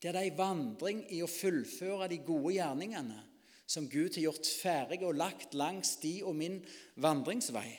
Det 0.02 0.12
er 0.12 0.20
en 0.20 0.36
vandring 0.36 1.00
i 1.16 1.22
å 1.24 1.30
fullføre 1.30 2.10
de 2.12 2.20
gode 2.26 2.58
gjerningene 2.58 3.22
som 3.64 3.88
Gud 3.88 4.12
har 4.18 4.26
gjort 4.26 4.50
ferdige 4.60 5.08
og 5.08 5.16
lagt 5.16 5.56
langs 5.56 5.96
de 6.02 6.18
og 6.20 6.36
min 6.36 6.60
vandringsvei. 7.00 7.70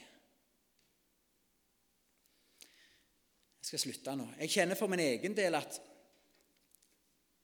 Jeg 3.62 3.70
skal 3.70 3.84
slutte 3.86 4.16
nå. 4.18 4.32
Jeg 4.42 4.54
kjenner 4.58 4.78
for 4.78 4.90
min 4.90 5.06
egen 5.06 5.38
del 5.38 5.62
at 5.62 5.78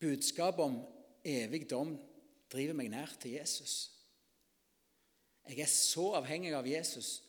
budskapet 0.01 0.65
om 0.65 0.79
evig 1.23 1.67
dom 1.69 1.93
driver 2.51 2.77
meg 2.77 2.89
nær 2.91 3.13
til 3.21 3.37
Jesus. 3.37 3.75
Jeg 5.47 5.63
er 5.63 5.71
så 5.71 6.11
avhengig 6.19 6.53
av 6.55 6.67
Jesus, 6.67 7.19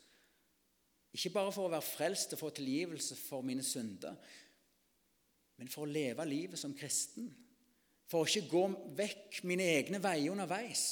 ikke 1.12 1.35
bare 1.35 1.53
for 1.53 1.68
å 1.68 1.73
være 1.73 1.85
frelst 1.85 2.33
og 2.35 2.41
få 2.41 2.51
tilgivelse 2.57 3.16
for 3.20 3.45
mine 3.45 3.64
synder, 3.66 4.16
men 5.61 5.70
for 5.70 5.85
å 5.85 5.93
leve 5.93 6.25
livet 6.27 6.61
som 6.61 6.75
kristen 6.77 7.29
for 8.12 8.27
å 8.27 8.29
ikke 8.29 8.51
gå 8.51 8.66
vekk 8.99 9.41
mine 9.49 9.64
egne 9.79 10.01
veier 10.03 10.35
underveis. 10.35 10.85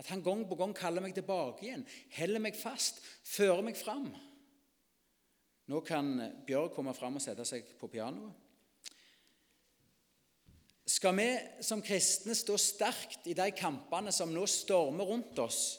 At 0.00 0.10
han 0.12 0.24
gang 0.24 0.42
på 0.48 0.56
gang 0.60 0.74
kaller 0.76 1.04
meg 1.04 1.14
tilbake 1.16 1.64
igjen, 1.64 1.86
heller 2.16 2.42
meg 2.44 2.58
fast, 2.60 3.00
fører 3.24 3.64
meg 3.64 3.78
fram. 3.80 4.10
Nå 5.70 5.80
kan 5.86 6.12
Bjørg 6.44 6.74
komme 6.76 6.92
fram 6.96 7.16
og 7.16 7.24
sette 7.24 7.46
seg 7.48 7.72
på 7.80 7.88
pianoet. 7.88 8.39
Skal 10.90 11.14
vi 11.14 11.28
som 11.62 11.82
kristne 11.84 12.34
stå 12.34 12.56
sterkt 12.58 13.28
i 13.30 13.36
de 13.38 13.46
kampene 13.54 14.10
som 14.14 14.32
nå 14.34 14.42
stormer 14.50 15.06
rundt 15.06 15.38
oss, 15.38 15.78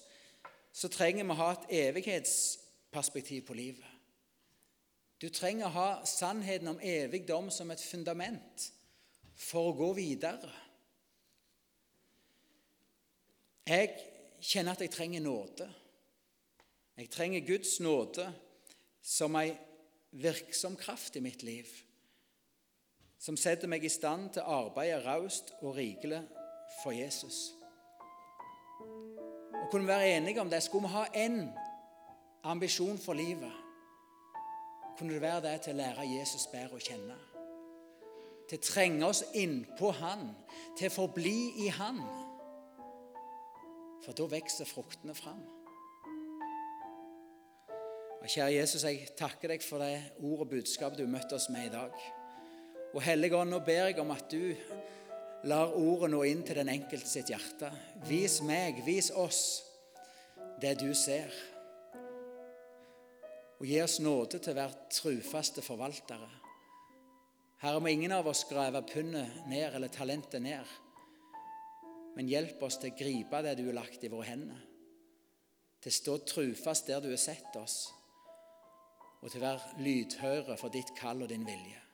så 0.72 0.88
trenger 0.88 1.26
vi 1.26 1.34
å 1.34 1.40
ha 1.42 1.50
et 1.52 1.74
evighetsperspektiv 1.82 3.44
på 3.50 3.58
livet. 3.58 3.88
Du 5.20 5.28
trenger 5.30 5.68
å 5.68 5.76
ha 5.76 5.90
sannheten 6.08 6.72
om 6.72 6.80
evig 6.80 7.26
dom 7.28 7.52
som 7.54 7.70
et 7.74 7.84
fundament 7.84 8.70
for 9.36 9.70
å 9.70 9.76
gå 9.78 9.92
videre. 10.00 10.50
Jeg 13.68 13.92
kjenner 14.40 14.74
at 14.74 14.82
jeg 14.82 14.96
trenger 14.96 15.28
nåde. 15.28 15.68
Jeg 16.98 17.12
trenger 17.12 17.46
Guds 17.52 17.76
nåde 17.84 18.32
som 19.04 19.36
ei 19.38 19.52
virksom 20.12 20.80
kraft 20.80 21.20
i 21.20 21.24
mitt 21.24 21.44
liv, 21.44 21.70
som 23.22 23.38
setter 23.38 23.70
meg 23.70 23.86
i 23.86 23.92
stand 23.94 24.32
til 24.36 24.44
å 24.44 24.62
arbeide 24.66 25.02
raust 25.06 25.54
og 25.62 25.76
rikelig 25.78 26.24
for 26.82 26.96
Jesus. 26.96 27.52
Og 29.62 29.68
kunne 29.70 29.86
vi 29.86 29.94
være 29.94 30.16
enige 30.18 30.42
om 30.42 30.50
det, 30.50 30.64
skulle 30.64 30.88
vi 30.88 30.96
ha 30.96 31.06
én 31.14 31.44
ambisjon 32.44 32.98
for 32.98 33.14
livet, 33.14 33.54
kunne 34.98 35.14
det 35.14 35.22
være 35.22 35.46
det 35.46 35.60
til 35.62 35.78
å 35.78 35.84
lære 35.84 36.10
Jesus 36.18 36.50
bedre 36.50 36.78
å 36.80 36.88
kjenne 36.90 37.20
til 38.52 38.60
å 38.60 38.68
trenge 38.68 39.08
oss 39.08 39.22
innpå 39.40 39.94
Han, 40.02 40.26
til 40.76 40.90
å 40.90 40.92
forbli 40.92 41.38
i 41.64 41.70
Han. 41.72 42.02
For 44.04 44.18
da 44.18 44.26
vokser 44.28 44.68
fruktene 44.68 45.16
fram. 45.16 45.40
Og 48.20 48.28
Kjære 48.28 48.58
Jesus, 48.58 48.84
jeg 48.84 49.08
takker 49.18 49.54
deg 49.54 49.64
for 49.64 49.80
det 49.80 50.18
ord 50.20 50.44
og 50.44 50.52
budskap 50.52 50.98
du 50.98 51.06
møtte 51.08 51.40
oss 51.40 51.48
med 51.54 51.70
i 51.70 51.72
dag. 51.72 51.96
Og 52.92 53.00
Hellige 53.06 53.38
Ånd, 53.40 53.54
nå 53.54 53.62
ber 53.64 53.88
jeg 53.88 54.00
om 54.04 54.12
at 54.12 54.28
du 54.32 54.52
lar 55.48 55.72
ordet 55.80 56.12
nå 56.12 56.22
inn 56.28 56.44
til 56.46 56.60
den 56.60 56.72
enkelte 56.74 57.08
sitt 57.08 57.32
hjerte. 57.32 57.72
Vis 58.08 58.42
meg, 58.46 58.82
vis 58.86 59.10
oss 59.16 59.42
det 60.62 60.76
du 60.82 60.92
ser. 60.98 61.32
Og 63.62 63.68
gi 63.70 63.78
oss 63.82 64.00
nåde 64.02 64.42
til 64.42 64.54
å 64.54 64.58
være 64.58 64.90
trufaste 64.92 65.64
forvaltere. 65.64 66.30
Herre, 67.62 67.80
må 67.80 67.92
ingen 67.94 68.14
av 68.16 68.28
oss 68.28 68.44
grave 68.50 68.82
pundet 68.90 69.44
ned 69.48 69.76
eller 69.78 69.92
talentet 69.94 70.42
ned, 70.42 70.66
men 72.18 72.28
hjelp 72.28 72.64
oss 72.66 72.80
til 72.82 72.92
å 72.92 72.98
gripe 72.98 73.42
det 73.46 73.54
du 73.60 73.68
har 73.68 73.78
lagt 73.78 74.04
i 74.04 74.10
våre 74.12 74.32
hender. 74.32 74.64
Til 75.82 75.94
å 75.94 75.98
stå 76.00 76.18
trufast 76.34 76.90
der 76.90 77.06
du 77.06 77.12
har 77.14 77.22
sett 77.22 77.56
oss, 77.62 77.78
og 79.22 79.30
til 79.30 79.40
å 79.40 79.46
være 79.46 79.86
lydhøre 79.86 80.58
for 80.58 80.74
ditt 80.74 80.92
kall 80.98 81.22
og 81.22 81.30
din 81.32 81.46
vilje. 81.46 81.91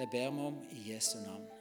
Det 0.00 0.10
ber 0.10 0.30
vi 0.30 0.40
om 0.40 0.54
i 0.70 0.92
Jesu 0.92 1.18
navn. 1.26 1.59